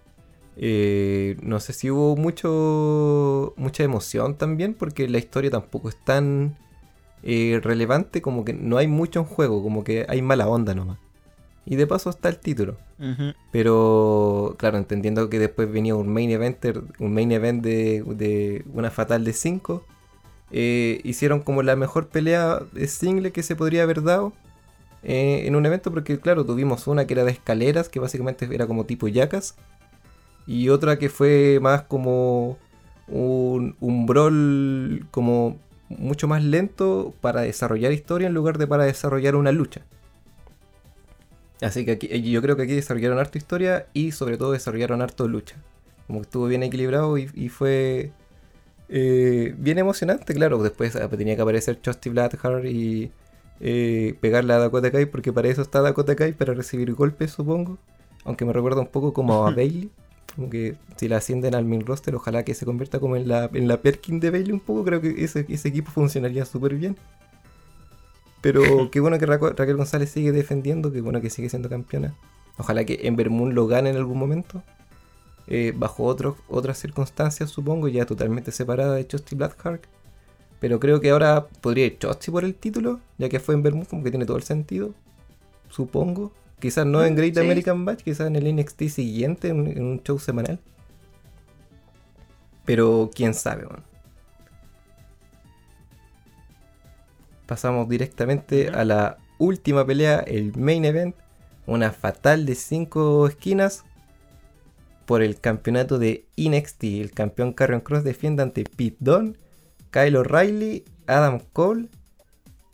Eh, 0.55 1.35
no 1.41 1.59
sé 1.59 1.73
si 1.73 1.91
hubo 1.91 2.15
mucho 2.15 3.53
mucha 3.57 3.83
emoción 3.83 4.35
también, 4.35 4.73
porque 4.73 5.09
la 5.09 5.17
historia 5.17 5.51
tampoco 5.51 5.89
es 5.89 5.97
tan 6.05 6.55
eh, 7.23 7.59
relevante, 7.61 8.21
como 8.21 8.45
que 8.45 8.53
no 8.53 8.77
hay 8.77 8.87
mucho 8.87 9.19
en 9.19 9.25
juego, 9.25 9.61
como 9.61 9.83
que 9.83 10.05
hay 10.07 10.21
mala 10.21 10.47
onda 10.47 10.73
nomás. 10.73 10.97
Y 11.65 11.75
de 11.75 11.87
paso 11.87 12.09
está 12.09 12.29
el 12.29 12.39
título. 12.39 12.77
Pero, 13.51 14.55
claro, 14.57 14.77
entendiendo 14.77 15.29
que 15.29 15.39
después 15.39 15.69
venía 15.69 15.93
un 15.93 16.07
main 16.07 16.31
event, 16.31 16.57
un 16.99 17.13
main 17.13 17.33
event 17.33 17.61
de, 17.61 18.63
una 18.73 18.91
fatal 18.91 19.25
de 19.25 19.33
5, 19.33 19.83
eh, 20.51 21.01
hicieron 21.03 21.41
como 21.41 21.63
la 21.63 21.75
mejor 21.75 22.07
pelea 22.07 22.61
de 22.71 22.87
single 22.87 23.33
que 23.33 23.43
se 23.43 23.57
podría 23.57 23.83
haber 23.83 24.03
dado 24.03 24.31
en 25.03 25.55
un 25.55 25.65
evento, 25.65 25.91
porque, 25.91 26.19
claro, 26.19 26.45
tuvimos 26.45 26.87
una 26.87 27.05
que 27.07 27.13
era 27.13 27.23
de 27.23 27.31
escaleras, 27.31 27.89
que 27.89 27.99
básicamente 27.99 28.47
era 28.51 28.67
como 28.67 28.85
tipo 28.85 29.07
yacas 29.07 29.55
y 30.49 30.69
otra 30.69 30.97
que 30.97 31.09
fue 31.09 31.59
más 31.61 31.83
como 31.83 32.57
un, 33.07 33.75
un 33.79 34.05
brawl 34.07 35.05
como 35.11 35.57
mucho 35.89 36.27
más 36.27 36.43
lento 36.43 37.13
para 37.21 37.41
desarrollar 37.41 37.91
historia 37.91 38.27
en 38.27 38.33
lugar 38.33 38.57
de 38.57 38.65
para 38.65 38.85
desarrollar 38.85 39.35
una 39.35 39.51
lucha. 39.51 39.81
Así 41.61 41.85
que 41.85 41.91
aquí, 41.91 42.07
eh, 42.09 42.21
yo 42.21 42.41
creo 42.41 42.55
que 42.55 42.63
aquí 42.63 42.73
desarrollaron 42.73 43.19
harto 43.19 43.37
historia 43.37 43.87
y 43.93 44.11
sobre 44.11 44.37
todo 44.37 44.53
desarrollaron 44.53 45.01
harto 45.01 45.27
lucha. 45.27 45.55
Como 46.07 46.21
que 46.21 46.23
estuvo 46.23 46.47
bien 46.47 46.63
equilibrado 46.63 47.17
y, 47.17 47.49
fue 47.49 48.11
eh, 48.87 49.53
bien 49.57 49.77
emocionante, 49.77 50.33
claro. 50.33 50.63
Después 50.63 50.95
ah, 50.95 51.09
tenía 51.09 51.35
que 51.35 51.41
aparecer 51.41 51.79
Chusty 51.81 52.09
Blackheart 52.09 52.65
y 52.65 53.11
eh, 53.59 54.15
pegarle 54.21 54.53
a 54.53 54.59
Dakota 54.59 54.91
Kai 54.91 55.05
porque 55.05 55.33
para 55.33 55.49
eso 55.49 55.61
está 55.61 55.81
Dakota 55.81 56.15
Kai, 56.15 56.33
para 56.33 56.53
recibir 56.53 56.93
golpes 56.93 57.31
supongo. 57.31 57.77
Aunque 58.25 58.45
me 58.45 58.53
recuerda 58.53 58.81
un 58.81 58.87
poco 58.87 59.13
como 59.13 59.45
a 59.45 59.51
Bailey. 59.55 59.89
Como 60.35 60.49
que 60.49 60.75
si 60.95 61.07
la 61.07 61.17
ascienden 61.17 61.55
al 61.55 61.65
main 61.65 61.85
roster, 61.85 62.15
ojalá 62.15 62.43
que 62.43 62.53
se 62.53 62.65
convierta 62.65 62.99
como 62.99 63.15
en 63.15 63.27
la, 63.27 63.49
en 63.53 63.67
la 63.67 63.81
Perkin 63.81 64.19
de 64.19 64.29
Bailey 64.29 64.51
un 64.51 64.59
poco. 64.59 64.85
Creo 64.85 65.01
que 65.01 65.23
ese, 65.23 65.39
equipo 65.39 65.91
funcionaría 65.91 66.45
súper 66.45 66.75
bien. 66.75 66.97
Pero 68.41 68.61
qué 68.91 68.99
bueno 68.99 69.17
que 69.19 69.25
Raquel 69.25 69.75
González 69.75 70.11
sigue 70.11 70.31
defendiendo, 70.31 70.91
qué 70.91 71.01
bueno 71.01 71.19
que 71.21 71.29
sigue 71.29 71.49
siendo 71.49 71.69
campeona. 71.69 72.15
Ojalá 72.57 72.83
que 72.85 72.99
Ember 73.03 73.29
Moon 73.29 73.55
lo 73.55 73.67
gane 73.67 73.89
en 73.89 73.95
algún 73.97 74.17
momento. 74.17 74.63
Eh, 75.47 75.73
bajo 75.75 76.05
otras 76.05 76.77
circunstancias, 76.77 77.49
supongo, 77.49 77.87
ya 77.87 78.05
totalmente 78.05 78.51
separada 78.51 78.95
de 78.95 79.07
Chusty 79.07 79.35
Blackheart. 79.35 79.85
Pero 80.59 80.79
creo 80.79 80.99
que 80.99 81.09
ahora 81.11 81.47
podría 81.61 81.85
ir 81.85 81.97
Chotzi 81.97 82.31
por 82.31 82.43
el 82.43 82.55
título, 82.55 82.99
ya 83.17 83.29
que 83.29 83.39
fue 83.39 83.55
en 83.55 83.63
Bermud, 83.63 83.87
como 83.87 84.03
que 84.03 84.09
tiene 84.11 84.25
todo 84.25 84.37
el 84.37 84.43
sentido. 84.43 84.93
Supongo. 85.69 86.33
Quizás 86.59 86.85
no 86.85 87.03
en 87.05 87.15
Great 87.15 87.35
Sí. 87.35 87.39
American 87.39 87.83
Match, 87.83 88.01
quizás 88.03 88.27
en 88.27 88.35
el 88.35 88.53
NXT 88.55 88.83
siguiente, 88.89 89.47
en, 89.49 89.67
en 89.67 89.83
un 89.83 90.03
show 90.03 90.19
semanal. 90.19 90.59
Pero 92.65 93.09
quién 93.15 93.33
sabe, 93.33 93.65
weón. 93.65 93.83
Pasamos 97.45 97.87
directamente 97.89 98.69
a 98.69 98.83
la 98.85 99.17
última 99.37 99.85
pelea, 99.85 100.19
el 100.19 100.55
main 100.57 100.85
event. 100.85 101.15
Una 101.65 101.91
fatal 101.91 102.45
de 102.45 102.55
5 102.55 103.27
esquinas 103.27 103.85
por 105.05 105.21
el 105.23 105.39
campeonato 105.39 105.97
de 105.97 106.25
NXT. 106.37 106.83
El 106.83 107.11
campeón 107.11 107.53
Carrion 107.53 107.81
Cross 107.81 108.03
defiende 108.03 108.43
ante 108.43 108.63
Pete 108.63 108.97
Dunne, 108.99 109.33
Kyle 109.91 110.17
O'Reilly, 110.17 110.83
Adam 111.07 111.39
Cole 111.53 111.87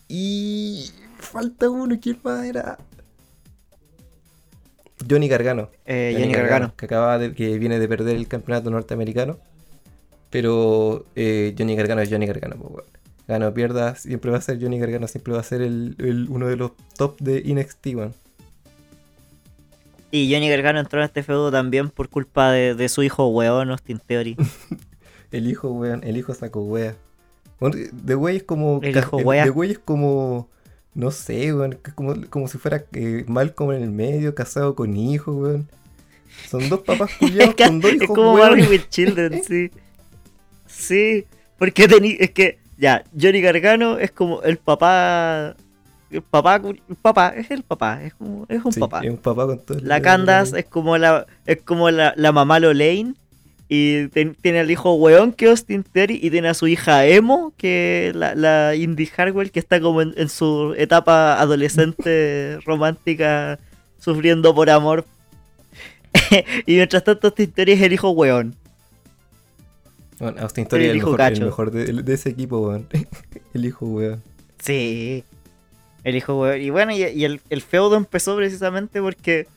y 0.08 0.90
falta 1.18 1.70
uno, 1.70 1.98
¿quién 2.02 2.20
más 2.24 2.46
era? 2.46 2.78
Johnny 5.10 5.28
Gargano. 5.28 5.70
Eh, 5.86 6.16
Johnny 6.18 6.34
Gargano. 6.34 6.74
que 6.76 6.86
acaba 6.86 7.18
de, 7.20 7.34
que 7.34 7.58
viene 7.60 7.80
de 7.80 7.88
perder 7.88 8.16
el 8.16 8.28
campeonato 8.28 8.70
norteamericano. 8.72 9.38
Pero 10.30 11.06
eh, 11.16 11.54
Johnny 11.58 11.76
Gargano 11.76 12.02
es 12.02 12.10
Johnny 12.10 12.26
Gargano, 12.26 12.56
pues, 12.58 12.70
weón. 12.74 12.86
Gana 13.28 13.48
o 13.48 13.54
pierda, 13.54 13.96
siempre 13.96 14.30
va 14.32 14.38
a 14.38 14.42
ser 14.42 14.62
Johnny 14.62 14.78
Gargano, 14.80 15.08
siempre 15.08 15.34
va 15.34 15.40
a 15.40 15.44
ser 15.44 15.62
el, 15.62 15.96
el- 16.00 16.28
uno 16.30 16.48
de 16.48 16.58
los 16.58 16.72
top 16.98 17.20
de 17.20 17.42
NXT, 17.44 17.88
weón. 17.96 18.14
Y 20.12 20.32
Johnny 20.32 20.50
Gargano 20.50 20.80
entró 20.80 21.00
en 21.00 21.06
este 21.06 21.24
feudo 21.24 21.52
también 21.52 21.90
por 21.90 22.10
culpa 22.10 22.52
de, 22.52 22.76
de 22.76 22.88
su 22.90 23.02
hijo 23.04 23.28
weón, 23.28 23.72
Austin 23.72 24.00
Theory. 24.06 24.38
El 25.32 25.50
hijo, 25.50 25.70
weón, 25.70 26.02
el 26.04 26.16
hijo 26.16 26.34
sacó 26.34 26.62
wea. 26.62 26.96
De 27.60 28.16
wey 28.16 28.38
es 28.38 28.44
como. 28.44 28.80
El 28.84 28.98
hijo. 28.98 29.18
De 29.18 29.50
wey 29.50 29.72
es 29.72 29.80
como. 29.80 30.50
No 30.94 31.12
sé, 31.12 31.54
weón. 31.54 31.78
es 31.86 31.94
como, 31.94 32.16
como 32.30 32.48
si 32.48 32.58
fuera 32.58 32.86
eh, 32.94 33.26
Malcolm 33.28 33.74
en 33.74 33.84
el 33.84 33.92
medio, 33.92 34.34
casado 34.34 34.76
con 34.76 34.96
hijo, 34.96 35.34
weón. 35.34 35.68
Son 36.50 36.68
dos 36.70 36.82
papás 36.82 37.12
culiados 37.20 37.56
con 37.56 37.82
dos 37.82 37.92
es 37.92 38.02
hijos, 38.04 38.16
como 38.16 38.34
weón. 38.34 38.60
With 38.70 38.84
Children, 38.90 39.42
sí. 39.48 39.72
Sí, 40.68 41.26
porque 41.58 41.88
tení, 41.88 42.18
es 42.20 42.32
que, 42.32 42.60
ya, 42.78 43.04
Johnny 43.20 43.42
Gargano 43.42 43.98
es 43.98 44.12
como 44.12 44.42
el 44.44 44.58
papá. 44.58 45.56
El 46.12 46.22
papá, 46.22 46.56
el 46.64 46.96
papá, 47.02 47.30
es 47.36 47.52
el 47.52 47.64
papá, 47.64 48.04
es, 48.04 48.14
como, 48.14 48.46
es 48.48 48.64
un 48.64 48.72
Sí, 48.72 48.80
papá. 48.80 49.02
Es 49.04 49.10
un 49.10 49.18
papá 49.18 49.46
con 49.48 49.60
todo 49.60 49.78
el- 49.78 49.88
La 49.88 50.02
Candace 50.02 50.60
es 50.60 50.66
como 50.66 50.98
la, 50.98 51.26
es 51.46 51.62
como 51.64 51.90
la, 51.92 52.14
la 52.16 52.32
mamá 52.32 52.60
Lolaine. 52.60 53.16
Y 53.68 54.08
ten- 54.10 54.36
tiene 54.42 54.60
al 54.60 54.70
hijo 54.70 54.94
weón 54.96 55.34
que 55.34 55.46
es 55.46 55.52
Austin 55.52 55.84
Theory 55.84 56.20
y 56.22 56.30
tiene 56.30 56.50
a 56.50 56.54
su 56.54 56.68
hija 56.68 57.06
Emo, 57.08 57.52
que 57.58 58.10
es 58.10 58.16
la, 58.16 58.36
la 58.36 58.76
Indy 58.76 59.10
Harwell, 59.18 59.50
que 59.52 59.60
está 59.60 59.82
como 59.82 60.02
en, 60.04 60.14
en 60.18 60.30
su 60.30 60.76
etapa 60.78 61.40
adolescente 61.42 62.60
romántica, 62.66 63.58
sufriendo 64.00 64.54
por 64.54 64.70
amor. 64.70 65.06
y 66.66 66.76
mientras 66.76 67.04
tanto 67.04 67.28
Austin 67.28 67.52
Theory 67.52 67.72
es 67.74 67.82
el 67.82 67.94
hijo 67.94 68.12
weón. 68.12 68.56
Bueno, 70.20 70.42
Austin 70.42 70.66
Theory 70.68 70.86
El 70.86 70.90
es 70.90 70.94
el 70.94 70.98
hijo 70.98 71.12
mejor, 71.12 71.34
el 71.34 71.46
mejor 71.46 71.72
de, 71.72 71.86
de 72.04 72.14
ese 72.14 72.30
equipo, 72.30 72.60
weón. 72.60 72.88
el 73.54 73.66
hijo, 73.66 73.86
weón. 73.88 74.22
Sí. 74.60 75.24
El 76.04 76.16
hijo 76.16 76.40
weón. 76.40 76.62
Y 76.62 76.70
bueno, 76.70 76.92
y, 76.92 77.04
y 77.04 77.26
el, 77.26 77.42
el 77.50 77.62
feudo 77.62 77.96
empezó 77.98 78.36
precisamente 78.36 79.02
porque 79.02 79.48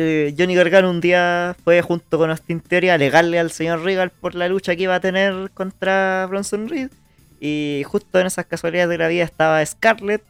eh, 0.00 0.32
Johnny 0.38 0.54
Gargano 0.54 0.90
un 0.90 1.00
día 1.00 1.56
fue 1.64 1.82
junto 1.82 2.18
con 2.18 2.30
Austin 2.30 2.60
Theory 2.60 2.88
a 2.88 2.94
alegarle 2.94 3.40
al 3.40 3.50
señor 3.50 3.82
Regal 3.82 4.10
por 4.10 4.36
la 4.36 4.46
lucha 4.46 4.76
que 4.76 4.84
iba 4.84 4.94
a 4.94 5.00
tener 5.00 5.50
contra 5.52 6.24
Bronson 6.26 6.68
Reed. 6.68 6.90
Y 7.40 7.82
justo 7.84 8.20
en 8.20 8.28
esas 8.28 8.46
casualidades 8.46 8.90
de 8.90 8.98
la 8.98 9.08
vida 9.08 9.24
estaba 9.24 9.64
Scarlett, 9.66 10.22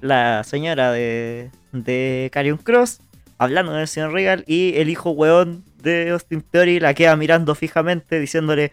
la 0.00 0.44
señora 0.44 0.92
de, 0.92 1.50
de 1.72 2.30
Karrion 2.32 2.58
Cross, 2.58 3.00
hablando 3.36 3.72
del 3.72 3.88
señor 3.88 4.12
Regal. 4.12 4.44
Y 4.46 4.74
el 4.76 4.88
hijo 4.88 5.10
weón 5.10 5.64
de 5.82 6.10
Austin 6.10 6.42
Theory 6.42 6.78
la 6.78 6.94
queda 6.94 7.16
mirando 7.16 7.56
fijamente, 7.56 8.20
diciéndole: 8.20 8.70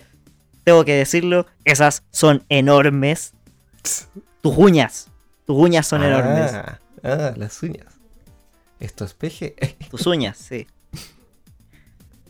Tengo 0.64 0.86
que 0.86 0.96
decirlo, 0.96 1.48
esas 1.66 2.04
son 2.12 2.44
enormes. 2.50 3.34
Tus 4.42 4.56
uñas. 4.56 5.08
Tus 5.48 5.58
uñas 5.58 5.88
son 5.88 6.04
enormes. 6.04 6.54
Ah, 6.54 6.80
ah, 7.04 7.34
las 7.36 7.64
uñas. 7.64 7.93
Esto 8.84 9.06
es 9.06 9.14
peje. 9.14 9.56
Tus 9.90 10.06
uñas, 10.06 10.38
sí. 10.38 10.68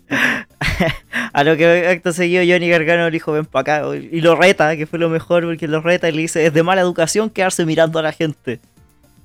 A 1.34 1.44
lo 1.44 1.58
que 1.58 1.88
acto 1.88 2.14
seguido 2.14 2.44
Johnny 2.48 2.70
Gargano 2.70 3.06
le 3.06 3.12
dijo 3.12 3.32
ven 3.32 3.46
para 3.46 3.80
acá 3.80 3.96
y 3.96 4.22
lo 4.22 4.36
reta, 4.36 4.78
que 4.78 4.86
fue 4.86 5.00
lo 5.00 5.10
mejor 5.10 5.44
porque 5.46 5.68
lo 5.68 5.82
reta 5.82 6.08
y 6.08 6.12
le 6.12 6.22
dice 6.22 6.46
es 6.46 6.54
de 6.54 6.62
mala 6.62 6.82
educación 6.82 7.32
quedarse 7.32 7.66
mirando 7.66 7.98
a 7.98 8.04
la 8.04 8.12
gente. 8.12 8.60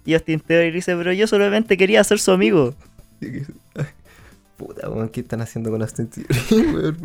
Y 0.07 0.15
Austin 0.15 0.41
Theory 0.41 0.69
le 0.71 0.77
dice 0.77 0.97
pero 0.97 1.13
yo 1.13 1.27
solamente 1.27 1.77
quería 1.77 2.03
ser 2.03 2.19
su 2.19 2.31
amigo. 2.31 2.75
Puta, 4.57 4.89
weón, 4.89 5.11
¿qué 5.11 5.21
están 5.21 5.43
haciendo 5.43 5.71
con 5.71 5.83
Austin 5.83 6.09
Theory? 6.09 6.97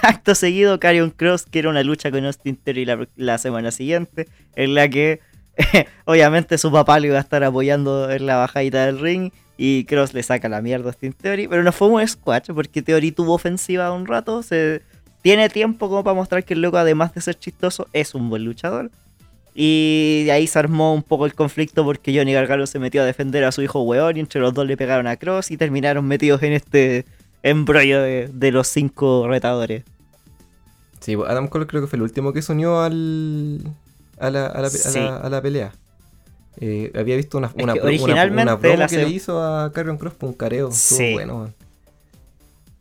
Acto 0.00 0.34
seguido 0.34 0.80
Carrion 0.80 1.10
Cross 1.10 1.44
quiere 1.50 1.68
una 1.68 1.82
lucha 1.82 2.10
con 2.10 2.24
Austin 2.24 2.56
Theory 2.56 2.86
la, 2.86 3.06
la 3.16 3.36
semana 3.36 3.70
siguiente 3.70 4.26
en 4.54 4.74
la 4.74 4.88
que 4.88 5.20
obviamente 6.04 6.58
su 6.58 6.70
papá 6.70 6.98
le 6.98 7.08
iba 7.08 7.16
a 7.16 7.20
estar 7.20 7.42
apoyando 7.44 8.10
en 8.10 8.26
la 8.26 8.36
bajadita 8.36 8.86
del 8.86 8.98
ring 8.98 9.32
y 9.56 9.84
Cross 9.84 10.12
le 10.14 10.22
saca 10.22 10.48
la 10.48 10.60
mierda 10.60 10.86
a 10.86 10.88
Austin 10.88 11.12
Theory, 11.12 11.48
pero 11.48 11.62
no 11.62 11.72
fue 11.72 11.88
un 11.88 12.06
squash 12.06 12.50
porque 12.54 12.82
Theory 12.82 13.12
tuvo 13.12 13.34
ofensiva 13.34 13.92
un 13.92 14.06
rato, 14.06 14.42
se 14.42 14.82
tiene 15.22 15.48
tiempo 15.48 15.88
como 15.88 16.04
para 16.04 16.14
mostrar 16.14 16.44
que 16.44 16.54
el 16.54 16.60
loco 16.60 16.76
además 16.76 17.14
de 17.14 17.20
ser 17.20 17.38
chistoso 17.38 17.88
es 17.92 18.14
un 18.14 18.28
buen 18.28 18.44
luchador. 18.44 18.90
Y 19.58 20.24
de 20.26 20.32
ahí 20.32 20.46
se 20.46 20.58
armó 20.58 20.92
un 20.92 21.02
poco 21.02 21.24
el 21.24 21.34
conflicto 21.34 21.82
porque 21.82 22.14
Johnny 22.14 22.34
Gargano 22.34 22.66
se 22.66 22.78
metió 22.78 23.00
a 23.00 23.06
defender 23.06 23.42
a 23.42 23.52
su 23.52 23.62
hijo 23.62 23.80
weón 23.80 24.18
y 24.18 24.20
entre 24.20 24.38
los 24.38 24.52
dos 24.52 24.66
le 24.66 24.76
pegaron 24.76 25.06
a 25.06 25.16
Cross 25.16 25.50
y 25.50 25.56
terminaron 25.56 26.06
metidos 26.06 26.42
en 26.42 26.52
este 26.52 27.06
embrollo 27.42 28.02
de, 28.02 28.50
los 28.52 28.68
cinco 28.68 29.26
retadores. 29.26 29.84
Sí, 31.00 31.16
Adam 31.26 31.48
Cole 31.48 31.66
creo 31.66 31.80
que 31.80 31.88
fue 31.88 31.96
el 31.96 32.02
último 32.02 32.34
que 32.34 32.42
se 32.42 32.52
al, 32.52 33.62
a, 34.18 34.30
la, 34.30 34.46
a, 34.46 34.60
la, 34.62 34.68
a 34.68 34.70
la- 35.00 35.16
a 35.18 35.28
la 35.30 35.42
pelea. 35.42 35.72
Eh, 36.60 36.90
había 36.94 37.16
visto 37.16 37.36
una, 37.36 37.48
Es 37.48 37.62
una, 37.62 37.74
que 37.74 37.80
una- 37.80 38.54
una 38.74 38.86
que 38.88 38.96
le 38.96 39.08
hizo 39.10 39.42
a 39.42 39.70
Carrion 39.72 39.98
Cross 39.98 40.14
por 40.14 40.28
un 40.30 40.34
careo. 40.34 40.70
Sí. 40.72 41.12
bueno. 41.12 41.52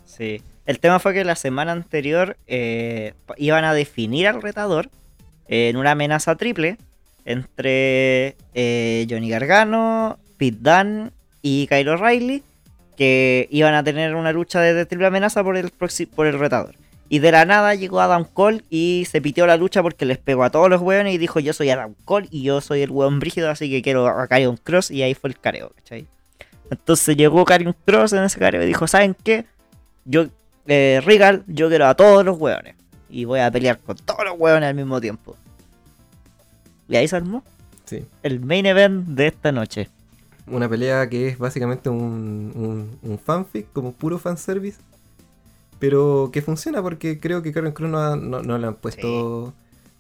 Sí. 0.06 0.42
El 0.66 0.80
tema 0.80 1.00
fue 1.00 1.14
que 1.14 1.24
la 1.24 1.36
semana 1.36 1.72
anterior 1.74 2.38
eh, 2.48 3.14
iban 3.38 3.66
a 3.66 3.74
definir 3.74 4.28
al 4.28 4.42
retador 4.42 4.90
en 5.48 5.78
una 5.78 5.92
amenaza 5.92 6.36
triple 6.36 6.78
entre 7.26 8.36
eh, 8.54 9.06
Johnny 9.10 9.30
Gargano, 9.30 10.18
Pete 10.38 10.58
Dunne 10.62 11.12
y 11.42 11.68
Kyle 11.68 11.90
O'Reilly, 11.90 12.44
que 12.98 13.48
iban 13.52 13.74
a 13.76 13.84
tener 13.84 14.16
una 14.16 14.32
lucha 14.32 14.62
de, 14.62 14.74
de 14.74 14.86
triple 14.86 15.08
amenaza 15.08 15.44
por 15.44 15.58
el, 15.58 15.70
por 16.16 16.28
el 16.28 16.40
retador. 16.40 16.76
Y 17.08 17.20
de 17.20 17.32
la 17.32 17.45
nada 17.45 17.76
llegó 17.76 18.01
Adam 18.01 18.26
Cole 18.26 18.64
y 18.70 19.06
se 19.10 19.22
piteó 19.22 19.45
la 19.45 19.58
lucha 19.58 19.84
porque 19.84 20.06
les 20.06 20.18
pegó 20.18 20.43
a 20.43 20.49
todos 20.49 20.70
los 20.70 20.82
hueones 20.82 21.14
y 21.14 21.18
dijo 21.20 21.39
yo 21.39 21.53
soy 21.53 21.70
Adam 21.70 21.93
Cole 22.03 22.28
y 22.32 22.41
yo 22.41 22.62
soy 22.62 22.82
el 22.82 22.89
hueón 22.89 23.20
brígido, 23.20 23.49
así 23.51 23.70
que 23.70 23.82
quiero 23.84 24.08
a 24.08 24.28
Karrion 24.28 24.58
Cross 24.58 24.89
y 24.89 25.03
ahí 25.03 25.14
fue 25.14 25.30
el 25.30 25.39
careo, 25.39 25.72
¿cachai? 25.76 26.08
Entonces 26.72 27.16
llegó 27.16 27.45
Karrion 27.45 27.76
Cross 27.86 28.14
en 28.14 28.24
ese 28.24 28.39
careo 28.39 28.64
y 28.64 28.66
dijo, 28.66 28.88
¿saben 28.88 29.16
qué? 29.24 29.45
Yo, 30.06 30.26
eh, 30.66 30.99
Regal, 31.06 31.43
yo 31.47 31.70
quiero 31.70 31.86
a 31.88 31.93
todos 31.95 32.26
los 32.26 32.39
hueones. 32.39 32.76
Y 33.08 33.26
voy 33.26 33.39
a 33.39 33.51
pelear 33.51 33.78
con 33.80 33.95
todos 33.97 34.26
los 34.26 34.34
hueones 34.39 34.68
al 34.70 34.76
mismo 34.76 34.99
tiempo. 34.99 35.36
Y 36.89 36.95
ahí 36.95 37.08
se 37.08 37.16
armó 37.18 37.43
Sí. 37.86 38.03
el 38.24 38.39
main 38.39 38.66
event 38.66 39.06
de 39.10 39.28
esta 39.28 39.51
noche. 39.51 39.89
Una 40.47 40.68
pelea 40.68 41.08
que 41.08 41.28
es 41.28 41.38
básicamente 41.38 41.88
un, 41.89 42.51
un, 42.56 42.99
un 43.12 43.20
fanfic, 43.20 43.72
como 43.74 43.91
puro 43.93 44.18
fanservice. 44.18 44.80
Pero 45.80 46.30
que 46.34 46.41
funciona 46.41 46.82
porque 46.82 47.19
creo 47.19 47.41
que 47.41 47.51
Karen 47.51 47.73
Cross 47.73 47.89
no, 47.91 48.15
no, 48.15 48.41
no 48.41 48.57
le 48.57 48.67
han 48.67 48.76
puesto 48.76 49.53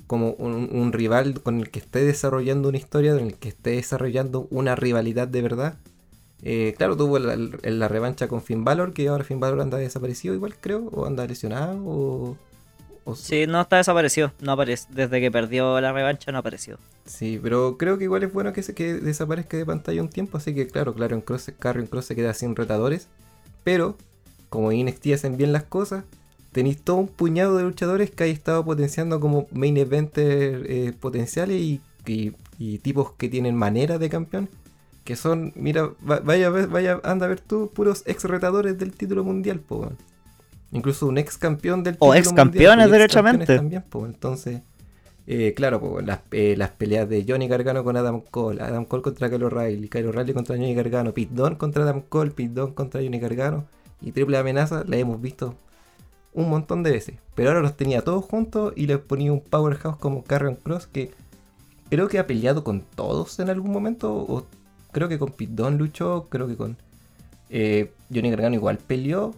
como 0.07 0.31
un, 0.33 0.69
un 0.71 0.93
rival 0.93 1.41
con 1.41 1.59
el 1.59 1.69
que 1.71 1.79
esté 1.79 2.03
desarrollando 2.03 2.69
una 2.69 2.77
historia, 2.77 3.13
con 3.15 3.25
el 3.25 3.35
que 3.35 3.49
esté 3.49 3.71
desarrollando 3.71 4.47
una 4.51 4.75
rivalidad 4.75 5.27
de 5.27 5.41
verdad. 5.41 5.77
Eh, 6.43 6.75
claro, 6.77 6.95
tuvo 6.97 7.19
la, 7.19 7.35
la 7.37 7.87
revancha 7.87 8.27
con 8.27 8.41
Finn 8.43 8.63
Balor, 8.63 8.93
que 8.93 9.07
ahora 9.07 9.23
Finn 9.23 9.39
Balor 9.39 9.61
anda 9.61 9.77
desaparecido 9.77 10.35
igual 10.35 10.55
creo, 10.59 10.87
o 10.93 11.05
anda 11.05 11.25
lesionado, 11.27 11.77
o... 11.85 12.37
o- 13.05 13.15
Sí, 13.15 13.47
no 13.47 13.61
está 13.61 13.77
desaparecido. 13.77 14.31
No 14.39 14.51
aparece. 14.53 14.87
Desde 14.91 15.19
que 15.21 15.31
perdió 15.31 15.79
la 15.81 15.91
revancha 15.93 16.31
no 16.31 16.39
apareció. 16.39 16.77
Sí, 17.05 17.39
pero 17.41 17.77
creo 17.77 17.97
que 17.97 18.05
igual 18.05 18.23
es 18.23 18.33
bueno 18.33 18.51
que, 18.53 18.63
se, 18.63 18.73
que 18.73 18.93
desaparezca 18.95 19.57
de 19.57 19.65
pantalla 19.65 20.01
un 20.01 20.09
tiempo, 20.09 20.37
así 20.37 20.55
que 20.55 20.67
claro, 20.67 20.93
claro, 20.95 21.15
en 21.15 21.21
Cross, 21.21 21.51
Carrion 21.59 21.85
Cross 21.87 22.05
se 22.05 22.15
queda 22.15 22.33
sin 22.33 22.55
retadores, 22.55 23.07
pero 23.63 23.95
como 24.55 24.71
en 24.71 24.85
NXT 24.87 25.07
hacen 25.13 25.37
bien 25.37 25.51
las 25.51 25.63
cosas, 25.63 26.03
tenéis 26.51 26.81
todo 26.81 26.95
un 26.97 27.07
puñado 27.07 27.57
de 27.57 27.63
luchadores 27.63 28.09
que 28.11 28.23
hay 28.23 28.31
estado 28.31 28.63
potenciando 28.65 29.19
como 29.19 29.47
main 29.51 29.77
eventers 29.77 30.65
eh, 30.67 30.93
potenciales 30.99 31.61
y, 31.61 31.81
y- 32.07 32.33
y 32.57 32.77
tipos 32.79 33.11
que 33.13 33.27
tienen 33.29 33.55
manera 33.55 33.97
de 33.97 34.07
campeón, 34.09 34.47
que 35.03 35.15
son, 35.17 35.51
mira, 35.55 35.89
va- 36.09 36.21
vaya, 36.21 36.47
a 36.47 36.49
ver- 36.49 36.67
vaya, 36.69 37.01
anda 37.03 37.25
a 37.25 37.29
ver 37.29 37.41
tú, 37.41 37.69
puros 37.75 38.03
ex 38.05 38.23
retadores 38.23 38.77
del 38.79 38.93
título 38.93 39.23
mundial, 39.25 39.59
po, 39.59 39.91
incluso 40.71 41.07
un 41.07 41.17
ex 41.17 41.37
campeón 41.37 41.83
del 41.83 41.95
O 41.99 42.13
título 42.13 42.13
ex 42.19 42.31
campeones, 42.33 42.69
mundial, 42.85 42.91
derechamente. 42.91 43.55
También, 43.57 43.83
pues, 43.89 44.05
entonces, 44.05 44.61
eh, 45.27 45.53
claro, 45.55 45.79
pues, 45.81 46.05
las, 46.05 46.19
eh, 46.31 46.55
las 46.57 46.69
peleas 46.69 47.09
de 47.09 47.25
Johnny 47.27 47.47
Gargano 47.47 47.83
con 47.83 47.97
Adam 47.97 48.21
Cole, 48.21 48.61
Adam 48.61 48.85
Cole 48.85 49.03
contra 49.03 49.29
Kyle 49.29 49.43
O'Reilly, 49.43 49.89
Kyle 49.89 50.07
O'Reilly 50.07 50.33
contra 50.33 50.55
Johnny 50.55 50.73
Gargano, 50.73 51.13
Pete 51.13 51.33
Dunne 51.33 51.57
contra 51.57 51.83
Adam 51.83 52.01
Cole, 52.07 52.31
Pete 52.31 52.53
Dunne 52.53 52.73
contra 52.73 53.01
Johnny 53.01 53.19
Gargano 53.19 53.65
y 54.01 54.11
Triple 54.11 54.37
Amenaza, 54.37 54.83
la 54.87 54.97
hemos 54.97 55.21
visto 55.21 55.55
un 56.33 56.49
montón 56.49 56.83
de 56.83 56.91
veces. 56.91 57.15
Pero 57.35 57.49
ahora 57.49 57.61
los 57.61 57.75
tenía 57.77 58.01
todos 58.03 58.25
juntos 58.25 58.73
y 58.75 58.87
les 58.87 58.97
ponía 58.99 59.31
un 59.31 59.41
powerhouse 59.41 59.97
como 59.97 60.23
Carrion 60.23 60.55
Cross 60.55 60.87
que 60.87 61.11
creo 61.89 62.07
que 62.07 62.19
ha 62.19 62.27
peleado 62.27 62.63
con 62.63 62.81
todos 62.81 63.39
en 63.39 63.49
algún 63.49 63.71
momento. 63.71 64.13
O 64.13 64.45
creo 64.91 65.07
que 65.07 65.17
con 65.19 65.33
Dunne 65.37 65.77
luchó, 65.77 66.27
creo 66.29 66.47
que 66.47 66.55
con 66.57 66.77
eh, 67.49 67.91
Johnny 68.13 68.29
Gargano 68.31 68.55
igual 68.55 68.77
peleó. 68.77 69.33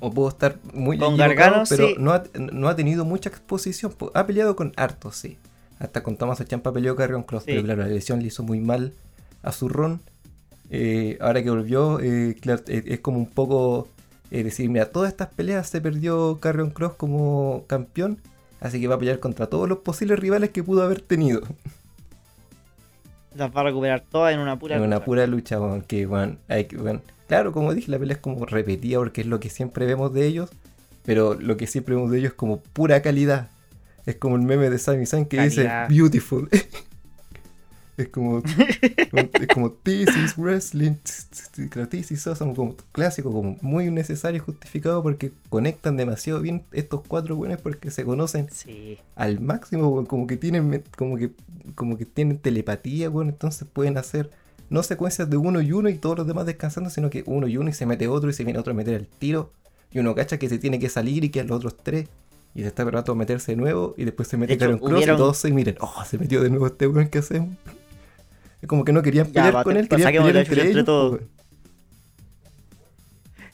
O 0.00 0.10
puedo 0.10 0.28
estar 0.28 0.58
muy 0.74 0.98
Con 0.98 1.16
Gargano, 1.16 1.62
pero 1.68 1.88
sí. 1.88 1.94
no, 1.98 2.12
ha, 2.12 2.24
no 2.34 2.68
ha 2.68 2.76
tenido 2.76 3.04
mucha 3.04 3.30
exposición. 3.30 3.92
po- 3.92 4.10
Ha 4.14 4.26
peleado 4.26 4.54
con 4.56 4.72
harto, 4.76 5.12
sí. 5.12 5.38
Hasta 5.78 6.02
con 6.02 6.16
Thomas 6.16 6.44
Champa 6.46 6.72
peleó 6.72 6.94
Carrion 6.96 7.22
Cross, 7.22 7.44
Sí. 7.44 7.50
pero 7.52 7.62
claro, 7.62 7.82
la 7.82 7.88
lesión 7.88 8.20
le 8.20 8.26
hizo 8.26 8.42
muy 8.42 8.60
mal 8.60 8.92
a 9.42 9.52
su 9.52 9.68
ron. 9.68 10.00
Eh, 10.76 11.18
ahora 11.20 11.40
que 11.40 11.50
volvió, 11.50 12.00
eh, 12.00 12.34
claro, 12.40 12.60
eh, 12.66 12.82
es 12.86 12.98
como 12.98 13.18
un 13.18 13.30
poco 13.30 13.86
decir, 14.28 14.68
mira, 14.68 14.86
todas 14.86 15.12
estas 15.12 15.28
peleas 15.28 15.68
se 15.68 15.80
perdió 15.80 16.38
Carrion 16.40 16.70
Cross 16.70 16.94
como 16.94 17.62
campeón, 17.68 18.18
así 18.60 18.80
que 18.80 18.88
va 18.88 18.96
a 18.96 18.98
pelear 18.98 19.20
contra 19.20 19.46
todos 19.46 19.68
los 19.68 19.78
posibles 19.78 20.18
rivales 20.18 20.50
que 20.50 20.64
pudo 20.64 20.82
haber 20.82 21.00
tenido. 21.00 21.42
Las 23.36 23.54
va 23.54 23.60
a 23.60 23.64
recuperar 23.64 24.00
todas 24.00 24.34
en 24.34 24.40
una 24.40 24.58
pura. 24.58 24.74
En 24.74 24.82
una 24.82 24.96
lucha. 24.96 25.04
pura 25.04 25.26
lucha, 25.28 25.58
que, 25.86 26.08
hay 26.48 26.66
weón, 26.76 27.02
claro, 27.28 27.52
como 27.52 27.72
dije, 27.72 27.92
la 27.92 28.00
pelea 28.00 28.16
es 28.16 28.20
como 28.20 28.44
repetida 28.44 28.98
porque 28.98 29.20
es 29.20 29.28
lo 29.28 29.38
que 29.38 29.50
siempre 29.50 29.86
vemos 29.86 30.12
de 30.12 30.26
ellos, 30.26 30.50
pero 31.04 31.34
lo 31.34 31.56
que 31.56 31.68
siempre 31.68 31.94
vemos 31.94 32.10
de 32.10 32.18
ellos 32.18 32.32
es 32.32 32.36
como 32.36 32.60
pura 32.60 33.00
calidad. 33.02 33.50
Es 34.06 34.16
como 34.16 34.34
el 34.34 34.42
meme 34.42 34.68
de 34.68 34.78
Sami 34.78 35.06
Zayn 35.06 35.26
que 35.26 35.36
Calidad. 35.36 35.88
dice 35.88 36.00
beautiful. 36.00 36.48
es 37.96 38.08
como 38.08 38.38
es 38.40 39.48
como 39.52 39.70
this 39.70 40.08
is 40.16 40.36
wrestling. 40.36 40.94
Claro, 41.70 41.88
This 41.88 42.10
is 42.12 42.26
awesome, 42.26 42.54
como 42.54 42.76
clásico, 42.92 43.32
como 43.32 43.56
muy 43.62 43.90
necesario 43.90 44.38
y 44.38 44.40
justificado 44.40 45.02
porque 45.02 45.32
conectan 45.48 45.96
demasiado 45.96 46.40
bien 46.40 46.64
estos 46.72 47.02
cuatro 47.06 47.36
buenos 47.36 47.60
porque 47.60 47.90
se 47.90 48.04
conocen 48.04 48.48
Sí. 48.50 48.98
al 49.14 49.40
máximo, 49.40 50.04
como 50.06 50.26
que 50.26 50.36
tienen 50.36 50.82
como 50.96 51.16
que 51.16 51.30
como 51.74 51.96
que 51.96 52.04
tienen 52.04 52.38
telepatía, 52.38 53.08
weón, 53.10 53.28
entonces 53.28 53.66
pueden 53.72 53.96
hacer 53.96 54.30
no 54.70 54.82
secuencias 54.82 55.30
de 55.30 55.36
uno 55.36 55.60
y 55.60 55.72
uno 55.72 55.88
y 55.88 55.94
todos 55.94 56.18
los 56.18 56.26
demás 56.26 56.46
descansando, 56.46 56.90
sino 56.90 57.10
que 57.10 57.22
uno 57.26 57.46
y 57.46 57.56
uno 57.56 57.70
y 57.70 57.72
se 57.72 57.86
mete 57.86 58.08
otro 58.08 58.28
y 58.30 58.32
se 58.32 58.44
viene 58.44 58.58
otro 58.58 58.72
a 58.72 58.76
meter 58.76 58.94
el 58.94 59.06
tiro 59.06 59.52
y 59.92 59.98
uno 60.00 60.14
cacha 60.14 60.38
que 60.38 60.48
se 60.48 60.58
tiene 60.58 60.78
que 60.78 60.88
salir 60.88 61.22
y 61.24 61.28
quedan 61.30 61.48
los 61.48 61.58
otros 61.58 61.76
tres 61.82 62.08
y 62.54 62.62
se 62.62 62.68
está 62.68 62.84
rato 62.84 63.12
a 63.12 63.14
meterse 63.14 63.52
de 63.52 63.56
nuevo 63.56 63.94
y 63.96 64.04
después 64.04 64.28
se 64.28 64.36
mete 64.36 64.52
De 64.52 64.54
hecho, 64.54 64.64
Karen 64.66 64.78
Cross 64.78 64.92
hubieron- 64.92 65.14
y 65.16 65.18
todos 65.18 65.38
se 65.38 65.50
miren, 65.52 65.76
oh, 65.80 66.04
se 66.08 66.18
metió 66.18 66.42
de 66.42 66.50
nuevo 66.50 66.66
este 66.66 66.86
weón 66.86 67.08
que 67.08 67.18
hacemos. 67.18 67.54
Es 68.64 68.68
como 68.68 68.82
que 68.82 68.92
no 68.94 69.02
querían 69.02 69.26
Ya, 69.26 69.32
pelear 69.34 69.52
pa- 69.52 69.62
con 69.64 69.76
él, 69.76 69.86
querían 69.90 70.10
pelear 70.10 70.36
entre 70.38 70.40
entre 70.54 70.70
ellos. 70.70 70.84
todos. 70.86 71.10
po, 71.10 71.16
weón. 71.18 71.30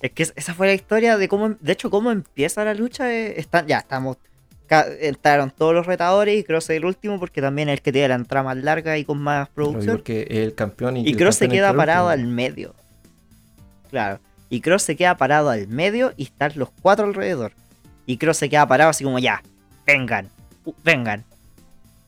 Es 0.02 0.12
que 0.12 0.22
es- 0.22 0.32
esa 0.36 0.54
fue 0.54 0.68
la 0.68 0.72
historia 0.74 1.18
de 1.18 1.26
cómo, 1.26 1.48
de 1.60 1.72
hecho, 1.72 1.90
cómo 1.90 2.12
empieza 2.12 2.64
la 2.64 2.74
lucha. 2.74 3.12
eh, 3.12 3.40
están, 3.40 3.66
ya 3.66 3.78
estamos, 3.78 4.18
entraron 5.00 5.50
todos 5.50 5.74
los 5.74 5.84
retadores 5.84 6.38
y 6.38 6.44
Cross 6.44 6.70
es 6.70 6.76
el 6.76 6.84
último 6.84 7.18
porque 7.18 7.42
también 7.42 7.68
es 7.68 7.72
el 7.78 7.82
que 7.82 7.90
tiene 7.90 8.06
la 8.06 8.14
entrada 8.14 8.44
más 8.44 8.56
larga 8.56 8.96
y 8.98 9.04
con 9.04 9.18
más 9.20 9.48
producción. 9.48 9.96
porque 9.96 10.28
es 10.30 10.38
el 10.38 10.54
campeón 10.54 10.96
y, 10.96 11.12
Cross 11.16 11.34
se 11.36 11.48
queda 11.48 11.74
parado 11.74 12.06
último. 12.06 12.22
al 12.28 12.32
medio. 12.32 12.74
Claro. 13.90 14.20
Y 14.48 14.60
Cross 14.60 14.84
se 14.84 14.94
queda 14.94 15.16
parado 15.16 15.50
al 15.50 15.66
medio 15.66 16.12
y 16.16 16.22
están 16.22 16.52
los 16.54 16.70
cuatro 16.82 17.04
alrededor. 17.06 17.50
Y 18.06 18.16
Cross 18.16 18.36
se 18.36 18.48
queda 18.48 18.64
parado 18.68 18.90
así 18.90 19.02
como 19.02 19.18
ya, 19.18 19.42
vengan, 19.84 20.28
vengan. 20.84 21.24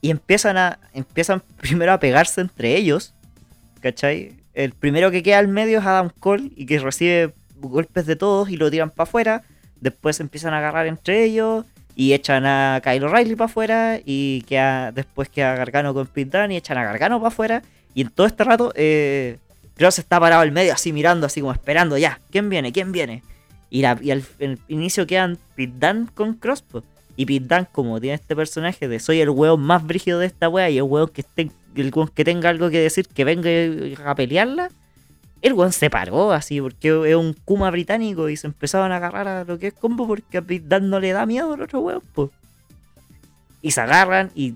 Y 0.02 0.10
empiezan 0.10 0.58
a 0.58 0.78
empiezan 0.92 1.42
primero 1.60 1.92
a 1.92 1.98
pegarse 1.98 2.42
entre 2.42 2.76
ellos. 2.76 3.14
¿Cachai? 3.80 4.32
El 4.52 4.72
primero 4.72 5.10
que 5.10 5.22
queda 5.22 5.38
al 5.38 5.48
medio 5.48 5.78
es 5.78 5.86
Adam 5.86 6.10
Cole 6.20 6.50
y 6.54 6.66
que 6.66 6.78
recibe 6.78 7.32
golpes 7.56 8.04
de 8.04 8.16
todos 8.16 8.50
y 8.50 8.58
lo 8.58 8.70
tiran 8.70 8.90
para 8.90 9.04
afuera. 9.08 9.42
Después 9.80 10.20
empiezan 10.20 10.52
a 10.52 10.58
agarrar 10.58 10.86
entre 10.86 11.24
ellos 11.24 11.64
y 11.94 12.12
echan 12.12 12.44
a 12.44 12.80
Kyle 12.84 13.02
O'Reilly 13.02 13.36
para 13.36 13.46
afuera. 13.46 14.00
Y 14.04 14.42
queda, 14.42 14.92
después 14.92 15.28
queda 15.30 15.54
Gargano 15.54 15.94
con 15.94 16.10
Dunne 16.14 16.54
y 16.54 16.56
echan 16.56 16.76
a 16.76 16.84
Gargano 16.84 17.18
para 17.18 17.28
afuera. 17.28 17.62
Y 17.94 18.02
en 18.02 18.10
todo 18.10 18.26
este 18.26 18.44
rato, 18.44 18.72
eh, 18.74 19.38
Cross 19.76 19.98
está 20.00 20.20
parado 20.20 20.42
al 20.42 20.52
medio, 20.52 20.72
así 20.72 20.92
mirando, 20.92 21.26
así 21.26 21.40
como 21.40 21.52
esperando, 21.52 21.98
ya, 21.98 22.20
¿quién 22.30 22.48
viene? 22.48 22.72
¿Quién 22.72 22.92
viene? 22.92 23.22
Y, 23.70 23.80
y 23.80 24.10
al 24.10 24.24
inicio 24.68 25.06
quedan 25.06 25.38
Dunne 25.56 26.06
con 26.14 26.34
Cross, 26.34 26.62
po. 26.62 26.82
Y 27.16 27.38
Dunne, 27.38 27.68
como 27.72 28.00
tiene 28.00 28.14
este 28.14 28.34
personaje 28.34 28.88
de 28.88 28.98
soy 28.98 29.20
el 29.20 29.30
weón 29.30 29.60
más 29.60 29.86
brígido 29.86 30.18
de 30.18 30.26
esta 30.26 30.48
wea 30.48 30.70
y 30.70 30.78
el 30.78 30.84
weón 30.84 31.08
que, 31.08 31.20
esté, 31.20 31.50
el 31.74 31.92
weón 31.94 32.08
que 32.08 32.24
tenga 32.24 32.48
algo 32.48 32.70
que 32.70 32.80
decir, 32.80 33.06
que 33.06 33.24
venga 33.24 33.50
a 34.10 34.14
pelearla, 34.14 34.70
el 35.42 35.52
weón 35.52 35.72
se 35.72 35.90
paró 35.90 36.32
así, 36.32 36.60
porque 36.60 37.10
es 37.10 37.16
un 37.16 37.34
Kuma 37.44 37.70
británico 37.70 38.28
y 38.28 38.36
se 38.36 38.46
empezaban 38.46 38.92
a 38.92 38.96
agarrar 38.96 39.28
a 39.28 39.44
lo 39.44 39.58
que 39.58 39.68
es 39.68 39.74
combo 39.74 40.06
porque 40.06 40.38
a 40.38 40.40
Dunne 40.40 40.88
no 40.88 41.00
le 41.00 41.12
da 41.12 41.26
miedo 41.26 41.52
al 41.52 41.62
otro 41.62 41.80
weón, 41.80 42.02
pues. 42.14 42.30
Y 43.62 43.70
se 43.70 43.80
agarran 43.80 44.32
y 44.34 44.52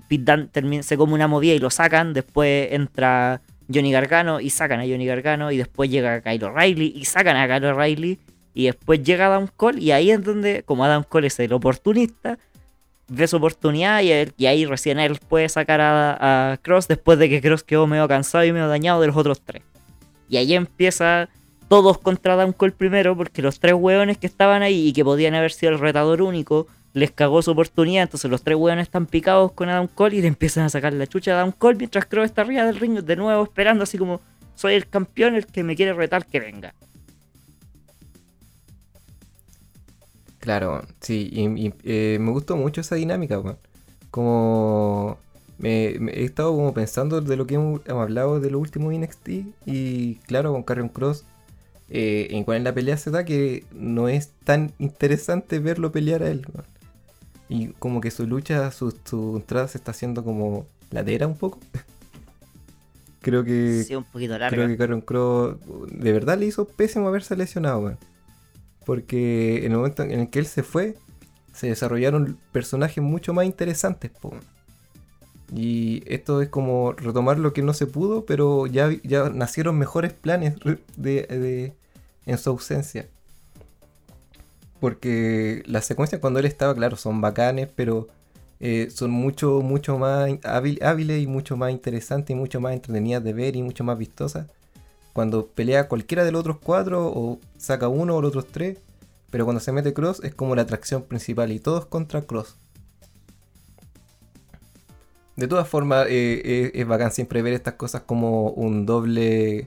termina, 0.51 0.83
se 0.83 0.97
come 0.97 1.13
una 1.13 1.27
movida 1.27 1.53
y 1.53 1.59
lo 1.59 1.69
sacan. 1.69 2.13
Después 2.13 2.73
entra 2.73 3.41
Johnny 3.73 3.91
Gargano 3.91 4.41
y 4.41 4.49
sacan 4.49 4.81
a 4.81 4.83
Johnny 4.83 5.05
Gargano. 5.05 5.49
Y 5.49 5.57
después 5.57 5.89
llega 5.89 6.21
Kyle 6.21 6.43
O'Reilly 6.43 6.93
y 6.93 7.05
sacan 7.05 7.37
a 7.37 7.47
Kyle 7.47 7.67
O'Reilly. 7.67 8.19
Y 8.53 8.65
después 8.65 9.01
llega 9.03 9.27
Adam 9.27 9.47
Cole. 9.55 9.79
Y 9.79 9.91
ahí 9.91 10.11
es 10.11 10.21
donde, 10.21 10.63
como 10.63 10.83
Adam 10.83 11.05
Cole 11.07 11.27
es 11.27 11.39
el 11.39 11.53
oportunista, 11.53 12.37
ve 13.07 13.27
su 13.27 13.37
oportunidad. 13.37 14.01
Y, 14.01 14.45
ahí 14.45 14.65
recién 14.65 14.99
él 14.99 15.19
puede 15.27 15.49
sacar 15.49 15.79
a, 15.81 16.59
Cross 16.61 16.87
después 16.87 17.19
de 17.19 17.29
que 17.29 17.41
Cross 17.41 17.63
quedó 17.63 17.87
medio 17.87 18.07
cansado 18.07 18.43
y 18.45 18.51
medio 18.51 18.67
dañado 18.67 19.01
de 19.01 19.07
los 19.07 19.17
otros 19.17 19.41
tres. 19.41 19.63
Y 20.29 20.37
ahí 20.37 20.53
empieza 20.53 21.29
todos 21.67 21.97
contra 21.97 22.33
Adam 22.33 22.53
Cole 22.53 22.73
primero. 22.73 23.15
Porque 23.15 23.41
los 23.41 23.59
tres 23.59 23.73
hueones 23.73 24.17
que 24.17 24.27
estaban 24.27 24.61
ahí 24.61 24.89
y 24.89 24.93
que 24.93 25.03
podían 25.03 25.35
haber 25.35 25.51
sido 25.51 25.71
el 25.73 25.79
retador 25.79 26.21
único 26.21 26.67
les 26.93 27.11
cagó 27.11 27.43
su 27.43 27.51
oportunidad, 27.51 28.03
entonces 28.03 28.31
los 28.31 28.41
tres 28.41 28.57
hueones 28.57 28.83
están 28.87 29.05
picados 29.05 29.51
con 29.51 29.69
Adam 29.69 29.87
Cole 29.87 30.15
y 30.15 30.21
le 30.21 30.27
empiezan 30.27 30.63
a 30.63 30.69
sacar 30.69 30.93
la 30.93 31.05
chucha 31.05 31.31
a 31.31 31.35
Adam 31.35 31.51
Cole 31.51 31.77
mientras 31.77 32.05
Crow 32.05 32.23
está 32.23 32.41
arriba 32.41 32.65
del 32.65 32.79
ring 32.79 32.99
de 33.01 33.15
nuevo 33.15 33.43
esperando 33.43 33.83
así 33.83 33.99
como 33.99 34.19
soy 34.55 34.73
el 34.73 34.87
campeón, 34.87 35.35
el 35.35 35.45
que 35.45 35.63
me 35.63 35.75
quiere 35.75 35.93
retar 35.93 36.25
que 36.25 36.39
venga. 36.39 36.73
Claro, 40.47 40.81
sí, 41.01 41.27
y, 41.29 41.41
y, 41.67 41.73
eh, 41.83 42.19
me 42.21 42.31
gustó 42.31 42.55
mucho 42.55 42.79
esa 42.79 42.95
dinámica, 42.95 43.37
weón. 43.37 43.57
Como 44.11 45.17
me, 45.57 45.97
me- 45.99 46.13
he 46.13 46.23
estado 46.23 46.55
como 46.55 46.73
pensando 46.73 47.19
de 47.19 47.35
lo 47.35 47.45
que 47.45 47.55
hemos, 47.55 47.81
hemos 47.85 48.01
hablado 48.03 48.39
de 48.39 48.49
lo 48.49 48.57
último 48.59 48.89
de 48.89 48.95
NXT 48.99 49.29
y 49.65 50.15
claro, 50.25 50.53
con 50.53 50.63
Carrion 50.63 50.87
Cross, 50.87 51.25
eh, 51.89 52.29
en 52.31 52.45
cual 52.45 52.59
en 52.59 52.63
la 52.63 52.73
pelea 52.73 52.95
se 52.95 53.11
da 53.11 53.25
que 53.25 53.65
no 53.73 54.07
es 54.07 54.29
tan 54.45 54.71
interesante 54.79 55.59
verlo 55.59 55.91
pelear 55.91 56.23
a 56.23 56.29
él, 56.29 56.45
weón. 56.53 56.65
Y 57.49 57.67
como 57.73 57.99
que 57.99 58.09
su 58.09 58.25
lucha, 58.25 58.71
su, 58.71 58.95
su 59.03 59.35
entrada 59.35 59.67
se 59.67 59.77
está 59.79 59.91
haciendo 59.91 60.23
como 60.23 60.65
ladera 60.91 61.27
un 61.27 61.35
poco. 61.37 61.59
creo 63.21 63.43
que 63.43 63.83
Sí, 63.85 63.95
un 63.95 64.05
poquito 64.05 64.37
larga. 64.37 64.55
Creo 64.55 64.69
que 64.69 64.77
Caron 64.77 65.01
Crow 65.01 65.59
de 65.91 66.11
verdad 66.13 66.37
le 66.37 66.45
hizo 66.45 66.63
pésimo 66.69 67.09
haberse 67.09 67.35
lesionado, 67.35 67.79
weón. 67.79 67.97
Porque 68.87 69.65
en 69.65 69.73
el 69.73 69.77
momento 69.79 70.03
en 70.03 70.11
el 70.17 70.29
que 70.29 70.39
él 70.39 70.45
se 70.45 70.63
fue, 70.63 70.95
se 71.53 71.67
desarrollaron 71.67 72.39
personajes 72.53 73.03
mucho 73.03 73.33
más 73.33 73.45
interesantes. 73.45 74.11
Y 75.53 76.03
esto 76.05 76.41
es 76.41 76.47
como 76.47 76.93
retomar 76.93 77.37
lo 77.37 77.51
que 77.51 77.61
no 77.61 77.73
se 77.73 77.85
pudo, 77.85 78.25
pero 78.25 78.65
ya, 78.65 78.89
ya 79.03 79.29
nacieron 79.29 79.77
mejores 79.77 80.13
planes 80.13 80.55
de, 80.95 81.73
en 82.25 82.37
su 82.37 82.49
ausencia. 82.49 83.09
Porque 84.79 85.63
las 85.65 85.83
secuencias 85.83 86.21
cuando 86.21 86.39
él 86.39 86.45
estaba, 86.45 86.73
claro, 86.73 86.95
son 86.95 87.19
bacanes, 87.19 87.67
pero 87.75 88.07
eh, 88.61 88.87
son 88.89 89.11
mucho, 89.11 89.59
mucho 89.61 89.97
más 89.97 90.29
hábil- 90.29 90.81
hábiles 90.81 91.21
y 91.21 91.27
mucho 91.27 91.57
más 91.57 91.71
interesantes 91.71 92.33
y 92.33 92.39
mucho 92.39 92.61
más 92.61 92.73
entretenidas 92.73 93.21
de 93.21 93.33
ver 93.33 93.57
y 93.57 93.63
mucho 93.63 93.83
más 93.83 93.97
vistosas. 93.97 94.47
Cuando 95.17 95.47
pelea 95.47 95.87
cualquiera 95.87 96.23
de 96.23 96.31
los 96.31 96.41
otros 96.41 96.57
cuatro 96.61 97.07
o 97.07 97.39
saca 97.57 97.87
uno 97.87 98.15
o 98.15 98.21
los 98.21 98.29
otros 98.29 98.45
tres, 98.51 98.77
pero 99.31 99.45
cuando 99.45 99.59
se 99.59 99.71
mete 99.71 99.91
Cross 99.91 100.23
es 100.23 100.35
como 100.35 100.55
la 100.55 100.61
atracción 100.61 101.01
principal 101.01 101.51
y 101.51 101.59
todos 101.59 101.87
contra 101.87 102.21
Cross. 102.21 102.55
De 105.35 105.47
todas 105.47 105.67
formas, 105.67 106.05
eh, 106.05 106.39
eh, 106.45 106.71
es 106.75 106.87
bacán 106.87 107.11
siempre 107.11 107.41
ver 107.41 107.53
estas 107.53 107.73
cosas 107.73 108.03
como 108.03 108.51
un 108.51 108.85
doble 108.85 109.65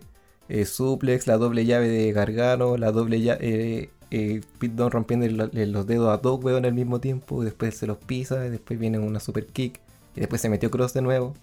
eh, 0.49 0.65
suplex, 0.67 1.27
la 1.27 1.37
doble 1.37 1.67
llave 1.67 1.89
de 1.89 2.13
Gargano, 2.13 2.77
la 2.77 2.93
doble 2.93 3.21
llave. 3.21 3.91
Pete 4.09 4.75
Dunne 4.77 4.91
rompiendo 4.91 5.27
los 5.27 5.87
dedos 5.89 6.17
a 6.17 6.19
dos 6.19 6.45
weones 6.45 6.69
al 6.69 6.77
mismo 6.77 7.01
tiempo, 7.01 7.43
y 7.43 7.47
después 7.47 7.77
se 7.77 7.89
los 7.89 7.99
pisa, 7.99 8.47
y 8.47 8.51
después 8.51 8.79
viene 8.79 9.01
una 9.01 9.19
super 9.19 9.47
kick, 9.47 9.81
y 10.15 10.21
después 10.21 10.41
se 10.41 10.49
metió 10.49 10.71
Cross 10.71 10.95
de 10.95 11.03
nuevo. 11.03 11.35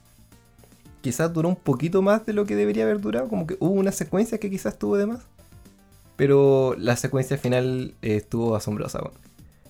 Quizás 1.02 1.32
duró 1.34 1.50
un 1.50 1.56
poquito 1.56 2.02
más 2.02 2.26
de 2.26 2.34
lo 2.34 2.46
que 2.46 2.56
debería 2.56 2.84
haber 2.84 3.00
durado, 3.00 3.30
como 3.30 3.48
que 3.48 3.58
hubo 3.60 3.72
una 3.72 3.92
secuencia 3.92 4.40
que 4.40 4.50
quizás 4.50 4.78
tuvo 4.78 4.98
de 4.98 5.06
más. 5.08 5.22
pero 6.16 6.76
la 6.78 6.96
secuencia 6.96 7.38
final 7.38 7.94
eh, 8.02 8.16
estuvo 8.16 8.56
asombrosa. 8.56 9.00
weón. 9.00 9.14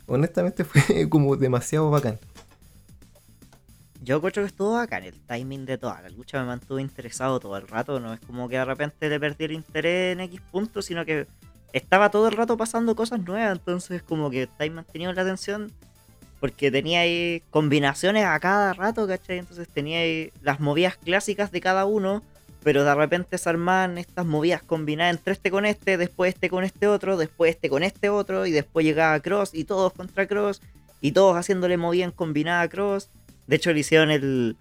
Honestamente 0.08 0.64
fue 0.66 1.10
como 1.10 1.36
demasiado 1.36 1.92
bacán. 1.92 2.18
Yo 4.02 4.22
creo 4.22 4.32
que 4.32 4.42
estuvo 4.44 4.72
bacán 4.72 5.04
el 5.04 5.20
timing 5.20 5.66
de 5.66 5.78
toda 5.78 6.02
la 6.02 6.10
lucha, 6.10 6.40
me 6.40 6.46
mantuvo 6.46 6.80
interesado 6.80 7.42
todo 7.42 7.58
el 7.58 7.68
rato, 7.68 8.00
no 8.00 8.14
es 8.14 8.22
como 8.22 8.48
que 8.48 8.56
de 8.56 8.64
repente 8.64 9.10
le 9.10 9.20
perdí 9.20 9.44
el 9.46 9.52
interés 9.52 10.14
en 10.14 10.22
X 10.22 10.40
puntos, 10.50 10.86
sino 10.86 11.04
que 11.04 11.28
estaba 11.74 12.10
todo 12.10 12.30
el 12.30 12.38
rato 12.38 12.56
pasando 12.56 12.96
cosas 12.96 13.20
nuevas, 13.20 13.52
entonces 13.58 14.02
como 14.02 14.30
que 14.30 14.44
estáis 14.44 14.72
manteniendo 14.72 15.14
la 15.14 15.24
atención 15.24 15.74
porque 16.40 16.72
tenía 16.72 17.02
ahí 17.02 17.42
combinaciones 17.50 18.26
a 18.26 18.40
cada 18.40 18.74
rato, 18.74 19.08
¿cachai? 19.08 19.40
Entonces 19.40 19.68
tenía 19.68 20.30
las 20.42 20.60
movidas 20.60 20.98
clásicas 20.98 21.52
de 21.52 21.62
cada 21.62 21.86
uno, 21.86 22.22
pero 22.64 22.84
de 22.84 22.94
repente 22.94 23.38
se 23.38 23.50
armaban 23.50 23.98
estas 23.98 24.26
movidas 24.26 24.62
combinadas 24.62 25.16
entre 25.16 25.34
este 25.34 25.52
con 25.52 25.66
este, 25.66 25.98
después 25.98 26.34
este 26.34 26.50
con 26.50 26.64
este 26.64 26.88
otro, 26.88 27.18
después 27.18 27.56
este 27.56 27.70
con 27.70 27.84
este 27.84 28.10
otro, 28.10 28.46
y 28.46 28.52
después 28.52 28.86
llegaba 28.86 29.20
Cross 29.20 29.52
y 29.54 29.64
todos 29.64 29.94
contra 29.94 30.28
Cross, 30.28 30.62
y 31.02 31.12
todos 31.12 31.36
haciéndole 31.38 31.78
movidas 31.78 32.14
combinada 32.14 32.62
a 32.62 32.70
Cross. 32.70 33.10
De 33.48 33.56
hecho, 33.56 33.72
le 33.72 33.80
hicieron 33.80 34.12
el, 34.12 34.58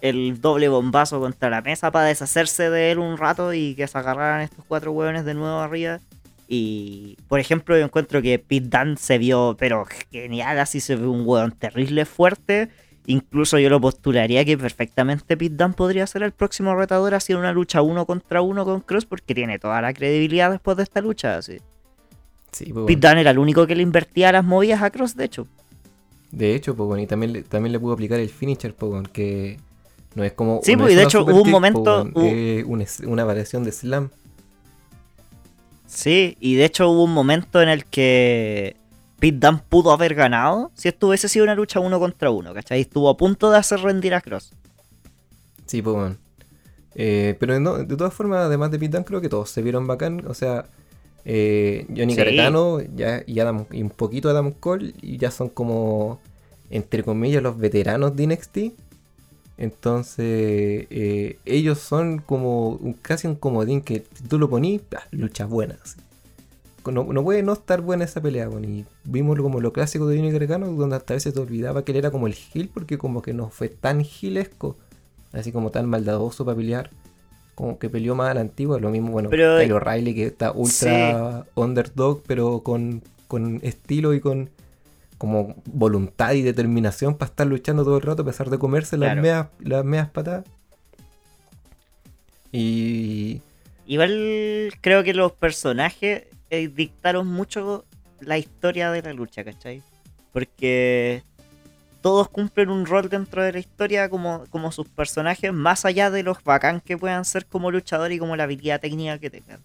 el 0.00 0.40
doble 0.40 0.68
bombazo 0.68 1.20
contra 1.20 1.50
la 1.50 1.62
mesa 1.62 1.90
para 1.90 2.06
deshacerse 2.06 2.70
de 2.70 2.92
él 2.92 2.98
un 2.98 3.18
rato 3.18 3.52
y 3.52 3.74
que 3.74 3.86
se 3.86 3.98
agarraran 3.98 4.42
estos 4.42 4.64
cuatro 4.66 4.92
hueones 4.92 5.24
de 5.24 5.34
nuevo 5.34 5.58
arriba. 5.58 6.00
Y, 6.52 7.16
por 7.28 7.38
ejemplo, 7.38 7.78
yo 7.78 7.84
encuentro 7.84 8.20
que 8.20 8.40
Pete 8.40 8.66
Dunne 8.76 8.96
se 8.96 9.18
vio, 9.18 9.54
pero 9.56 9.86
genial, 10.10 10.58
así 10.58 10.80
se 10.80 10.96
ve 10.96 11.06
un 11.06 11.22
hueón 11.24 11.52
terrible 11.52 12.04
fuerte. 12.04 12.68
Incluso 13.06 13.56
yo 13.60 13.70
lo 13.70 13.80
postularía 13.80 14.44
que 14.44 14.58
perfectamente 14.58 15.36
Pete 15.36 15.54
Dunne 15.54 15.74
podría 15.74 16.08
ser 16.08 16.24
el 16.24 16.32
próximo 16.32 16.74
retador 16.74 17.14
así 17.14 17.32
en 17.32 17.38
una 17.38 17.52
lucha 17.52 17.82
uno 17.82 18.04
contra 18.04 18.42
uno 18.42 18.64
con 18.64 18.80
Cross 18.80 19.06
porque 19.06 19.32
tiene 19.32 19.60
toda 19.60 19.80
la 19.80 19.92
credibilidad 19.94 20.50
después 20.50 20.76
de 20.76 20.82
esta 20.82 21.00
lucha. 21.00 21.36
Así. 21.36 21.58
Sí, 22.50 22.72
pues, 22.72 22.84
Pete 22.86 23.06
Dunne 23.08 23.20
era 23.20 23.30
el 23.30 23.38
único 23.38 23.64
que 23.68 23.76
le 23.76 23.82
invertía 23.84 24.32
las 24.32 24.44
movidas 24.44 24.82
a 24.82 24.90
Cross, 24.90 25.14
de 25.16 25.26
hecho. 25.26 25.46
De 26.32 26.56
hecho, 26.56 26.74
pues, 26.74 26.86
bueno, 26.88 27.00
y 27.02 27.06
también, 27.06 27.32
le- 27.32 27.42
también 27.42 27.72
le 27.72 27.78
pudo 27.78 27.92
aplicar 27.92 28.18
el 28.18 28.28
finisher, 28.28 28.74
pues, 28.74 28.90
bueno, 28.90 29.08
que 29.12 29.56
no 30.16 30.24
es 30.24 30.32
como. 30.32 30.60
Sí, 30.64 30.76
pues, 30.76 30.92
y 30.92 30.96
de 30.96 31.02
una 31.02 31.08
hecho, 31.08 31.24
hubo 31.24 31.42
un 31.42 31.50
momento- 31.50 31.82
pues, 31.84 32.12
bueno, 32.12 32.28
hubo- 32.28 32.36
es 32.36 32.64
un 32.64 32.80
es- 32.82 33.00
una 33.06 33.24
variación 33.24 33.62
de 33.62 33.70
slam. 33.70 34.10
Sí, 35.90 36.36
y 36.38 36.54
de 36.54 36.64
hecho 36.66 36.88
hubo 36.88 37.02
un 37.04 37.12
momento 37.12 37.60
en 37.60 37.68
el 37.68 37.84
que 37.84 38.76
Pete 39.18 39.38
Dunne 39.44 39.60
pudo 39.68 39.90
haber 39.90 40.14
ganado 40.14 40.70
si 40.74 40.86
esto 40.88 41.08
hubiese 41.08 41.28
sido 41.28 41.44
una 41.44 41.56
lucha 41.56 41.80
uno 41.80 41.98
contra 41.98 42.30
uno, 42.30 42.54
¿cachai? 42.54 42.80
Estuvo 42.82 43.08
a 43.10 43.16
punto 43.16 43.50
de 43.50 43.58
hacer 43.58 43.80
rendir 43.80 44.14
a 44.14 44.20
Cross. 44.20 44.52
Sí, 45.66 45.82
pues, 45.82 45.96
bueno. 45.96 46.16
Eh, 46.94 47.36
pero 47.40 47.58
no, 47.58 47.78
de 47.78 47.96
todas 47.96 48.14
formas, 48.14 48.40
además 48.46 48.70
de 48.70 48.78
Pete 48.78 48.92
Dunne, 48.92 49.04
creo 49.04 49.20
que 49.20 49.28
todos 49.28 49.50
se 49.50 49.62
vieron 49.62 49.86
bacán. 49.88 50.24
O 50.28 50.34
sea, 50.34 50.64
eh, 51.24 51.86
Johnny 51.88 52.14
Sí. 52.14 52.18
Gargano 52.20 52.78
ya, 52.94 53.22
y, 53.26 53.40
Adam, 53.40 53.66
y 53.72 53.82
un 53.82 53.90
poquito 53.90 54.30
Adam 54.30 54.52
Cole, 54.52 54.94
y 55.02 55.18
ya 55.18 55.32
son 55.32 55.48
como, 55.48 56.20
entre 56.70 57.02
comillas, 57.02 57.42
los 57.42 57.58
veteranos 57.58 58.14
de 58.14 58.26
NXT. 58.28 58.58
Entonces, 59.60 60.86
eh, 60.90 61.38
ellos 61.44 61.78
son 61.78 62.18
como 62.18 62.70
un- 62.70 62.94
casi 62.94 63.26
un 63.26 63.34
comodín 63.34 63.82
que 63.82 64.02
tú 64.28 64.38
lo 64.38 64.48
ponís, 64.48 64.80
ah, 64.96 65.02
luchas 65.10 65.48
buenas. 65.48 65.96
No, 66.86 67.04
no 67.04 67.22
puede 67.22 67.42
no 67.42 67.52
estar 67.52 67.82
buena 67.82 68.04
esa 68.04 68.22
pelea, 68.22 68.48
bueno, 68.48 68.66
y 68.66 68.86
vimos 69.04 69.38
como 69.38 69.60
lo 69.60 69.72
clásico 69.72 70.06
de 70.06 70.16
Johnny 70.16 70.30
Gargano, 70.32 70.66
donde 70.72 70.96
hasta 70.96 71.12
a 71.12 71.16
veces 71.16 71.34
te 71.34 71.40
olvidaba 71.40 71.84
que 71.84 71.92
él 71.92 71.98
era 71.98 72.10
como 72.10 72.26
el 72.26 72.34
heel, 72.54 72.68
porque 72.72 72.96
como 72.96 73.20
que 73.20 73.34
no 73.34 73.50
fue 73.50 73.68
tan 73.68 74.02
gilesco, 74.02 74.76
así 75.32 75.52
como 75.52 75.70
tan 75.70 75.86
maldadoso 75.90 76.44
para 76.46 76.56
pelear, 76.56 76.90
como 77.54 77.78
que 77.78 77.90
peleó 77.90 78.14
más 78.14 78.30
a 78.30 78.34
la 78.34 78.40
antigua, 78.40 78.80
lo 78.80 78.88
mismo, 78.90 79.10
bueno, 79.12 79.28
Pero- 79.28 79.58
Kyle 79.60 79.72
O'Reilly 79.74 80.14
que 80.14 80.24
está 80.26 80.52
ultra 80.52 81.44
underdog, 81.54 82.22
pero 82.26 82.60
con, 82.60 83.02
con 83.28 83.60
estilo 83.62 84.14
y 84.14 84.20
con 84.20 84.48
como 85.20 85.54
voluntad 85.66 86.32
y 86.32 86.40
determinación 86.40 87.14
para 87.14 87.28
estar 87.28 87.46
luchando 87.46 87.84
todo 87.84 87.98
el 87.98 88.02
rato 88.02 88.22
a 88.22 88.24
pesar 88.24 88.48
de 88.48 88.58
comerse 88.58 88.96
las 88.96 89.08
Claro. 89.18 89.50
meas, 89.60 89.82
las 89.84 90.08
patadas. 90.08 90.46
Y 92.50 93.42
Igual 93.84 94.72
creo 94.80 95.04
que 95.04 95.12
los 95.12 95.32
personajes 95.32 96.22
eh, 96.48 96.68
dictaron 96.68 97.26
mucho 97.26 97.84
la 98.20 98.38
historia 98.38 98.90
de 98.92 99.02
la 99.02 99.12
lucha, 99.12 99.44
¿cachai? 99.44 99.82
Porque 100.32 101.22
todos 102.00 102.30
cumplen 102.30 102.70
un 102.70 102.86
rol 102.86 103.10
dentro 103.10 103.42
de 103.42 103.52
la 103.52 103.58
historia 103.58 104.08
como, 104.08 104.46
como 104.48 104.72
sus 104.72 104.88
personajes, 104.88 105.52
más 105.52 105.84
allá 105.84 106.10
de 106.10 106.22
los 106.22 106.42
bacán 106.42 106.80
que 106.80 106.96
puedan 106.96 107.26
ser 107.26 107.44
como 107.44 107.70
luchador 107.70 108.10
y 108.10 108.18
como 108.18 108.36
la 108.36 108.44
habilidad 108.44 108.80
técnica 108.80 109.18
que 109.18 109.28
tengan. 109.28 109.60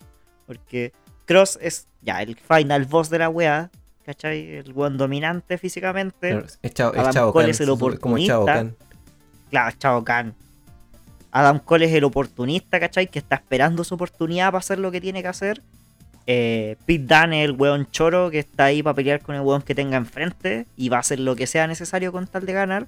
Porque 0.47 0.91
Cross 1.25 1.57
es 1.61 1.87
ya 2.01 2.21
el 2.21 2.35
final 2.35 2.83
boss 2.83 3.09
de 3.09 3.19
la 3.19 3.29
wea, 3.29 3.71
¿cachai? 4.05 4.57
El 4.57 4.73
buen 4.73 4.97
dominante 4.97 5.57
físicamente. 5.57 6.29
claro, 6.29 6.45
es 6.61 6.73
Chao, 6.73 6.93
es 6.93 6.99
Adam 6.99 7.13
Chao 7.13 7.33
Cole 7.33 7.51
es 7.51 7.59
el 7.59 7.67
como 7.67 8.17
Chao 8.19 8.43
oportunista. 8.43 8.65
Claro, 9.49 9.75
Chao. 9.77 10.05
Adam 11.31 11.59
Cole 11.59 11.85
es 11.85 11.93
el 11.93 12.03
oportunista, 12.03 12.79
¿cachai? 12.79 13.07
Que 13.07 13.19
está 13.19 13.35
esperando 13.35 13.83
su 13.83 13.95
oportunidad 13.95 14.47
para 14.47 14.59
hacer 14.59 14.79
lo 14.79 14.91
que 14.91 15.01
tiene 15.01 15.21
que 15.21 15.27
hacer. 15.27 15.61
Eh, 16.27 16.77
Pete 16.85 17.03
Dunne 17.03 17.43
es 17.43 17.49
el 17.49 17.55
weón 17.55 17.87
choro 17.91 18.31
que 18.31 18.39
está 18.39 18.65
ahí 18.65 18.81
para 18.81 18.95
pelear 18.95 19.21
con 19.21 19.35
el 19.35 19.41
weón 19.41 19.61
que 19.61 19.75
tenga 19.75 19.97
enfrente 19.97 20.65
y 20.75 20.89
va 20.89 20.97
a 20.97 20.99
hacer 21.01 21.19
lo 21.19 21.35
que 21.35 21.45
sea 21.45 21.67
necesario 21.67 22.11
con 22.11 22.27
tal 22.27 22.45
de 22.45 22.53
ganar. 22.53 22.87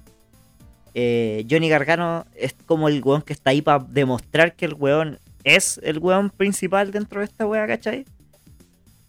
Eh, 0.94 1.46
Johnny 1.48 1.68
Gargano 1.68 2.26
es 2.34 2.54
como 2.66 2.88
el 2.88 3.02
weón 3.04 3.22
que 3.22 3.32
está 3.32 3.50
ahí 3.50 3.62
para 3.62 3.84
demostrar 3.84 4.54
que 4.54 4.64
el 4.64 4.74
weón 4.74 5.18
es 5.44 5.78
el 5.84 5.98
weón 5.98 6.30
principal 6.30 6.90
dentro 6.90 7.20
de 7.20 7.26
esta 7.26 7.46
wea, 7.46 7.66
¿cachai? 7.66 8.06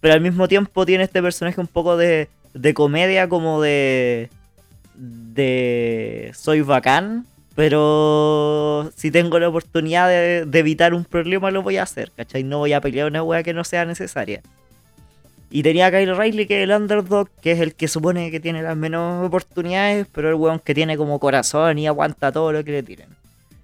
Pero 0.01 0.13
al 0.13 0.21
mismo 0.21 0.47
tiempo 0.47 0.85
tiene 0.85 1.03
este 1.03 1.21
personaje 1.21 1.59
un 1.59 1.67
poco 1.67 1.97
de, 1.97 2.29
de 2.53 2.73
comedia, 2.73 3.27
como 3.27 3.61
de. 3.61 4.29
de. 4.95 6.31
soy 6.33 6.61
bacán, 6.61 7.25
pero 7.55 8.89
si 8.95 9.11
tengo 9.11 9.37
la 9.37 9.49
oportunidad 9.49 10.07
de, 10.07 10.59
evitar 10.59 10.93
un 10.93 11.03
problema, 11.03 11.51
lo 11.51 11.61
voy 11.61 11.75
a 11.75 11.83
hacer, 11.83 12.09
¿cachai? 12.15 12.43
No 12.43 12.59
voy 12.59 12.71
a 12.71 12.79
pelear 12.79 13.07
una 13.07 13.21
wea 13.21 13.43
que 13.43 13.53
no 13.53 13.65
sea 13.65 13.83
necesaria. 13.83 14.41
Y 15.51 15.61
tenía 15.63 15.87
a 15.87 15.91
Kyle 15.91 16.15
Riley, 16.15 16.45
que 16.45 16.61
es 16.61 16.69
el 16.69 16.71
underdog, 16.71 17.27
que 17.41 17.51
es 17.51 17.59
el 17.59 17.75
que 17.75 17.89
supone 17.89 18.31
que 18.31 18.39
tiene 18.39 18.61
las 18.61 18.77
menos 18.77 19.25
oportunidades, 19.25 20.07
pero 20.13 20.29
el 20.29 20.35
weón 20.35 20.59
que 20.59 20.73
tiene 20.75 20.95
como 20.95 21.19
corazón 21.19 21.77
y 21.79 21.85
aguanta 21.85 22.31
todo 22.31 22.53
lo 22.53 22.63
que 22.63 22.71
le 22.71 22.83
tiren. 22.83 23.09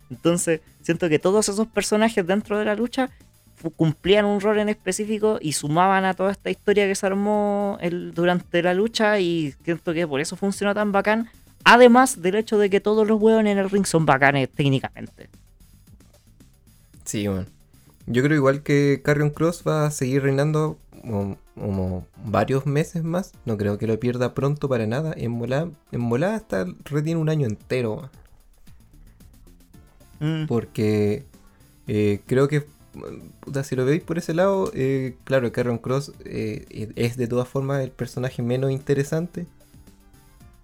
Entonces, 0.10 0.60
siento 0.82 1.08
que 1.08 1.18
todos 1.18 1.48
esos 1.48 1.68
personajes 1.68 2.28
dentro 2.28 2.60
de 2.60 2.66
la 2.66 2.76
lucha 2.76 3.10
cumplían 3.76 4.26
un 4.26 4.42
rol 4.42 4.60
en 4.60 4.70
específico 4.70 5.40
y 5.42 5.54
sumaban 5.54 6.06
a 6.06 6.14
toda 6.14 6.32
esta 6.32 6.50
historia 6.50 6.88
que 6.88 6.96
se 6.96 7.06
armó 7.06 7.78
el- 7.82 8.14
durante 8.14 8.62
la 8.62 8.74
lucha 8.74 9.20
y 9.20 9.54
siento 9.64 9.94
que 9.94 10.08
por 10.08 10.22
eso 10.22 10.36
funcionó 10.36 10.74
tan 10.74 10.92
bacán. 10.92 11.30
Además 11.64 12.22
del 12.22 12.36
hecho 12.36 12.58
de 12.60 12.70
que 12.70 12.80
todos 12.80 13.08
los 13.08 13.20
huevos 13.20 13.42
en 13.42 13.48
el 13.48 13.70
ring 13.70 13.86
son 13.86 14.06
bacanes 14.06 14.50
técnicamente. 14.50 15.30
Sí, 17.06 17.28
bueno. 17.28 17.46
Yo 18.08 18.22
creo 18.22 18.36
igual 18.38 18.62
que 18.62 19.02
Carrion 19.04 19.32
Cross 19.32 19.64
va 19.68 19.88
a 19.88 19.92
seguir 19.92 20.22
reinando 20.22 20.78
como, 21.02 21.38
como 21.56 22.06
varios 22.24 22.68
meses 22.68 23.04
más. 23.04 23.32
No 23.46 23.58
creo 23.58 23.80
que 23.80 23.88
lo 23.88 24.00
pierda 24.00 24.36
pronto 24.36 24.70
para 24.70 24.86
nada. 24.86 25.14
En 25.18 25.40
volada, 25.40 25.70
en 25.92 26.10
volada 26.10 26.36
hasta 26.36 26.68
retiene 26.84 27.20
un 27.20 27.30
año 27.30 27.48
entero. 27.48 28.12
Mm. 30.20 30.46
Porque 30.46 31.26
eh, 31.88 32.22
creo 32.28 32.48
que, 32.48 32.66
puta, 33.40 33.64
si 33.64 33.76
lo 33.76 33.86
veis 33.86 34.02
por 34.04 34.18
ese 34.18 34.34
lado, 34.34 34.72
eh, 34.74 35.16
claro, 35.24 35.52
Carrion 35.52 35.78
Cross 35.78 36.12
eh, 36.26 36.92
es 36.96 37.18
de 37.18 37.28
todas 37.28 37.48
formas 37.48 37.84
el 37.84 37.92
personaje 37.92 38.42
menos 38.42 38.72
interesante. 38.72 39.46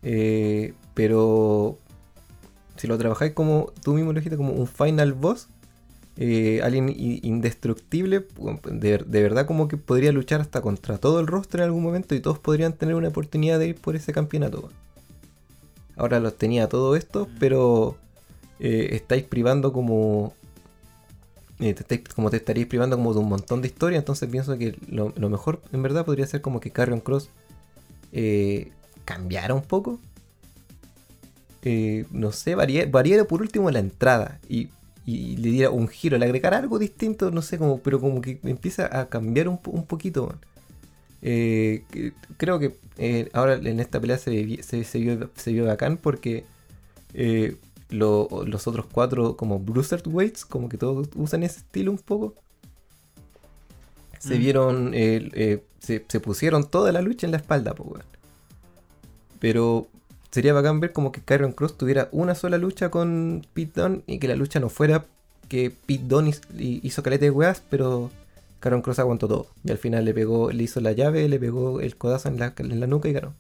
Eh, 0.04 0.74
pero 0.94 1.78
si 2.78 2.88
lo 2.88 2.98
trabajáis 2.98 3.34
como 3.34 3.72
tú 3.84 3.94
mismo 3.94 4.12
lo 4.14 4.20
dijiste, 4.20 4.38
como 4.38 4.54
un 4.54 4.68
final 4.68 5.14
boss, 5.14 5.48
eh, 6.18 6.60
alguien 6.64 6.94
indestructible, 6.98 8.28
pu- 8.28 8.60
de, 8.64 8.98
de 8.98 9.22
verdad 9.24 9.46
como 9.46 9.68
que 9.68 9.78
podría 9.78 10.12
luchar 10.12 10.42
hasta 10.42 10.62
contra 10.62 10.98
todo 10.98 11.20
el 11.20 11.28
roster 11.28 11.62
en 11.62 11.66
algún 11.68 11.84
momento 11.84 12.16
y 12.16 12.20
todos 12.20 12.40
podrían 12.40 12.74
tener 12.74 12.96
una 12.96 13.08
oportunidad 13.10 13.60
de 13.60 13.68
ir 13.68 13.76
por 13.76 13.96
ese 13.96 14.12
campeonato. 14.14 14.70
Ahora 15.96 16.20
los 16.20 16.36
tenía 16.38 16.68
todo 16.68 16.96
esto, 16.96 17.28
Mm. 17.32 17.38
pero 17.40 17.98
estáis 18.60 19.24
privando 19.24 19.74
como... 19.74 20.34
eh, 21.62 21.76
como 22.16 22.30
te 22.32 22.38
estaríais 22.38 22.68
privando 22.68 22.98
como 22.98 23.14
de 23.14 23.20
un 23.20 23.30
montón 23.30 23.62
de 23.62 23.68
historia, 23.68 24.00
entonces 24.00 24.28
pienso 24.30 24.58
que 24.58 24.76
lo, 24.90 25.14
mejor 25.30 25.62
en 25.72 25.84
verdad 25.84 26.06
podría 26.06 26.26
ser 26.26 26.42
como 26.42 26.60
que 26.60 26.72
Carrion 26.72 27.00
Cross 27.00 27.30
eh, 28.12 28.72
cambiara 29.06 29.54
un 29.54 29.62
poco. 29.62 30.00
Eh, 31.64 32.06
no 32.12 32.32
sé, 32.32 32.56
variara, 32.56 33.24
por 33.26 33.42
último 33.42 33.70
la 33.70 33.78
entrada 33.80 34.40
y, 34.50 34.70
le 35.38 35.52
diera 35.52 35.70
un 35.70 35.88
giro, 35.88 36.18
le 36.18 36.26
agregara 36.26 36.58
algo 36.58 36.80
distinto, 36.80 37.30
no 37.30 37.42
sé, 37.44 37.58
como, 37.60 37.80
pero 37.80 38.00
como 38.00 38.22
que 38.22 38.40
empieza 38.44 39.00
a 39.00 39.08
cambiar 39.10 39.48
un, 39.48 39.58
po- 39.60 39.72
un 39.72 39.86
poquito. 39.86 40.34
creo 42.38 42.60
que 42.60 42.76
ahora 43.34 43.56
en 43.56 43.80
esta 43.80 44.00
pelea 44.00 44.18
se, 44.18 44.32
vi- 44.44 44.64
se, 44.64 44.84
se 44.84 45.00
vio, 45.00 45.30
se 45.36 45.60
bacán 45.62 45.98
porque 45.98 46.46
lo- 47.92 48.28
los 48.46 48.68
otros 48.68 48.88
cuatro 48.92 49.38
como 49.38 49.60
Bruiser 49.60 50.02
Weights, 50.06 50.46
como 50.46 50.68
que 50.70 50.78
todos 50.78 51.08
usan 51.16 51.44
ese 51.44 51.60
estilo 51.60 51.92
un 51.92 51.98
poco. 52.00 52.34
se 54.20 54.36
Mm. 54.36 54.40
vieron, 54.40 54.92
eh, 54.94 55.30
eh, 55.34 55.64
se, 55.80 56.06
se 56.08 56.20
pusieron 56.20 56.70
toda 56.70 56.92
la 56.92 57.02
lucha 57.02 57.26
en 57.26 57.32
la 57.32 57.38
espalda, 57.38 57.74
pues, 57.74 57.90
weón. 57.90 58.06
Pero 59.40 59.88
sería 60.30 60.54
bacán 60.54 60.80
ver 60.80 60.94
como 60.94 61.12
que 61.12 61.22
Kyron 61.22 61.54
Cross 61.54 61.76
tuviera 61.76 62.08
una 62.12 62.36
sola 62.36 62.60
lucha 62.60 62.92
con 62.92 63.44
Pete 63.56 63.82
Dunne 63.82 64.04
y 64.06 64.20
que 64.20 64.28
la 64.28 64.36
lucha 64.36 64.60
no 64.60 64.70
fuera 64.70 65.06
que 65.50 65.72
Pete 65.72 66.04
Dunne 66.08 66.30
hiz- 66.30 66.42
hi- 66.56 66.82
hizo 66.84 67.02
caleta 67.02 67.26
de 67.26 67.32
weas, 67.32 67.64
pero 67.68 68.12
Kyron 68.60 68.84
Cross 68.84 69.00
aguantó 69.00 69.28
todo. 69.28 69.48
Y 69.64 69.72
al 69.72 69.80
final 69.80 70.06
le 70.06 70.14
pegó, 70.14 70.52
le 70.52 70.62
hizo 70.62 70.80
la 70.82 70.92
llave, 70.92 71.28
le 71.28 71.40
pegó 71.40 71.82
el 71.82 71.96
codazo 71.98 72.30
en 72.30 72.38
la, 72.38 72.54
en 72.56 72.80
la 72.80 72.86
nuca 72.86 73.10
y 73.10 73.14
ganó. 73.14 73.34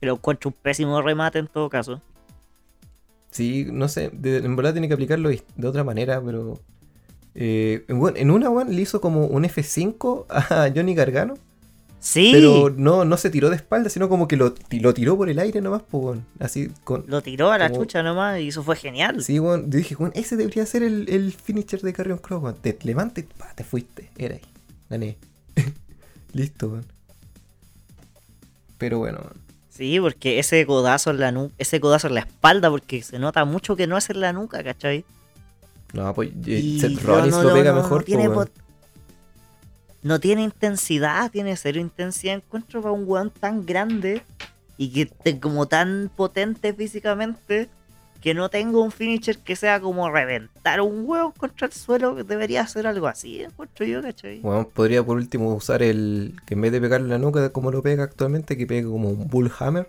Pero 0.00 0.14
encuentro 0.14 0.48
un 0.48 0.56
pésimo 0.62 1.02
remate 1.02 1.38
en 1.38 1.48
todo 1.48 1.68
caso. 1.68 2.00
Sí, 3.30 3.66
no 3.70 3.88
sé, 3.88 4.10
de- 4.12 4.38
en 4.38 4.56
verdad 4.56 4.72
tiene 4.72 4.88
que 4.88 4.94
aplicarlo 4.94 5.28
de 5.30 5.66
otra 5.68 5.84
manera, 5.84 6.20
pero... 6.20 6.60
eh, 7.34 7.84
bueno, 7.88 8.16
en 8.18 8.30
una 8.30 8.50
one 8.50 8.72
le 8.72 8.82
hizo 8.82 9.00
como 9.00 9.26
un 9.26 9.44
F5 9.44 10.26
a 10.28 10.70
Johnny 10.74 10.94
Gargano. 10.94 11.34
Sí, 12.02 12.30
Pero 12.32 12.70
no, 12.70 13.04
no 13.04 13.16
se 13.18 13.28
tiró 13.28 13.50
de 13.50 13.56
espalda, 13.56 13.90
sino 13.90 14.08
como 14.08 14.26
que 14.26 14.36
lo, 14.38 14.54
lo 14.70 14.94
tiró 14.94 15.18
por 15.18 15.28
el 15.28 15.38
aire 15.38 15.60
nomás, 15.60 15.82
pues. 15.90 16.18
Así, 16.38 16.70
con... 16.82 17.04
lo 17.08 17.20
tiró 17.22 17.52
a 17.52 17.58
la 17.58 17.68
como- 17.68 17.82
chucha 17.82 18.02
nomás 18.02 18.40
y 18.40 18.48
eso 18.48 18.62
fue 18.62 18.74
genial. 18.76 19.22
Sí, 19.22 19.38
weón. 19.38 19.70
Yo 19.70 19.76
dije, 19.76 19.94
weón, 19.96 20.10
ese 20.14 20.36
debería 20.38 20.64
ser 20.64 20.82
el, 20.82 21.08
el 21.10 21.30
finisher 21.32 21.82
de 21.82 21.92
Carrion 21.92 22.16
Cross, 22.16 22.42
weón. 22.42 22.54
Te 22.56 22.78
levantes, 22.84 23.26
pa, 23.36 23.52
te 23.54 23.64
fuiste. 23.64 24.08
Era 24.16 24.36
ahí. 24.36 24.40
Gané. 24.88 25.18
Listo, 26.32 26.68
weón. 26.68 26.86
Pero 28.78 28.98
bueno. 28.98 29.20
Sí, 29.80 29.98
porque 29.98 30.38
ese 30.38 30.66
codazo 30.66 31.08
en 31.08 31.20
la 31.20 31.32
nuca, 31.32 31.54
ese 31.56 31.80
codazo 31.80 32.08
en 32.08 32.14
la 32.16 32.20
espalda, 32.20 32.68
porque 32.68 33.00
se 33.00 33.18
nota 33.18 33.46
mucho 33.46 33.76
que 33.76 33.86
no 33.86 33.96
es 33.96 34.10
en 34.10 34.20
la 34.20 34.30
nuca, 34.34 34.62
¿cachai? 34.62 35.06
No, 35.94 36.12
pues 36.12 36.28
eh, 36.46 36.50
Y 36.50 36.80
Seth 36.80 37.02
Rollins 37.02 37.34
no, 37.34 37.44
lo 37.44 37.54
pega 37.54 37.72
no, 37.72 37.80
mejor, 37.80 38.00
no 38.00 38.04
tiene, 38.04 38.28
pues, 38.28 38.50
no 40.02 40.20
tiene 40.20 40.42
intensidad, 40.42 41.30
tiene 41.30 41.56
cero 41.56 41.80
intensidad. 41.80 42.34
Encuentro 42.34 42.82
para 42.82 42.92
un 42.92 43.04
weón 43.06 43.30
tan 43.30 43.64
grande 43.64 44.22
y 44.76 44.90
que 44.90 45.02
esté 45.02 45.40
como 45.40 45.64
tan 45.64 46.10
potente 46.14 46.74
físicamente 46.74 47.70
que 48.20 48.34
no 48.34 48.48
tengo 48.50 48.82
un 48.82 48.90
finisher 48.92 49.38
que 49.38 49.56
sea 49.56 49.80
como 49.80 50.10
reventar 50.10 50.80
un 50.82 51.04
weón 51.06 51.32
contra 51.32 51.66
el 51.66 51.72
suelo. 51.72 52.14
Debería 52.22 52.66
ser 52.66 52.86
algo 52.86 53.06
así, 53.06 53.42
encuentro 53.42 53.86
yo, 53.86 54.02
¿cachai? 54.02 54.40
Weón, 54.42 54.66
podría 54.66 55.02
por 55.02 55.16
último 55.16 55.54
usar 55.54 55.82
el. 55.82 56.34
Que 56.46 56.54
en 56.54 56.60
vez 56.60 56.72
de 56.72 56.80
pegarle 56.80 57.08
la 57.08 57.18
nuca 57.18 57.50
como 57.50 57.70
lo 57.70 57.82
pega 57.82 58.04
actualmente, 58.04 58.56
que 58.56 58.66
pegue 58.66 58.84
como 58.88 59.08
un 59.10 59.28
Bullhammer. 59.28 59.86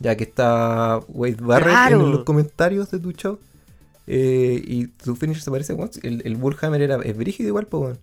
Ya 0.00 0.16
que 0.16 0.24
está 0.24 0.98
Wade 1.08 1.36
Barrett 1.40 1.68
Claro. 1.70 2.00
en 2.04 2.10
los 2.12 2.24
comentarios 2.24 2.90
de 2.90 2.98
tu 2.98 3.12
show. 3.12 3.38
Eh, 4.06 4.60
y 4.66 4.86
tu 4.88 5.14
finisher 5.14 5.42
se 5.42 5.50
parece. 5.50 5.76
El, 6.02 6.22
el 6.24 6.36
Bullhammer 6.36 6.82
era, 6.82 6.96
es 7.02 7.16
brígido 7.16 7.48
igual, 7.48 7.66
pues. 7.68 7.98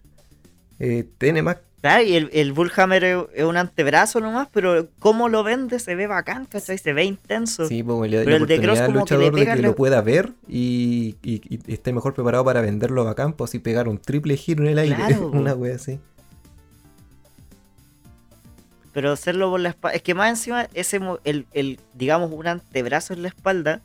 Eh, 0.79 1.05
tiene 1.17 1.41
más. 1.41 1.57
Claro, 1.81 2.03
y 2.03 2.15
el, 2.15 2.29
el 2.33 2.51
Bullhammer 2.51 3.03
es, 3.05 3.17
es 3.35 3.43
un 3.45 3.55
antebrazo 3.55 4.19
nomás, 4.19 4.49
pero 4.51 4.89
como 4.99 5.29
lo 5.29 5.43
vende 5.43 5.79
se 5.79 5.95
ve 5.95 6.07
bacán, 6.07 6.45
¿cachai? 6.45 6.77
Se 6.77 6.91
ve 6.91 7.05
intenso. 7.05 7.67
Sí, 7.67 7.83
pues, 7.83 8.11
le 8.11 8.25
Pero 8.25 8.35
el 8.35 8.47
de 8.47 8.59
Cross 8.59 8.79
como 8.81 8.87
que 8.87 8.93
le 8.93 8.99
luchador 8.99 9.33
de 9.35 9.39
pega 9.41 9.55
que 9.55 9.61
la- 9.61 9.67
lo 9.69 9.75
pueda 9.75 10.01
ver 10.01 10.33
y, 10.47 11.15
y- 11.23 11.41
y 11.47 11.71
esté 11.73 11.93
mejor 11.93 12.13
preparado 12.13 12.43
para 12.43 12.59
venderlo 12.59 13.05
bacán, 13.05 13.31
pues 13.31 13.51
así 13.51 13.59
pegar 13.59 13.87
un 13.87 13.97
triple 13.97 14.35
giro 14.35 14.63
en 14.63 14.71
el 14.71 14.79
aire. 14.79 14.95
Claro, 14.95 15.29
Una 15.33 15.53
wea 15.53 15.75
así. 15.75 15.99
Pero 18.93 19.11
hacerlo 19.11 19.49
por 19.49 19.59
la 19.59 19.69
espalda. 19.69 19.95
Es 19.95 20.01
que 20.01 20.13
más 20.15 20.29
encima, 20.29 20.67
ese 20.73 20.99
el, 21.23 21.45
el, 21.53 21.79
digamos, 21.93 22.31
un 22.31 22.47
antebrazo 22.47 23.13
en 23.13 23.21
la 23.21 23.27
espalda 23.29 23.81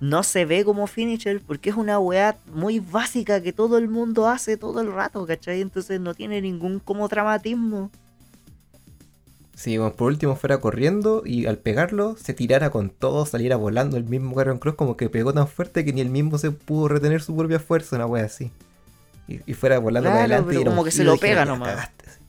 no 0.00 0.22
se 0.22 0.44
ve 0.44 0.64
como 0.64 0.86
finisher 0.86 1.40
porque 1.40 1.70
es 1.70 1.76
una 1.76 1.98
weá 1.98 2.36
muy 2.52 2.78
básica 2.80 3.42
que 3.42 3.52
todo 3.52 3.78
el 3.78 3.88
mundo 3.88 4.28
hace 4.28 4.56
todo 4.56 4.80
el 4.80 4.92
rato, 4.92 5.26
¿cachai? 5.26 5.60
Entonces 5.60 6.00
no 6.00 6.14
tiene 6.14 6.40
ningún 6.40 6.78
como 6.78 7.08
dramatismo. 7.08 7.90
Sí, 9.54 9.76
bueno, 9.76 9.92
por 9.94 10.06
último 10.06 10.36
fuera 10.36 10.58
corriendo 10.60 11.22
y 11.26 11.46
al 11.46 11.58
pegarlo 11.58 12.16
se 12.16 12.32
tirara 12.32 12.70
con 12.70 12.90
todo, 12.90 13.26
saliera 13.26 13.56
volando 13.56 13.96
el 13.96 14.04
mismo 14.04 14.36
Carrion 14.36 14.58
Cross 14.58 14.76
como 14.76 14.96
que 14.96 15.10
pegó 15.10 15.32
tan 15.34 15.48
fuerte 15.48 15.84
que 15.84 15.92
ni 15.92 16.00
él 16.00 16.10
mismo 16.10 16.38
se 16.38 16.52
pudo 16.52 16.86
retener 16.86 17.20
su 17.22 17.34
propia 17.36 17.58
fuerza, 17.58 17.96
una 17.96 18.06
wea 18.06 18.24
así. 18.24 18.52
Y, 19.26 19.40
y 19.50 19.54
fuera 19.54 19.80
volando 19.80 20.10
para 20.10 20.20
adelante 20.20 20.48
pero 20.50 20.60
y 20.60 20.64
como 20.64 20.84
que 20.84 20.92
se 20.92 21.02
lo 21.02 21.16
pega 21.16 21.40
"Ya 21.40 21.44
nomás". 21.46 21.70
cagaste", 21.70 22.04
así. 22.08 22.20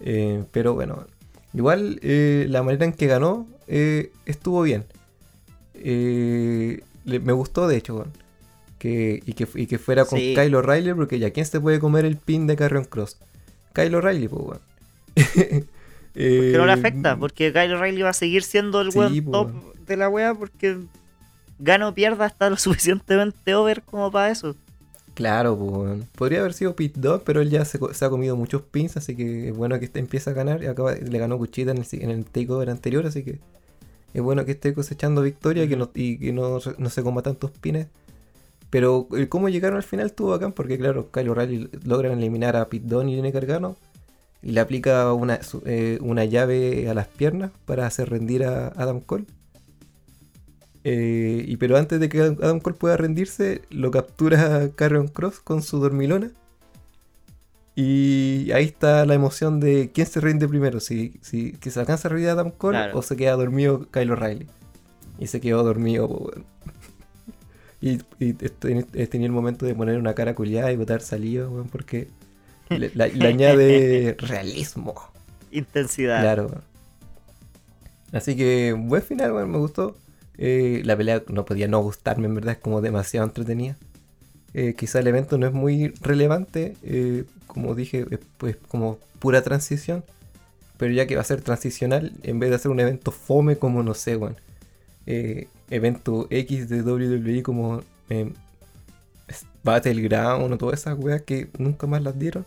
Eh, 0.00 0.44
pero 0.52 0.72
bueno, 0.72 1.06
igual 1.52 2.00
eh, 2.02 2.46
la 2.48 2.62
manera 2.62 2.86
en 2.86 2.94
que 2.94 3.06
ganó 3.08 3.46
eh, 3.68 4.10
estuvo 4.24 4.62
bien. 4.62 4.86
Eh, 5.84 6.80
le- 7.04 7.20
me 7.20 7.32
gustó 7.32 7.66
de 7.68 7.76
hecho, 7.76 7.96
weón. 7.96 8.12
que, 8.78 9.22
y, 9.24 9.32
que, 9.34 9.46
y 9.54 9.66
que 9.66 9.78
fuera 9.78 10.04
con 10.04 10.18
Sí. 10.18 10.34
Kyle 10.36 10.54
O'Reilly 10.56 10.92
porque 10.94 11.18
ya 11.20 11.30
quién 11.30 11.46
se 11.46 11.60
puede 11.60 11.78
comer 11.78 12.04
el 12.04 12.16
pin 12.16 12.46
de 12.46 12.56
Carrion 12.56 12.84
Cross. 12.84 13.16
Kyle 13.74 13.94
O'Reilly, 13.94 14.28
pues 14.28 14.42
weón. 14.44 14.60
Que 16.14 16.54
no 16.58 16.66
le 16.66 16.72
Eh, 16.72 16.74
afecta, 16.74 17.16
porque 17.16 17.52
Kyle 17.52 17.72
O'Reilly 17.74 18.02
va 18.02 18.10
a 18.10 18.12
seguir 18.14 18.42
siendo 18.42 18.80
el 18.82 18.92
Sí, 18.92 18.98
weón 18.98 19.24
top 19.30 19.50
de 19.86 19.96
la 19.96 20.08
wea 20.10 20.34
porque 20.34 20.78
gana 21.58 21.88
o 21.88 21.94
pierda 21.94 22.26
está 22.26 22.50
lo 22.50 22.56
suficientemente 22.58 23.54
over 23.54 23.82
como 23.82 24.10
para 24.10 24.30
eso. 24.30 24.54
Claro, 25.14 25.56
pues, 25.58 26.04
podría 26.16 26.40
haber 26.40 26.52
sido 26.54 26.74
Pit 26.74 26.96
Dog, 26.96 27.22
pero 27.24 27.40
él 27.42 27.50
ya 27.50 27.64
se, 27.64 27.78
ha 27.78 28.08
comido 28.10 28.34
muchos 28.36 28.62
pins, 28.62 28.96
así 28.96 29.14
que 29.14 29.48
es 29.48 29.56
bueno 29.56 29.78
que 29.78 29.84
este 29.84 30.00
empiece 30.00 30.28
a 30.30 30.32
ganar. 30.32 30.62
Y 30.62 30.66
acaba, 30.66 30.92
le 30.94 31.18
ganó 31.18 31.36
Cuchita 31.38 31.70
en 31.70 31.78
el, 31.78 31.86
en 31.92 32.10
el 32.10 32.24
takeover 32.24 32.68
anterior, 32.70 33.06
así 33.06 33.22
que 33.22 33.38
es 34.14 34.22
bueno 34.22 34.44
que 34.44 34.52
esté 34.52 34.74
cosechando 34.74 35.22
victoria 35.22 35.66
que 35.68 35.76
no, 35.76 35.90
y 35.94 36.18
que 36.18 36.32
no, 36.32 36.60
se 36.60 37.02
coma 37.02 37.22
tantos 37.22 37.50
pines. 37.50 37.88
Pero 38.70 39.08
el 39.12 39.28
cómo 39.28 39.48
llegaron 39.48 39.76
al 39.76 39.82
final 39.82 40.06
estuvo 40.06 40.30
bacán, 40.30 40.52
porque 40.52 40.78
claro, 40.78 41.10
Kyle 41.10 41.28
O'Reilly 41.28 41.70
logran 41.84 42.18
eliminar 42.18 42.56
a 42.56 42.68
Pit 42.68 42.84
Dunne 42.84 43.12
y 43.12 43.16
Johnny 43.16 43.30
Gargano 43.30 43.76
y 44.42 44.52
le 44.52 44.60
aplica 44.60 45.12
una, 45.12 45.40
eh, 45.66 45.98
una 46.00 46.24
llave 46.24 46.88
a 46.88 46.94
las 46.94 47.06
piernas 47.06 47.52
para 47.64 47.86
hacer 47.86 48.10
rendir 48.10 48.44
a 48.44 48.68
Adam 48.68 49.00
Cole. 49.00 49.26
Eh, 50.84 51.44
y 51.46 51.56
pero 51.58 51.76
antes 51.76 52.00
de 52.00 52.08
que 52.08 52.20
Adam 52.20 52.60
Cole 52.60 52.76
pueda 52.76 52.96
rendirse, 52.96 53.62
lo 53.70 53.90
captura 53.90 54.70
Carrion 54.74 55.08
Cross 55.08 55.40
con 55.40 55.62
su 55.62 55.78
dormilona. 55.78 56.32
Y 57.74 58.50
ahí 58.52 58.64
está 58.66 59.06
la 59.06 59.14
emoción 59.14 59.58
de 59.60 59.90
quién 59.94 60.06
se 60.06 60.20
rinde 60.20 60.46
primero, 60.46 60.78
si, 60.80 61.14
si 61.22 61.52
que 61.52 61.70
se 61.70 61.80
alcanza 61.80 62.08
a 62.08 62.10
rendir 62.10 62.28
a 62.28 62.32
Adam 62.32 62.50
Cole 62.50 62.76
Claro. 62.76 62.98
o 62.98 63.02
se 63.02 63.16
queda 63.16 63.32
dormido 63.32 63.88
Kyle 63.90 64.10
O'Reilly. 64.10 64.46
Y 65.18 65.26
se 65.28 65.40
quedó 65.40 65.62
dormido, 65.62 66.06
weón. 66.08 66.44
Y, 67.84 67.98
y 68.20 68.36
este 68.40 69.06
tenía 69.08 69.26
el 69.26 69.32
momento 69.32 69.66
de 69.66 69.74
poner 69.74 69.98
una 69.98 70.14
cara 70.14 70.36
culiada 70.36 70.70
y 70.70 70.76
botar 70.76 71.00
saliva, 71.00 71.48
weón, 71.48 71.66
porque 71.68 72.06
le, 72.68 72.92
la- 72.94 73.08
le 73.08 73.26
añade 73.28 74.16
realismo. 74.20 74.94
Intensidad. 75.50 76.20
Claro. 76.20 76.46
weón. 76.46 76.62
Así 78.12 78.36
que 78.36 78.72
buen 78.78 79.02
final, 79.02 79.32
weón, 79.32 79.50
me 79.50 79.58
gustó. 79.58 79.96
Eh, 80.38 80.82
la 80.84 80.96
pelea 80.96 81.22
no 81.28 81.44
podía 81.44 81.66
no 81.68 81.80
gustarme, 81.80 82.26
en 82.26 82.34
verdad, 82.34 82.52
es 82.52 82.58
como 82.60 82.80
demasiado 82.80 83.26
entretenida. 83.26 83.76
Eh, 84.54 84.74
quizá 84.76 85.00
el 85.00 85.06
evento 85.08 85.38
no 85.38 85.46
es 85.46 85.52
muy 85.52 85.88
relevante, 86.02 86.76
eh, 86.82 87.24
como 87.52 87.74
dije, 87.74 88.06
es 88.10 88.20
pues 88.38 88.56
como 88.68 88.98
pura 89.18 89.42
transición. 89.42 90.04
Pero 90.78 90.92
ya 90.94 91.06
que 91.06 91.14
va 91.14 91.20
a 91.20 91.24
ser 91.24 91.42
transicional, 91.42 92.12
en 92.22 92.40
vez 92.40 92.50
de 92.50 92.56
hacer 92.56 92.70
un 92.70 92.80
evento 92.80 93.12
fome 93.12 93.56
como, 93.56 93.82
no 93.82 93.94
sé, 93.94 94.16
weón. 94.16 94.36
eh, 95.06 95.48
evento 95.70 96.26
X 96.30 96.68
de 96.68 96.82
WWE 96.82 97.42
como 97.42 97.82
eh, 98.10 98.32
Battleground 99.62 100.52
o 100.52 100.58
todas 100.58 100.80
esas 100.80 100.98
weas 100.98 101.22
que 101.22 101.48
nunca 101.58 101.86
más 101.86 102.02
las 102.02 102.18
dieron. 102.18 102.44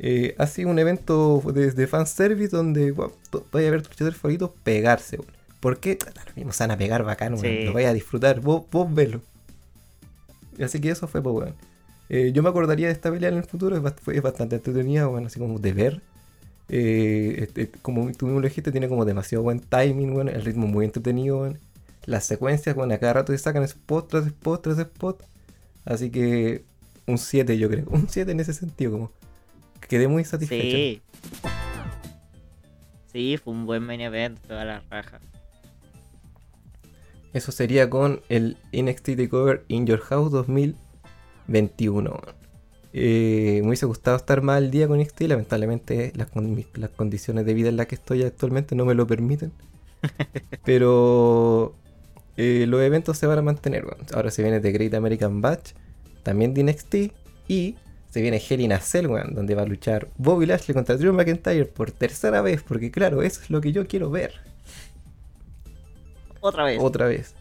Eh, 0.00 0.34
ha 0.38 0.46
sido 0.48 0.68
un 0.70 0.78
evento 0.80 1.40
desde 1.54 1.86
fanservice 1.86 2.54
donde 2.56 2.90
wow, 2.90 3.12
vaya 3.52 3.68
a 3.68 3.70
ver 3.70 3.82
tus 3.82 3.92
luchadores 3.92 4.18
favoritos 4.18 4.50
pegarse. 4.64 5.16
weón. 5.16 5.30
¿Por 5.60 5.78
qué? 5.80 5.98
Lo 6.26 6.32
mismo, 6.34 6.52
se 6.52 6.64
van 6.64 6.72
a 6.72 6.76
pegar 6.78 7.04
bacán, 7.04 7.34
weón. 7.34 7.44
Sí. 7.46 7.64
Lo 7.64 7.72
vaya 7.72 7.90
a 7.90 7.94
disfrutar, 7.94 8.40
vos, 8.40 8.64
vos 8.70 8.92
velo. 8.92 9.20
Así 10.62 10.80
que 10.80 10.90
eso 10.90 11.06
fue, 11.08 11.22
pues, 11.22 11.34
weón. 11.34 11.54
Eh, 12.08 12.30
yo 12.32 12.42
me 12.42 12.48
acordaría 12.48 12.86
de 12.86 12.92
esta 12.92 13.10
pelea 13.10 13.30
en 13.30 13.36
el 13.36 13.44
futuro, 13.44 13.76
es, 13.76 13.82
bast- 13.82 13.98
fue- 14.00 14.16
es 14.16 14.22
bastante 14.22 14.56
entretenida, 14.56 15.08
weón, 15.08 15.26
así 15.26 15.38
como 15.40 15.58
de 15.58 15.72
ver. 15.72 16.00
Eh, 16.68 17.36
este, 17.44 17.68
como 17.82 18.10
tú 18.12 18.26
mismo 18.26 18.40
lo 18.40 18.48
dijiste, 18.48 18.70
tiene 18.72 18.88
como 18.88 19.04
demasiado 19.04 19.42
buen 19.42 19.60
timing, 19.60 20.12
weón, 20.14 20.28
el 20.28 20.44
ritmo 20.44 20.66
muy 20.66 20.84
entretenido. 20.84 21.52
Las 22.04 22.24
secuencias, 22.24 22.76
weón, 22.76 22.92
a 22.92 22.98
cada 22.98 23.14
rato 23.14 23.32
se 23.32 23.38
sacan 23.38 23.62
spot 23.64 24.08
tras 24.08 24.26
spot 24.26 24.62
tras 24.62 24.78
spot. 24.78 25.22
Así 25.84 26.10
que 26.10 26.64
un 27.06 27.18
7 27.18 27.58
yo 27.58 27.68
creo, 27.68 27.84
un 27.90 28.08
7 28.08 28.30
en 28.32 28.40
ese 28.40 28.52
sentido, 28.54 28.92
como 28.92 29.12
quedé 29.88 30.06
muy 30.08 30.24
satisfecho. 30.24 30.76
Sí. 30.76 31.02
Sí, 33.12 33.36
fue 33.42 33.52
un 33.54 33.64
buen 33.66 33.82
main 33.82 34.00
event, 34.00 34.38
toda 34.46 34.64
la 34.64 34.82
raja. 34.90 35.20
Eso 37.32 37.52
sería 37.52 37.90
con 37.90 38.20
el 38.28 38.56
NXT 38.72 39.16
Takeover 39.16 39.64
In 39.68 39.86
Your 39.86 40.00
House 40.00 40.32
2021. 41.46 42.20
Eh, 42.98 43.58
me 43.62 43.68
hubiese 43.68 43.84
gustado 43.86 44.16
estar 44.16 44.40
más 44.42 44.56
al 44.56 44.70
día 44.70 44.88
con 44.88 44.98
NXT, 45.00 45.22
lamentablemente 45.22 46.12
las, 46.16 46.28
con- 46.28 46.54
mis- 46.54 46.66
las 46.78 46.90
condiciones 46.90 47.44
de 47.44 47.52
vida 47.54 47.68
en 47.68 47.76
las 47.76 47.86
que 47.86 47.94
estoy 47.96 48.22
actualmente 48.22 48.74
no 48.74 48.84
me 48.86 48.94
lo 48.94 49.06
permiten. 49.06 49.52
Pero 50.64 51.74
eh, 52.36 52.64
los 52.68 52.80
eventos 52.82 53.18
se 53.18 53.26
van 53.26 53.38
a 53.38 53.42
mantener. 53.42 53.84
weón. 53.84 53.98
Ahora 54.14 54.30
se 54.30 54.42
viene 54.42 54.60
The 54.60 54.72
Great 54.72 54.94
American 54.94 55.40
Batch, 55.40 55.72
también 56.22 56.54
de 56.54 56.62
NXT, 56.64 56.94
y 57.48 57.76
se 58.10 58.22
viene 58.22 58.40
Hell 58.48 58.60
in 58.62 58.72
a 58.72 58.80
Cell, 58.80 59.08
donde 59.32 59.54
va 59.54 59.62
a 59.62 59.66
luchar 59.66 60.08
Bobby 60.16 60.46
Lashley 60.46 60.74
contra 60.74 60.96
Drew 60.96 61.12
McIntyre 61.12 61.66
por 61.66 61.90
tercera 61.90 62.40
vez, 62.40 62.62
porque 62.62 62.90
claro, 62.90 63.22
eso 63.22 63.42
es 63.42 63.50
lo 63.50 63.60
que 63.60 63.72
yo 63.72 63.86
quiero 63.86 64.10
ver. 64.10 64.32
Otra 66.40 66.64
vez. 66.64 66.78
Otra 66.80 67.06
vez. 67.06 67.34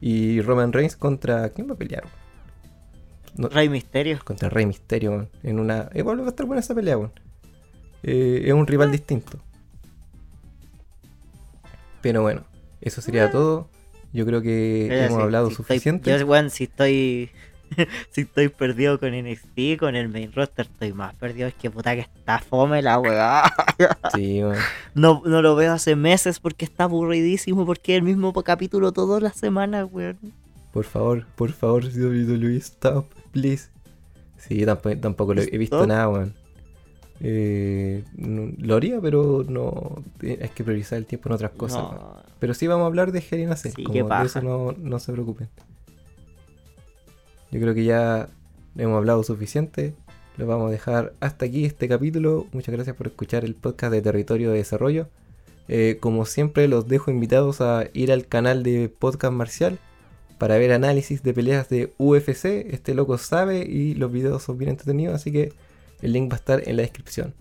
Y 0.00 0.40
Roman 0.40 0.72
Reigns 0.72 0.96
contra. 0.96 1.50
¿Quién 1.50 1.68
va 1.68 1.74
a 1.74 1.78
pelear? 1.78 2.04
No, 3.36 3.48
Rey 3.48 3.68
Misterio. 3.68 4.18
contra 4.24 4.48
Rey 4.48 4.66
Mysterio, 4.66 5.10
weón, 5.10 5.28
en 5.42 5.58
una. 5.58 5.88
Igual 5.94 6.20
va 6.20 6.26
a 6.26 6.28
estar 6.28 6.46
buena 6.46 6.60
esa 6.60 6.74
pelea, 6.74 6.98
weón. 6.98 7.12
Eh, 8.02 8.42
es 8.46 8.52
un 8.52 8.66
rival 8.66 8.90
distinto. 8.92 9.38
Pero 12.00 12.22
bueno, 12.22 12.42
eso 12.80 13.00
sería 13.00 13.30
todo. 13.30 13.68
Yo 14.12 14.26
creo 14.26 14.42
que 14.42 14.86
Pero 14.88 15.02
hemos 15.04 15.16
si- 15.18 15.22
hablado 15.22 15.46
si 15.46 15.52
estoy- 15.52 15.64
suficiente. 15.66 16.18
yo, 16.18 16.26
weón, 16.26 16.50
si 16.50 16.64
estoy. 16.64 17.30
si 18.10 18.22
estoy 18.22 18.48
perdido 18.48 19.00
con 19.00 19.14
NXT, 19.14 19.78
con 19.78 19.96
el 19.96 20.08
main 20.10 20.30
roster, 20.32 20.66
estoy 20.66 20.92
más 20.92 21.14
perdido. 21.14 21.48
Es 21.48 21.54
que 21.54 21.70
puta 21.70 21.94
que 21.94 22.00
está 22.02 22.38
fome 22.40 22.82
la 22.82 22.98
weá. 22.98 23.44
Sí, 24.14 24.42
weón. 24.42 24.56
No, 24.94 25.22
no 25.24 25.40
lo 25.40 25.54
veo 25.56 25.72
hace 25.72 25.96
meses 25.96 26.38
porque 26.40 26.64
está 26.66 26.84
aburridísimo. 26.84 27.64
Porque 27.64 27.94
es 27.94 27.98
el 27.98 28.04
mismo 28.04 28.32
capítulo 28.42 28.92
todas 28.92 29.22
las 29.22 29.36
semanas, 29.36 29.88
weón. 29.90 30.18
Por 30.72 30.84
favor, 30.84 31.26
por 31.36 31.52
favor, 31.52 31.84
WWE, 31.84 32.56
stop, 32.56 33.06
please. 33.32 33.70
Sí, 34.38 34.56
yo 34.56 34.66
tampoco, 34.66 34.96
tampoco 34.98 35.34
lo 35.34 35.42
he 35.42 35.58
visto 35.58 35.86
nada, 35.86 36.08
weón. 36.08 36.34
Eh, 37.20 38.02
lo 38.16 38.74
haría, 38.76 39.00
pero 39.00 39.44
no. 39.48 40.02
eh, 40.22 40.38
Hay 40.42 40.48
que 40.48 40.64
priorizar 40.64 40.98
el 40.98 41.06
tiempo 41.06 41.28
en 41.28 41.34
otras 41.34 41.52
cosas. 41.52 41.78
No. 41.82 42.16
Pero 42.40 42.54
sí 42.54 42.66
vamos 42.66 42.84
a 42.84 42.86
hablar 42.86 43.12
de 43.12 43.20
Hell 43.30 43.40
in 43.40 43.50
a 43.50 43.56
Cell, 43.56 43.72
Sí, 43.76 43.84
como 43.84 43.92
qué 43.94 44.02
de 44.02 44.24
eso 44.26 44.42
no, 44.42 44.72
no 44.72 44.98
se 44.98 45.12
preocupen. 45.12 45.48
Yo 47.52 47.60
creo 47.60 47.74
que 47.74 47.84
ya 47.84 48.28
hemos 48.76 48.96
hablado 48.96 49.22
suficiente. 49.22 49.94
Lo 50.38 50.46
vamos 50.46 50.68
a 50.68 50.70
dejar 50.72 51.12
hasta 51.20 51.44
aquí 51.44 51.64
este 51.64 51.86
capítulo. 51.88 52.46
Muchas 52.52 52.74
gracias 52.74 52.96
por 52.96 53.06
escuchar 53.06 53.44
el 53.44 53.54
podcast 53.54 53.92
de 53.92 54.02
Territorio 54.02 54.50
de 54.50 54.56
Desarrollo. 54.56 55.08
Eh, 55.68 55.98
como 56.00 56.24
siempre, 56.24 56.66
los 56.66 56.88
dejo 56.88 57.10
invitados 57.12 57.60
a 57.60 57.84
ir 57.92 58.10
al 58.10 58.26
canal 58.26 58.62
de 58.64 58.88
Podcast 58.88 59.32
Marcial 59.34 59.78
para 60.42 60.58
ver 60.58 60.72
análisis 60.72 61.22
de 61.22 61.32
peleas 61.32 61.68
de 61.68 61.94
UFC. 61.98 62.66
Este 62.74 62.94
loco 62.94 63.16
sabe 63.16 63.60
y 63.60 63.94
los 63.94 64.10
videos 64.10 64.42
son 64.42 64.58
bien 64.58 64.70
entretenidos, 64.70 65.14
así 65.14 65.30
que 65.30 65.52
el 66.00 66.12
link 66.12 66.32
va 66.32 66.34
a 66.34 66.38
estar 66.38 66.68
en 66.68 66.74
la 66.74 66.82
descripción. 66.82 67.32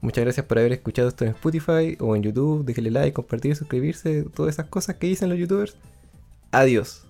Muchas 0.00 0.22
gracias 0.22 0.46
por 0.46 0.60
haber 0.60 0.70
escuchado 0.70 1.08
esto 1.08 1.24
en 1.24 1.32
Spotify 1.32 1.96
o 1.98 2.14
en 2.14 2.22
YouTube. 2.22 2.64
Déjenle 2.64 2.92
like, 2.92 3.14
compartir, 3.14 3.56
suscribirse, 3.56 4.26
todas 4.32 4.54
esas 4.54 4.66
cosas 4.66 4.94
que 4.94 5.08
dicen 5.08 5.28
los 5.28 5.40
youtubers. 5.40 5.76
Adiós. 6.52 7.04